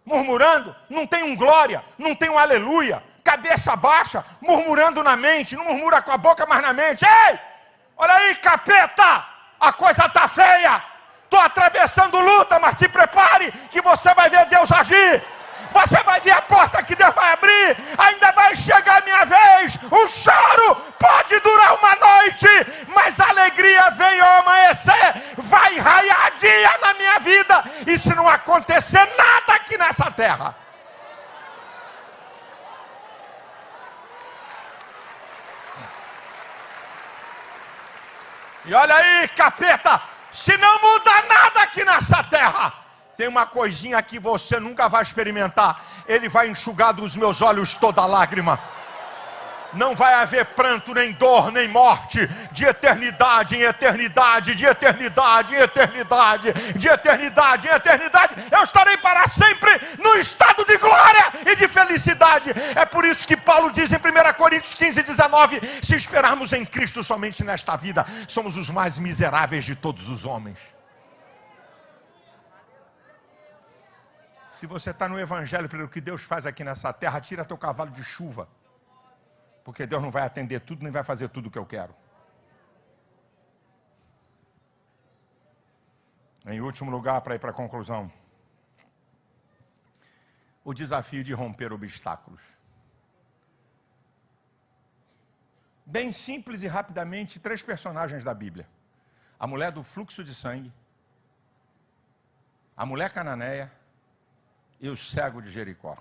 murmurando, 0.05 0.75
não 0.89 1.07
tem 1.07 1.23
um 1.23 1.37
glória, 1.37 1.85
não 1.99 2.15
tem 2.15 2.31
um 2.31 2.39
aleluia, 2.39 3.03
cabeça 3.23 3.75
baixa, 3.77 4.25
murmurando 4.41 5.03
na 5.03 5.17
mente, 5.17 5.57
não 5.57 5.65
murmura 5.65 6.01
com 6.01 6.13
a 6.13 6.17
boca, 6.17 6.47
mas 6.47 6.63
na 6.63 6.73
mente. 6.73 7.05
Ei! 7.05 7.39
Olha 7.97 8.15
aí, 8.15 8.35
capeta! 8.37 9.27
A 9.59 9.73
coisa 9.73 10.09
tá 10.09 10.29
feia! 10.29 10.83
Estou 11.25 11.41
atravessando 11.41 12.21
luta, 12.21 12.59
mas 12.61 12.77
te 12.77 12.89
prepare 12.89 13.51
que 13.71 13.81
você 13.81 14.15
vai 14.15 14.31
ver 14.31 14.47
Deus 14.47 14.71
agir. 14.71 15.25
Você 15.77 16.03
vai 16.05 16.19
ver 16.23 16.31
a 16.31 16.41
porta 16.41 16.83
que 16.83 16.97
Deus 16.97 17.15
vai 17.15 17.35
abrir. 17.35 17.77
Ainda 17.99 18.33
vai 18.33 18.57
chegar 18.57 19.03
a 19.03 19.05
minha 19.05 19.25
vez. 19.27 19.79
O 19.91 20.09
choro 20.09 20.75
pode 20.99 21.39
durar 21.41 21.75
uma 21.75 21.95
noite, 21.97 22.49
mas 22.89 23.21
a 23.21 23.29
alegria 23.29 23.91
vem 23.91 24.19
ao 24.19 24.41
amanhecer. 24.41 25.35
Vai 25.37 25.79
raiar 25.79 26.33
dia 26.39 26.79
na 26.81 26.95
minha 26.95 27.19
vida. 27.19 27.65
E 27.87 27.99
se 27.99 28.15
não 28.15 28.27
acontecer 28.27 29.07
nada 29.19 29.53
aqui 29.53 29.77
nessa 29.77 30.11
terra. 30.11 30.57
E 38.65 38.75
olha 38.75 38.95
aí, 38.97 39.29
capeta, 39.29 40.01
se 40.33 40.57
não 40.57 40.81
muda 40.81 41.23
nada 41.29 41.61
aqui 41.61 41.85
nessa 41.85 42.25
terra, 42.25 42.86
tem 43.17 43.27
uma 43.27 43.47
coisinha 43.47 44.03
que 44.03 44.19
você 44.19 44.61
nunca 44.61 44.89
vai 44.89 45.03
experimentar. 45.03 45.83
Ele 46.07 46.29
vai 46.29 46.49
enxugar 46.49 46.93
dos 46.93 47.17
meus 47.17 47.41
olhos 47.41 47.75
toda 47.75 48.05
lágrima. 48.05 48.61
Não 49.73 49.95
vai 49.95 50.15
haver 50.15 50.45
pranto, 50.47 50.95
nem 50.95 51.13
dor, 51.13 51.51
nem 51.51 51.69
morte, 51.69 52.27
de 52.53 52.65
eternidade 52.65 53.57
em 53.57 53.63
eternidade, 53.63 54.55
de 54.55 54.65
eternidade 54.65 55.55
em 55.55 55.59
eternidade, 55.59 56.53
de 56.77 56.89
eternidade 56.89 57.69
em 57.69 57.71
eternidade. 57.71 58.35
Eu 58.51 58.63
estarei 58.63 58.97
para 58.97 59.27
sempre 59.27 59.71
no 59.99 60.15
estado 60.15 60.65
de 60.65 60.79
glória 60.79 61.33
e 61.47 61.57
de 61.57 61.69
felicidade. 61.69 62.55
É 62.75 62.87
por 62.87 63.05
isso 63.05 63.27
que 63.27 63.37
Paulo 63.37 63.71
diz 63.71 63.93
em 63.93 63.97
1 63.97 64.33
Coríntios 64.35 64.75
15, 64.75 65.03
19: 65.03 65.61
se 65.83 65.97
esperarmos 65.97 66.53
em 66.53 66.65
Cristo 66.65 67.03
somente 67.03 67.45
nesta 67.45 67.77
vida, 67.77 68.07
somos 68.29 68.57
os 68.57 68.71
mais 68.71 68.99
miseráveis 68.99 69.65
de 69.65 69.75
todos 69.75 70.09
os 70.09 70.25
homens. 70.25 70.76
Se 74.57 74.67
você 74.67 74.91
está 74.91 75.07
no 75.07 75.21
Evangelho 75.21 75.69
pelo 75.69 75.87
que 75.87 76.01
Deus 76.01 76.23
faz 76.23 76.47
aqui 76.47 76.65
nessa 76.65 76.91
terra, 76.91 77.21
tira 77.21 77.45
teu 77.45 77.59
cavalo 77.59 77.91
de 77.91 78.03
chuva. 78.03 78.49
Porque 79.63 79.87
Deus 79.87 80.03
não 80.03 80.11
vai 80.11 80.23
atender 80.23 80.61
tudo, 80.61 80.83
nem 80.83 80.91
vai 80.91 81.03
fazer 81.03 81.29
tudo 81.29 81.49
o 81.49 81.51
que 81.51 81.59
eu 81.59 81.67
quero. 81.67 81.95
Em 86.47 86.59
último 86.63 86.91
lugar, 86.91 87.21
para 87.21 87.35
ir 87.35 87.39
para 87.39 87.51
a 87.51 87.53
conclusão, 87.53 88.11
o 90.65 90.73
desafio 90.73 91.23
de 91.23 91.35
romper 91.35 91.71
obstáculos. 91.71 92.43
Bem 95.85 96.13
simples 96.13 96.63
e 96.63 96.67
rapidamente, 96.67 97.39
três 97.39 97.61
personagens 97.61 98.25
da 98.25 98.33
Bíblia: 98.33 98.67
a 99.39 99.47
mulher 99.47 99.71
do 99.71 99.83
fluxo 99.83 100.25
de 100.25 100.35
sangue, 100.35 100.73
a 102.75 102.87
mulher 102.87 103.13
cananeia 103.13 103.71
e 104.81 104.89
o 104.89 104.97
cego 104.97 105.41
de 105.41 105.51
Jericó. 105.51 105.97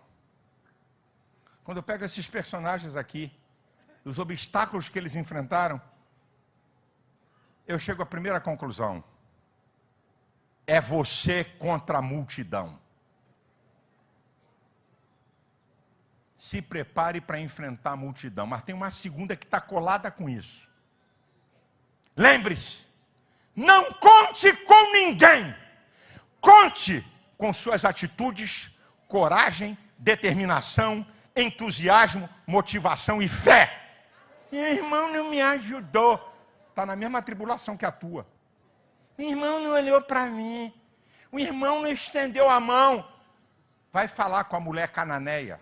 Quando 1.64 1.78
eu 1.78 1.84
pego 1.84 2.06
esses 2.06 2.28
personagens 2.28 2.96
aqui, 2.96 3.32
os 4.04 4.20
obstáculos 4.20 4.88
que 4.88 5.00
eles 5.00 5.16
enfrentaram, 5.16 5.82
eu 7.68 7.80
chego 7.80 8.04
à 8.04 8.06
primeira 8.06 8.40
conclusão: 8.40 9.04
é 10.68 10.80
você 10.80 11.44
contra 11.44 11.98
a 11.98 12.02
multidão. 12.02 12.80
Se 16.38 16.62
prepare 16.62 17.20
para 17.20 17.40
enfrentar 17.40 17.94
a 17.94 17.96
multidão. 17.96 18.46
Mas 18.46 18.62
tem 18.64 18.76
uma 18.76 18.92
segunda 18.92 19.36
que 19.36 19.46
está 19.46 19.60
colada 19.60 20.12
com 20.12 20.30
isso. 20.30 20.70
Lembre-se, 22.16 22.86
não 23.56 23.92
conte 23.94 24.56
com 24.58 24.92
ninguém. 24.92 25.56
Conte 26.40 27.04
com 27.38 27.52
suas 27.54 27.86
atitudes, 27.86 28.72
coragem, 29.08 29.78
determinação, 29.98 31.06
entusiasmo, 31.36 32.30
motivação 32.46 33.22
e 33.22 33.28
fé. 33.28 33.82
Meu 34.52 34.68
irmão 34.68 35.12
não 35.12 35.30
me 35.30 35.42
ajudou. 35.42 36.34
Está 36.70 36.86
na 36.86 36.96
mesma 36.96 37.22
tribulação 37.22 37.78
que 37.78 37.86
a 37.86 37.92
tua. 37.92 38.28
Meu 39.18 39.30
irmão 39.30 39.62
não 39.62 39.72
olhou 39.72 40.02
para 40.02 40.26
mim. 40.28 40.74
O 41.32 41.40
irmão 41.40 41.82
não 41.82 41.90
estendeu 41.90 42.50
a 42.50 42.60
mão. 42.60 43.08
Vai 43.92 44.08
falar 44.08 44.46
com 44.46 44.56
a 44.56 44.60
mulher 44.60 44.90
cananeia. 44.90 45.60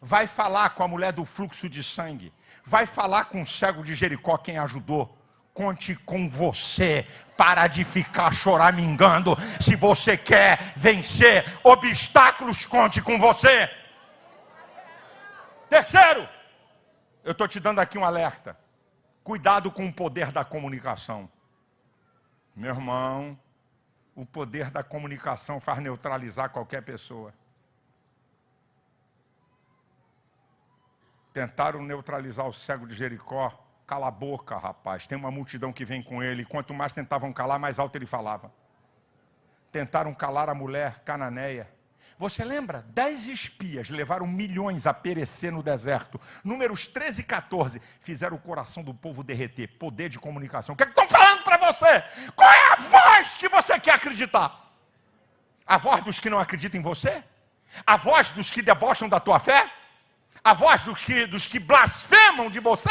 Vai 0.00 0.26
falar 0.26 0.70
com 0.70 0.82
a 0.82 0.88
mulher 0.88 1.12
do 1.12 1.24
fluxo 1.24 1.68
de 1.68 1.82
sangue. 1.82 2.32
Vai 2.64 2.86
falar 2.86 3.26
com 3.26 3.42
o 3.42 3.46
cego 3.46 3.82
de 3.82 3.94
Jericó, 3.94 4.36
quem 4.36 4.58
ajudou 4.58 5.18
conte 5.58 5.96
com 5.96 6.30
você. 6.30 7.04
Para 7.38 7.68
de 7.68 7.84
ficar 7.84 8.32
choramingando. 8.32 9.36
Se 9.60 9.76
você 9.76 10.16
quer 10.16 10.72
vencer 10.76 11.44
obstáculos, 11.62 12.66
conte 12.66 13.00
com 13.00 13.16
você. 13.16 13.70
Terceiro, 15.68 16.28
eu 17.22 17.30
estou 17.30 17.46
te 17.46 17.60
dando 17.60 17.78
aqui 17.78 17.96
um 17.96 18.04
alerta. 18.04 18.58
Cuidado 19.22 19.70
com 19.70 19.86
o 19.86 19.92
poder 19.92 20.32
da 20.32 20.44
comunicação. 20.44 21.30
Meu 22.56 22.74
irmão, 22.74 23.38
o 24.16 24.26
poder 24.26 24.72
da 24.72 24.82
comunicação 24.82 25.60
faz 25.60 25.78
neutralizar 25.78 26.50
qualquer 26.50 26.82
pessoa. 26.82 27.32
Tentaram 31.32 31.84
neutralizar 31.84 32.48
o 32.48 32.52
cego 32.52 32.84
de 32.84 32.96
Jericó 32.96 33.67
Cala 33.88 34.08
a 34.08 34.10
boca, 34.10 34.58
rapaz. 34.58 35.06
Tem 35.06 35.16
uma 35.16 35.30
multidão 35.30 35.72
que 35.72 35.82
vem 35.82 36.02
com 36.02 36.22
ele. 36.22 36.44
Quanto 36.44 36.74
mais 36.74 36.92
tentavam 36.92 37.32
calar, 37.32 37.58
mais 37.58 37.78
alto 37.78 37.96
ele 37.96 38.04
falava. 38.04 38.52
Tentaram 39.72 40.12
calar 40.12 40.50
a 40.50 40.54
mulher 40.54 40.98
cananeia. 41.06 41.66
Você 42.18 42.44
lembra? 42.44 42.84
Dez 42.88 43.26
espias 43.28 43.88
levaram 43.88 44.26
milhões 44.26 44.86
a 44.86 44.92
perecer 44.92 45.50
no 45.50 45.62
deserto. 45.62 46.20
Números 46.44 46.86
13 46.86 47.22
e 47.22 47.24
14 47.24 47.80
fizeram 47.98 48.36
o 48.36 48.40
coração 48.40 48.82
do 48.82 48.92
povo 48.92 49.24
derreter. 49.24 49.78
Poder 49.78 50.10
de 50.10 50.18
comunicação. 50.18 50.74
O 50.74 50.76
que, 50.76 50.82
é 50.82 50.86
que 50.86 50.92
estão 50.92 51.08
falando 51.08 51.42
para 51.42 51.56
você? 51.56 52.04
Qual 52.36 52.50
é 52.50 52.72
a 52.72 52.76
voz 52.76 53.38
que 53.38 53.48
você 53.48 53.80
quer 53.80 53.94
acreditar? 53.94 54.70
A 55.66 55.78
voz 55.78 56.04
dos 56.04 56.20
que 56.20 56.28
não 56.28 56.38
acreditam 56.38 56.78
em 56.78 56.84
você? 56.84 57.24
A 57.86 57.96
voz 57.96 58.32
dos 58.32 58.50
que 58.50 58.60
debocham 58.60 59.08
da 59.08 59.18
tua 59.18 59.38
fé? 59.38 59.77
A 60.48 60.54
voz 60.54 60.82
do 60.82 60.94
que, 60.94 61.26
dos 61.26 61.46
que 61.46 61.58
blasfemam 61.58 62.48
de 62.48 62.58
você 62.58 62.88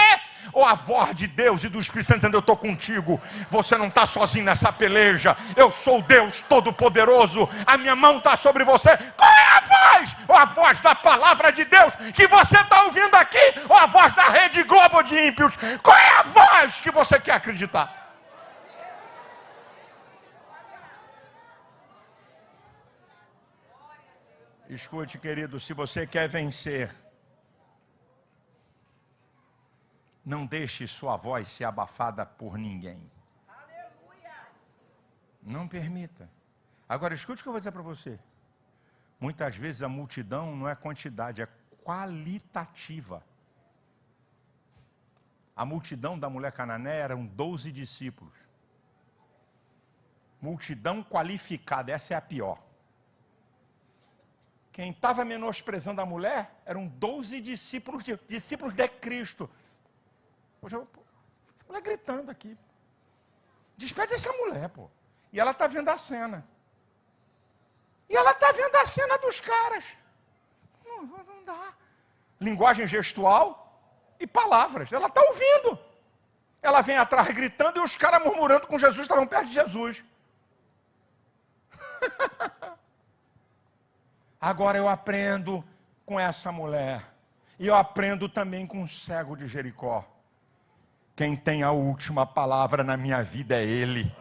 ou 0.53 0.63
a 0.63 0.75
voz 0.75 1.15
de 1.15 1.25
Deus 1.25 1.63
e 1.63 1.69
do 1.69 1.79
Espírito 1.79 2.05
Santo 2.05 2.17
dizendo: 2.17 2.35
Eu 2.35 2.39
estou 2.41 2.55
contigo, 2.55 3.19
você 3.49 3.75
não 3.75 3.87
está 3.87 4.05
sozinho 4.05 4.45
nessa 4.45 4.71
peleja, 4.71 5.35
eu 5.55 5.71
sou 5.71 5.99
Deus 6.03 6.41
Todo-Poderoso, 6.41 7.49
a 7.65 7.75
minha 7.75 7.95
mão 7.95 8.19
está 8.19 8.37
sobre 8.37 8.63
você. 8.63 8.95
Qual 9.17 9.31
é 9.31 9.57
a 9.57 9.61
voz? 9.61 10.15
Ou 10.27 10.35
a 10.35 10.45
voz 10.45 10.81
da 10.81 10.93
palavra 10.93 11.51
de 11.51 11.65
Deus 11.65 11.95
que 12.13 12.27
você 12.27 12.59
está 12.59 12.83
ouvindo 12.83 13.15
aqui, 13.15 13.45
ou 13.67 13.75
a 13.75 13.87
voz 13.87 14.13
da 14.13 14.25
Rede 14.25 14.61
Globo 14.61 15.01
de 15.01 15.17
ímpios? 15.17 15.57
Qual 15.81 15.97
é 15.97 16.19
a 16.19 16.23
voz 16.23 16.79
que 16.79 16.91
você 16.91 17.19
quer 17.19 17.33
acreditar? 17.33 18.05
Escute, 24.69 25.17
querido, 25.17 25.59
se 25.59 25.73
você 25.73 26.05
quer 26.05 26.29
vencer, 26.29 26.91
não 30.27 30.45
deixe 30.45 30.85
sua 30.85 31.15
voz 31.15 31.47
ser 31.47 31.63
abafada 31.63 32.25
por 32.25 32.57
ninguém. 32.57 33.01
Não 35.41 35.65
permita. 35.69 36.29
Agora, 36.89 37.13
escute 37.13 37.39
o 37.39 37.43
que 37.43 37.47
eu 37.47 37.53
vou 37.53 37.61
dizer 37.61 37.71
para 37.71 37.81
você. 37.81 38.19
Muitas 39.21 39.55
vezes 39.55 39.81
a 39.83 39.87
multidão 39.87 40.53
não 40.53 40.67
é 40.67 40.75
quantidade, 40.75 41.41
é 41.41 41.47
qualitativa. 41.81 43.23
A 45.55 45.63
multidão 45.63 46.19
da 46.19 46.29
mulher 46.29 46.51
canané 46.51 46.97
eram 46.97 47.25
12 47.25 47.71
discípulos. 47.71 48.35
Multidão 50.41 51.01
qualificada, 51.01 51.93
essa 51.93 52.13
é 52.13 52.17
a 52.17 52.21
pior. 52.21 52.61
Quem 54.73 54.91
estava 54.91 55.23
menosprezando 55.23 56.01
a 56.01 56.05
mulher 56.05 56.61
eram 56.65 56.85
12 56.85 57.39
discípulos, 57.39 58.03
discípulos 58.27 58.73
de 58.73 58.89
Cristo. 58.89 59.49
Poxa, 60.59 60.77
essa 61.55 61.65
mulher 61.67 61.81
gritando 61.81 62.31
aqui. 62.31 62.57
Despede 63.75 64.13
essa 64.13 64.31
mulher, 64.33 64.69
pô. 64.69 64.89
E 65.31 65.39
ela 65.39 65.51
está 65.51 65.67
vendo 65.67 65.89
a 65.89 65.97
cena. 65.97 66.47
E 68.09 68.15
ela 68.15 68.31
está 68.31 68.51
vendo 68.51 68.75
a 68.75 68.85
cena 68.85 69.17
dos 69.17 69.41
caras. 69.41 69.83
Não, 70.85 71.03
não 71.03 71.43
dá. 71.45 71.73
Linguagem 72.39 72.87
gestual 72.87 73.81
e 74.19 74.25
palavras. 74.25 74.91
Ela 74.91 75.07
está 75.07 75.21
ouvindo. 75.21 75.79
Ela 76.61 76.81
vem 76.81 76.97
atrás 76.97 77.27
gritando 77.35 77.79
e 77.79 77.83
os 77.83 77.95
caras 77.95 78.23
murmurando 78.23 78.67
com 78.67 78.79
Jesus, 78.79 78.99
estavam 78.99 79.27
perto 79.27 79.45
de 79.45 79.53
Jesus. 79.53 80.03
Agora 84.41 84.77
eu 84.77 84.87
aprendo 84.87 85.63
com 86.05 86.19
essa 86.19 86.51
mulher. 86.51 87.13
E 87.59 87.67
eu 87.67 87.75
aprendo 87.75 88.29
também 88.29 88.65
com 88.65 88.83
o 88.83 88.87
cego 88.87 89.35
de 89.35 89.47
Jericó. 89.47 90.05
Quem 91.17 91.35
tem 91.35 91.63
a 91.63 91.71
última 91.71 92.27
palavra 92.27 92.83
na 92.83 92.95
minha 92.95 93.23
vida 93.23 93.55
é 93.55 93.63
Ele. 93.63 94.15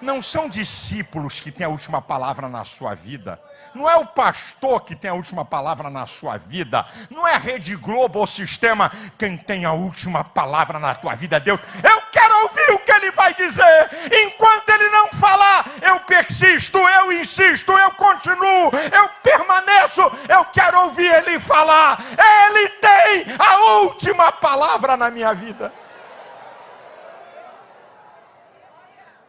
Não 0.00 0.22
são 0.22 0.48
discípulos 0.48 1.40
que 1.40 1.50
têm 1.50 1.66
a 1.66 1.68
última 1.68 2.00
palavra 2.00 2.48
na 2.48 2.64
sua 2.64 2.94
vida. 2.94 3.40
Não 3.74 3.90
é 3.90 3.96
o 3.96 4.06
pastor 4.06 4.82
que 4.82 4.94
tem 4.94 5.10
a 5.10 5.14
última 5.14 5.44
palavra 5.44 5.90
na 5.90 6.06
sua 6.06 6.36
vida. 6.36 6.86
Não 7.10 7.26
é 7.26 7.34
a 7.34 7.38
Rede 7.38 7.74
Globo 7.74 8.20
ou 8.20 8.26
sistema 8.26 8.92
quem 9.18 9.36
tem 9.36 9.64
a 9.64 9.72
última 9.72 10.22
palavra 10.22 10.78
na 10.78 10.94
tua 10.94 11.16
vida, 11.16 11.40
Deus. 11.40 11.60
Eu 11.82 12.00
quero 12.12 12.42
ouvir 12.42 12.70
o 12.74 12.78
que 12.78 12.92
ele 12.92 13.10
vai 13.10 13.34
dizer. 13.34 13.90
Enquanto 14.26 14.68
ele 14.68 14.88
não 14.90 15.08
falar, 15.08 15.66
eu 15.82 15.98
persisto, 16.00 16.78
eu 16.78 17.12
insisto, 17.14 17.72
eu 17.72 17.90
continuo, 17.94 18.70
eu 18.92 19.08
permaneço. 19.24 20.02
Eu 20.28 20.44
quero 20.52 20.82
ouvir 20.82 21.12
ele 21.12 21.40
falar. 21.40 21.98
Ele 22.16 22.68
tem 22.68 23.26
a 23.36 23.80
última 23.80 24.30
palavra 24.30 24.96
na 24.96 25.10
minha 25.10 25.34
vida. 25.34 25.72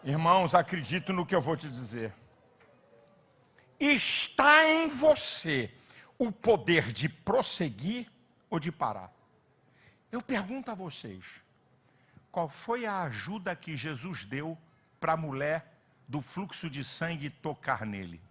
Irmãos, 0.08 0.56
acredito 0.56 1.12
no 1.12 1.26
que 1.26 1.36
eu 1.36 1.42
vou 1.42 1.58
te 1.58 1.68
dizer. 1.70 2.14
Está 3.78 4.66
em 4.66 4.88
você 4.88 5.70
o 6.18 6.32
poder 6.32 6.94
de 6.94 7.10
prosseguir 7.10 8.10
ou 8.50 8.58
de 8.58 8.72
parar. 8.72 9.12
Eu 10.10 10.22
pergunto 10.22 10.72
a 10.72 10.74
vocês: 10.74 11.26
qual 12.32 12.48
foi 12.48 12.86
a 12.86 13.02
ajuda 13.02 13.54
que 13.54 13.76
Jesus 13.76 14.24
deu 14.24 14.58
para 14.98 15.12
a 15.12 15.18
mulher 15.18 15.78
do 16.08 16.22
fluxo 16.22 16.70
de 16.70 16.86
sangue 16.86 17.30
tocar 17.30 17.86
nele? 17.86 18.22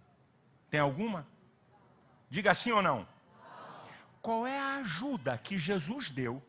Tem 0.71 0.79
alguma? 0.79 1.27
Diga 2.27 2.55
sim 2.55 2.71
ou 2.71 2.81
não. 2.81 3.07
Qual 4.19 4.47
é 4.47 4.57
a 4.57 4.77
ajuda 4.77 5.37
que 5.37 5.59
Jesus 5.59 6.09
deu 6.09 6.41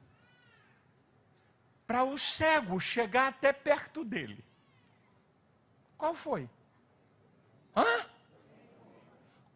para 1.87 2.03
o 2.03 2.17
cego 2.17 2.81
chegar 2.81 3.29
até 3.29 3.53
perto 3.53 4.03
dele? 4.07 4.48
Qual 5.99 6.15
foi? 6.15 6.49
Hã? 7.77 8.07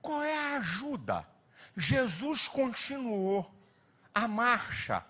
Qual 0.03 0.23
é 0.23 0.37
a 0.37 0.57
ajuda? 0.57 1.27
Jesus 1.77 2.49
continuou 2.49 3.49
a 4.13 4.27
marcha. 4.27 5.05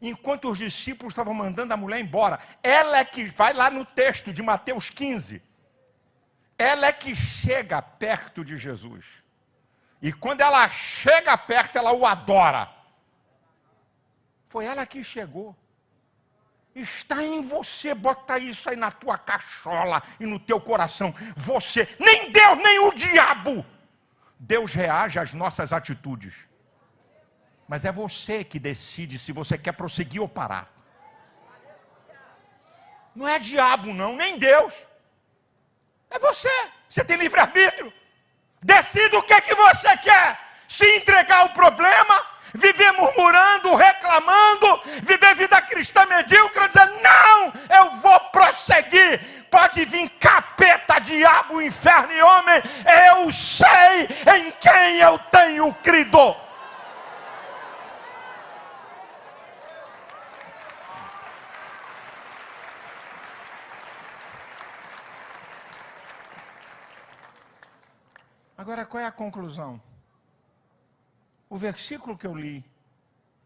Enquanto 0.00 0.50
os 0.50 0.58
discípulos 0.58 1.12
estavam 1.12 1.32
mandando 1.32 1.72
a 1.72 1.76
mulher 1.76 2.00
embora, 2.00 2.40
ela 2.60 2.98
é 2.98 3.04
que 3.04 3.24
vai 3.24 3.52
lá 3.52 3.70
no 3.70 3.84
texto 3.84 4.32
de 4.32 4.42
Mateus 4.42 4.90
15. 4.90 5.40
Ela 6.58 6.88
é 6.88 6.92
que 6.92 7.14
chega 7.14 7.80
perto 7.80 8.44
de 8.44 8.56
Jesus. 8.56 9.22
E 10.02 10.12
quando 10.12 10.40
ela 10.40 10.68
chega 10.68 11.38
perto, 11.38 11.78
ela 11.78 11.92
o 11.92 12.04
adora. 12.04 12.68
Foi 14.48 14.64
ela 14.64 14.84
que 14.84 15.04
chegou. 15.04 15.56
Está 16.74 17.22
em 17.22 17.42
você, 17.42 17.94
bota 17.94 18.38
isso 18.38 18.68
aí 18.70 18.76
na 18.76 18.90
tua 18.90 19.18
cachola 19.18 20.02
e 20.18 20.24
no 20.24 20.38
teu 20.38 20.60
coração. 20.60 21.14
Você, 21.36 21.86
nem 21.98 22.30
Deus, 22.30 22.58
nem 22.58 22.78
o 22.78 22.92
diabo. 22.92 23.64
Deus 24.38 24.72
reage 24.72 25.18
às 25.18 25.34
nossas 25.34 25.72
atitudes. 25.72 26.34
Mas 27.68 27.84
é 27.84 27.92
você 27.92 28.42
que 28.42 28.58
decide 28.58 29.18
se 29.18 29.32
você 29.32 29.58
quer 29.58 29.72
prosseguir 29.72 30.20
ou 30.20 30.28
parar. 30.28 30.72
Não 33.14 33.28
é 33.28 33.38
diabo, 33.38 33.92
não, 33.92 34.16
nem 34.16 34.38
Deus. 34.38 34.74
É 36.10 36.18
você. 36.18 36.48
Você 36.88 37.04
tem 37.04 37.16
livre-arbítrio. 37.16 37.92
Decida 38.62 39.18
o 39.18 39.22
que, 39.22 39.34
é 39.34 39.40
que 39.40 39.54
você 39.54 39.96
quer. 39.98 40.38
Se 40.66 40.86
entregar 40.96 41.40
ao 41.40 41.50
problema 41.50 42.31
viver 42.54 42.92
murmurando, 42.92 43.74
reclamando, 43.74 44.82
viver 45.02 45.34
vida 45.34 45.60
cristã 45.62 46.04
medíocre, 46.06 46.68
dizendo: 46.68 46.94
não, 47.00 47.52
eu 47.76 47.90
vou 47.96 48.20
prosseguir. 48.30 49.42
Pode 49.50 49.84
vir 49.84 50.08
capeta, 50.18 50.98
diabo, 50.98 51.60
inferno 51.60 52.10
e 52.10 52.22
homem, 52.22 52.62
eu 53.10 53.30
sei 53.30 54.08
em 54.34 54.50
quem 54.52 54.96
eu 54.98 55.18
tenho 55.30 55.74
crido. 55.74 56.34
Agora, 68.56 68.86
qual 68.86 69.02
é 69.02 69.06
a 69.06 69.12
conclusão? 69.12 69.91
O 71.52 71.56
versículo 71.58 72.16
que 72.16 72.26
eu 72.26 72.34
li 72.34 72.64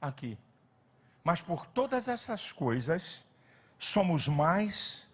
aqui. 0.01 0.39
Mas 1.25 1.43
por 1.43 1.67
todas 1.67 2.07
essas 2.07 2.53
coisas, 2.53 3.25
somos 3.81 4.29
mais 4.29 5.09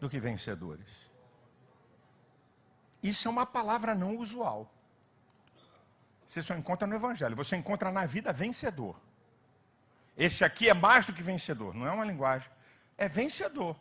do 0.00 0.10
que 0.10 0.18
vencedores. 0.18 0.90
Isso 3.00 3.28
é 3.28 3.30
uma 3.30 3.46
palavra 3.46 3.94
não 3.94 4.16
usual. 4.16 4.68
Você 6.26 6.42
só 6.42 6.56
encontra 6.56 6.88
no 6.88 6.96
Evangelho, 6.96 7.36
você 7.36 7.54
encontra 7.54 7.92
na 7.92 8.04
vida 8.04 8.32
vencedor. 8.32 9.00
Esse 10.16 10.44
aqui 10.44 10.68
é 10.68 10.74
mais 10.74 11.06
do 11.06 11.12
que 11.12 11.22
vencedor, 11.22 11.72
não 11.72 11.86
é 11.86 11.92
uma 11.92 12.04
linguagem, 12.04 12.50
é 12.98 13.06
vencedor. 13.06 13.76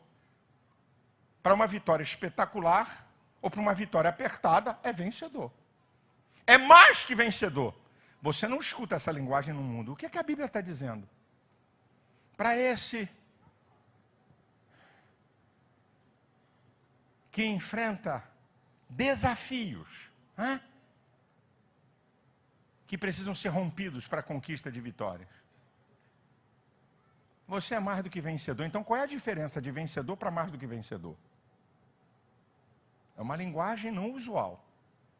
Para 1.42 1.56
uma 1.56 1.66
vitória 1.66 2.04
espetacular 2.04 3.08
ou 3.42 3.50
para 3.50 3.62
uma 3.62 3.74
vitória 3.74 4.12
apertada, 4.12 4.78
é 4.84 4.94
vencedor. 4.94 5.52
É 6.46 6.56
mais 6.56 7.04
que 7.04 7.16
vencedor. 7.16 7.74
Você 8.26 8.48
não 8.48 8.58
escuta 8.58 8.96
essa 8.96 9.12
linguagem 9.12 9.54
no 9.54 9.62
mundo. 9.62 9.94
O 9.94 9.96
que, 9.96 10.08
é 10.08 10.10
que 10.10 10.18
a 10.18 10.24
Bíblia 10.24 10.48
está 10.48 10.60
dizendo? 10.60 11.08
Para 12.36 12.58
esse 12.58 13.08
que 17.32 17.46
enfrenta 17.46 18.24
desafios 18.90 20.10
que 22.88 22.98
precisam 22.98 23.36
ser 23.36 23.50
rompidos 23.50 24.08
para 24.08 24.22
a 24.22 24.24
conquista 24.24 24.72
de 24.72 24.82
vitórias. 24.82 25.30
Você 27.48 27.76
é 27.76 27.80
mais 27.80 28.04
do 28.04 28.10
que 28.10 28.20
vencedor. 28.20 28.66
Então, 28.66 28.84
qual 28.84 29.00
é 29.00 29.04
a 29.04 29.14
diferença 29.18 29.62
de 29.62 29.70
vencedor 29.70 30.18
para 30.18 30.32
mais 30.32 30.52
do 30.52 30.58
que 30.58 30.66
vencedor? 30.66 31.16
É 33.16 33.22
uma 33.22 33.36
linguagem 33.36 33.92
não 33.92 34.12
usual 34.14 34.66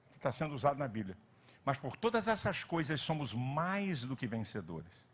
que 0.10 0.18
está 0.18 0.32
sendo 0.32 0.56
usada 0.56 0.80
na 0.80 0.88
Bíblia. 0.88 1.16
Mas 1.66 1.78
por 1.78 1.98
todas 1.98 2.28
essas 2.28 2.64
coisas 2.64 3.02
somos 3.02 3.34
mais 3.34 4.04
do 4.04 4.16
que 4.16 4.28
vencedores. 4.28 5.06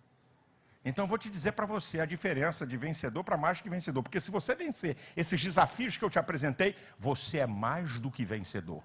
Então 0.84 1.06
eu 1.06 1.08
vou 1.08 1.18
te 1.18 1.30
dizer 1.30 1.54
para 1.54 1.66
você 1.66 2.02
a 2.02 2.06
diferença 2.06 2.68
de 2.68 2.76
vencedor 2.76 3.24
para 3.24 3.38
mais 3.38 3.62
que 3.62 3.70
vencedor. 3.70 4.04
Porque 4.04 4.20
se 4.20 4.30
você 4.30 4.54
vencer 4.54 4.97
esses 5.16 5.41
desafios 5.41 5.95
que 5.95 6.04
eu 6.04 6.10
te 6.10 6.20
apresentei, 6.20 6.76
você 6.99 7.38
é 7.38 7.47
mais 7.47 7.99
do 7.99 8.12
que 8.12 8.26
vencedor. 8.26 8.84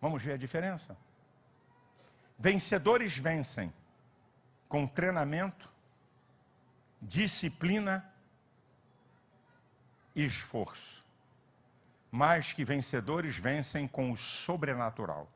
Vamos 0.00 0.22
ver 0.22 0.32
a 0.32 0.36
diferença? 0.36 0.96
Vencedores 2.38 3.16
vencem 3.16 3.72
com 4.68 4.86
treinamento, 4.86 5.70
disciplina 7.00 8.12
e 10.14 10.24
esforço. 10.24 11.06
Mais 12.10 12.52
que 12.52 12.64
vencedores 12.64 13.36
vencem 13.36 13.86
com 13.86 14.10
o 14.10 14.16
sobrenatural. 14.16 15.30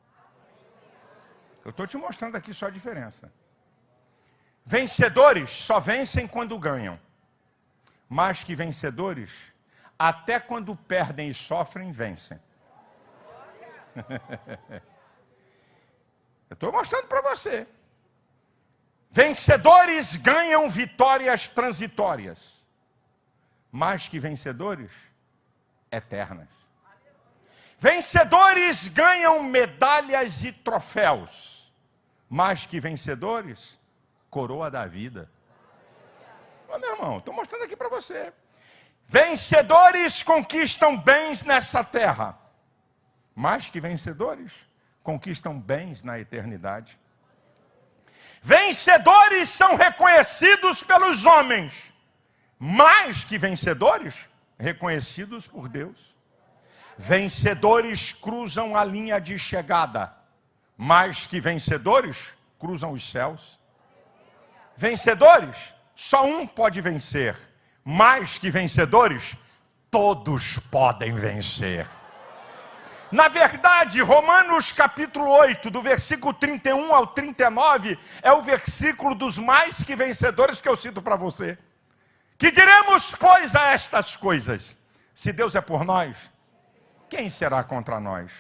Eu 1.65 1.71
estou 1.71 1.87
te 1.87 1.97
mostrando 1.97 2.37
aqui 2.37 2.53
só 2.53 2.67
a 2.67 2.71
diferença. 2.71 3.33
Vencedores 4.65 5.51
só 5.51 5.81
vencem 5.81 6.27
quando 6.27 6.59
ganham. 6.59 6.99
Mas 8.09 8.45
que 8.45 8.55
vencedores, 8.55 9.31
até 9.99 10.39
quando 10.39 10.77
perdem 10.77 11.29
e 11.29 11.35
sofrem, 11.35 11.91
vencem. 11.91 12.39
Eu 16.51 16.55
estou 16.55 16.71
mostrando 16.71 17.07
para 17.07 17.23
você. 17.23 17.67
Vencedores 19.11 20.17
ganham 20.17 20.69
vitórias 20.71 21.49
transitórias, 21.49 22.67
mais 23.71 24.09
que 24.09 24.19
vencedores 24.19 24.91
eternas. 25.91 26.49
Vencedores 27.79 28.89
ganham 28.89 29.43
medalhas 29.43 30.45
e 30.45 30.53
troféus, 30.53 31.52
mais 32.33 32.65
que 32.65 32.81
vencedores, 32.81 33.79
coroa 34.31 34.71
da 34.71 34.87
vida. 34.87 35.31
Ô, 36.67 36.79
meu 36.79 36.95
irmão, 36.95 37.19
estou 37.19 37.35
mostrando 37.35 37.65
aqui 37.65 37.77
para 37.77 37.91
você. 37.91 38.33
Vencedores 39.05 40.23
conquistam 40.23 40.97
bens 40.97 41.45
nessa 41.45 41.85
terra, 41.85 42.39
mais 43.35 43.69
que 43.69 43.79
vencedores 43.79 44.51
conquistam 45.03 45.61
bens 45.61 46.03
na 46.03 46.19
eternidade. 46.19 46.99
Vencedores 48.41 49.51
são 49.51 49.77
reconhecidos 49.77 50.83
pelos 50.83 51.27
homens, 51.27 51.93
mais 52.59 53.25
que 53.25 53.37
vencedores, 53.37 54.27
reconhecidos 54.59 55.47
por 55.47 55.69
Deus. 55.69 56.17
Vencedores 56.97 58.15
cruzam 58.15 58.75
a 58.75 58.83
linha 58.83 59.21
de 59.21 59.39
chegada, 59.39 60.22
mais 60.77 61.27
que 61.27 61.41
vencedores 61.41 62.33
cruzam 62.59 62.93
os 62.93 63.09
céus. 63.09 63.59
Vencedores, 64.77 65.75
só 65.95 66.25
um 66.25 66.47
pode 66.47 66.81
vencer, 66.81 67.37
mais 67.85 68.39
que 68.39 68.51
vencedores, 68.51 69.37
todos 69.91 70.59
podem 70.71 71.15
vencer. 71.15 71.87
Na 73.13 73.29
verdade, 73.29 74.01
Romanos 74.01 74.73
capítulo 74.73 75.29
8, 75.31 75.71
do 75.71 75.83
versículo 75.83 76.33
31 76.33 76.95
ao 76.95 77.07
39, 77.07 77.99
é 78.23 78.33
o 78.33 78.41
versículo 78.41 79.15
dos 79.15 79.37
mais 79.37 79.85
que 79.85 79.95
vencedores 79.95 80.63
que 80.63 80.69
eu 80.69 80.77
cito 80.77 81.03
para 81.03 81.15
você. 81.15 81.59
Que 82.39 82.51
diremos, 82.51 83.15
pois, 83.15 83.55
a 83.55 83.69
estas 83.73 84.17
coisas? 84.17 84.79
Se 85.15 85.31
Deus 85.31 85.55
é 85.55 85.61
por 85.61 85.85
nós, 85.85 86.17
quem 87.11 87.29
será 87.29 87.63
contra 87.63 88.01
nós? 88.01 88.33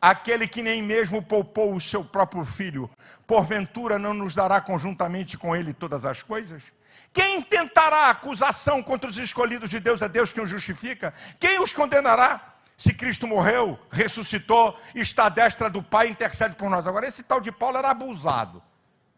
Aquele 0.00 0.46
que 0.46 0.62
nem 0.62 0.82
mesmo 0.82 1.22
poupou 1.22 1.74
o 1.74 1.80
seu 1.80 2.04
próprio 2.04 2.44
filho, 2.44 2.90
porventura 3.26 3.98
não 3.98 4.14
nos 4.14 4.34
dará 4.34 4.60
conjuntamente 4.60 5.36
com 5.38 5.54
ele 5.56 5.72
todas 5.72 6.04
as 6.04 6.22
coisas? 6.22 6.62
Quem 7.12 7.40
tentará 7.40 8.10
acusação 8.10 8.82
contra 8.82 9.08
os 9.08 9.18
escolhidos 9.18 9.70
de 9.70 9.80
Deus? 9.80 10.02
É 10.02 10.08
Deus 10.08 10.32
quem 10.32 10.42
os 10.42 10.50
justifica? 10.50 11.14
Quem 11.38 11.58
os 11.58 11.72
condenará? 11.72 12.56
Se 12.76 12.92
Cristo 12.92 13.26
morreu, 13.26 13.78
ressuscitou, 13.90 14.78
está 14.94 15.26
à 15.26 15.28
destra 15.30 15.70
do 15.70 15.82
Pai, 15.82 16.08
intercede 16.08 16.56
por 16.56 16.68
nós. 16.68 16.86
Agora, 16.86 17.06
esse 17.06 17.22
tal 17.22 17.40
de 17.40 17.50
Paulo 17.50 17.78
era 17.78 17.90
abusado. 17.90 18.62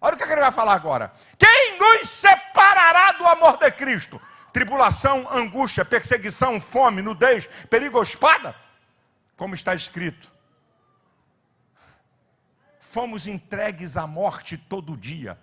Olha 0.01 0.14
o 0.14 0.16
que 0.16 0.22
ele 0.22 0.41
vai 0.41 0.53
falar 0.53 0.74
agora. 0.74 1.12
Quem 1.37 1.76
nos 1.76 2.09
separará 2.09 3.12
do 3.12 3.26
amor 3.26 3.59
de 3.59 3.68
Cristo? 3.72 4.20
Tribulação, 4.53 5.29
angústia, 5.31 5.85
perseguição, 5.85 6.61
fome, 6.61 7.03
nudez, 7.03 7.49
perigo 7.68 7.97
ou 7.97 8.03
espada? 8.03 8.55
Como 9.37 9.55
está 9.55 9.74
escrito. 9.74 10.31
Fomos 12.91 13.26
entregues 13.26 13.99
à 13.99 14.07
morte 14.07 14.57
todo 14.57 14.97
dia. 14.97 15.39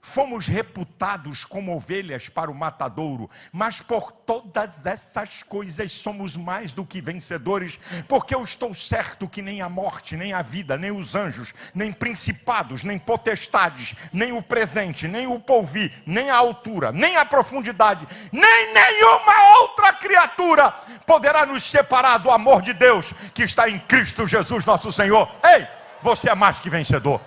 Fomos 0.00 0.46
reputados 0.46 1.44
como 1.44 1.76
ovelhas 1.76 2.30
para 2.30 2.50
o 2.50 2.54
matadouro, 2.54 3.28
mas 3.52 3.82
por 3.82 4.10
todas 4.10 4.86
essas 4.86 5.42
coisas 5.42 5.92
somos 5.92 6.34
mais 6.34 6.72
do 6.72 6.86
que 6.86 7.02
vencedores, 7.02 7.78
porque 8.08 8.34
eu 8.34 8.42
estou 8.42 8.74
certo 8.74 9.28
que 9.28 9.42
nem 9.42 9.60
a 9.60 9.68
morte, 9.68 10.16
nem 10.16 10.32
a 10.32 10.40
vida, 10.40 10.78
nem 10.78 10.90
os 10.90 11.14
anjos, 11.14 11.52
nem 11.74 11.92
principados, 11.92 12.84
nem 12.84 12.98
potestades, 12.98 13.94
nem 14.10 14.32
o 14.32 14.40
presente, 14.40 15.06
nem 15.06 15.26
o 15.26 15.38
porvir, 15.38 15.92
nem 16.06 16.30
a 16.30 16.36
altura, 16.36 16.90
nem 16.90 17.18
a 17.18 17.24
profundidade, 17.24 18.08
nem 18.32 18.72
nenhuma 18.72 19.60
outra 19.60 19.92
criatura 19.92 20.70
poderá 21.06 21.44
nos 21.44 21.64
separar 21.64 22.16
do 22.16 22.30
amor 22.30 22.62
de 22.62 22.72
Deus 22.72 23.12
que 23.34 23.42
está 23.42 23.68
em 23.68 23.78
Cristo 23.78 24.26
Jesus, 24.26 24.64
nosso 24.64 24.90
Senhor. 24.90 25.30
Ei, 25.44 25.77
você 26.02 26.30
é 26.30 26.34
mais 26.34 26.58
que 26.58 26.70
vencedor. 26.70 27.20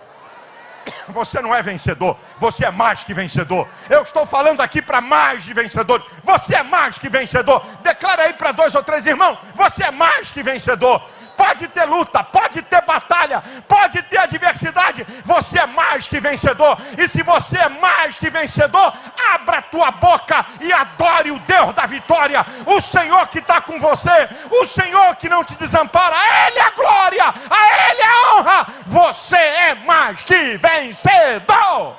Você 1.09 1.41
não 1.41 1.53
é 1.53 1.61
vencedor, 1.61 2.17
você 2.39 2.65
é 2.65 2.71
mais 2.71 3.03
que 3.03 3.13
vencedor. 3.13 3.67
Eu 3.89 4.01
estou 4.01 4.25
falando 4.25 4.61
aqui 4.61 4.81
para 4.81 4.99
mais 4.99 5.43
de 5.43 5.53
vencedor. 5.53 6.03
Você 6.23 6.55
é 6.55 6.63
mais 6.63 6.97
que 6.97 7.07
vencedor. 7.09 7.63
Declara 7.83 8.23
aí 8.23 8.33
para 8.33 8.51
dois 8.51 8.73
ou 8.73 8.83
três 8.83 9.05
irmãos: 9.05 9.37
você 9.53 9.83
é 9.83 9.91
mais 9.91 10.31
que 10.31 10.41
vencedor. 10.41 11.07
Pode 11.41 11.67
ter 11.69 11.85
luta, 11.85 12.23
pode 12.23 12.61
ter 12.61 12.83
batalha, 12.83 13.43
pode 13.67 13.99
ter 14.03 14.19
adversidade. 14.19 15.03
Você 15.25 15.57
é 15.59 15.65
mais 15.65 16.07
que 16.07 16.19
vencedor. 16.19 16.79
E 16.95 17.07
se 17.07 17.23
você 17.23 17.57
é 17.57 17.67
mais 17.67 18.15
que 18.15 18.29
vencedor, 18.29 18.93
abra 19.33 19.59
tua 19.59 19.89
boca 19.89 20.45
e 20.59 20.71
adore 20.71 21.31
o 21.31 21.39
Deus 21.39 21.73
da 21.73 21.87
vitória. 21.87 22.45
O 22.67 22.79
Senhor 22.79 23.27
que 23.27 23.39
está 23.39 23.59
com 23.59 23.79
você, 23.79 24.29
o 24.51 24.67
Senhor 24.67 25.15
que 25.15 25.27
não 25.27 25.43
te 25.43 25.55
desampara. 25.55 26.15
A 26.15 26.47
Ele 26.47 26.59
a 26.59 26.69
glória, 26.69 27.25
a 27.25 27.89
Ele 27.89 28.03
a 28.03 28.35
honra. 28.35 28.67
Você 28.85 29.35
é 29.35 29.73
mais 29.73 30.21
que 30.21 30.57
vencedor. 30.57 31.97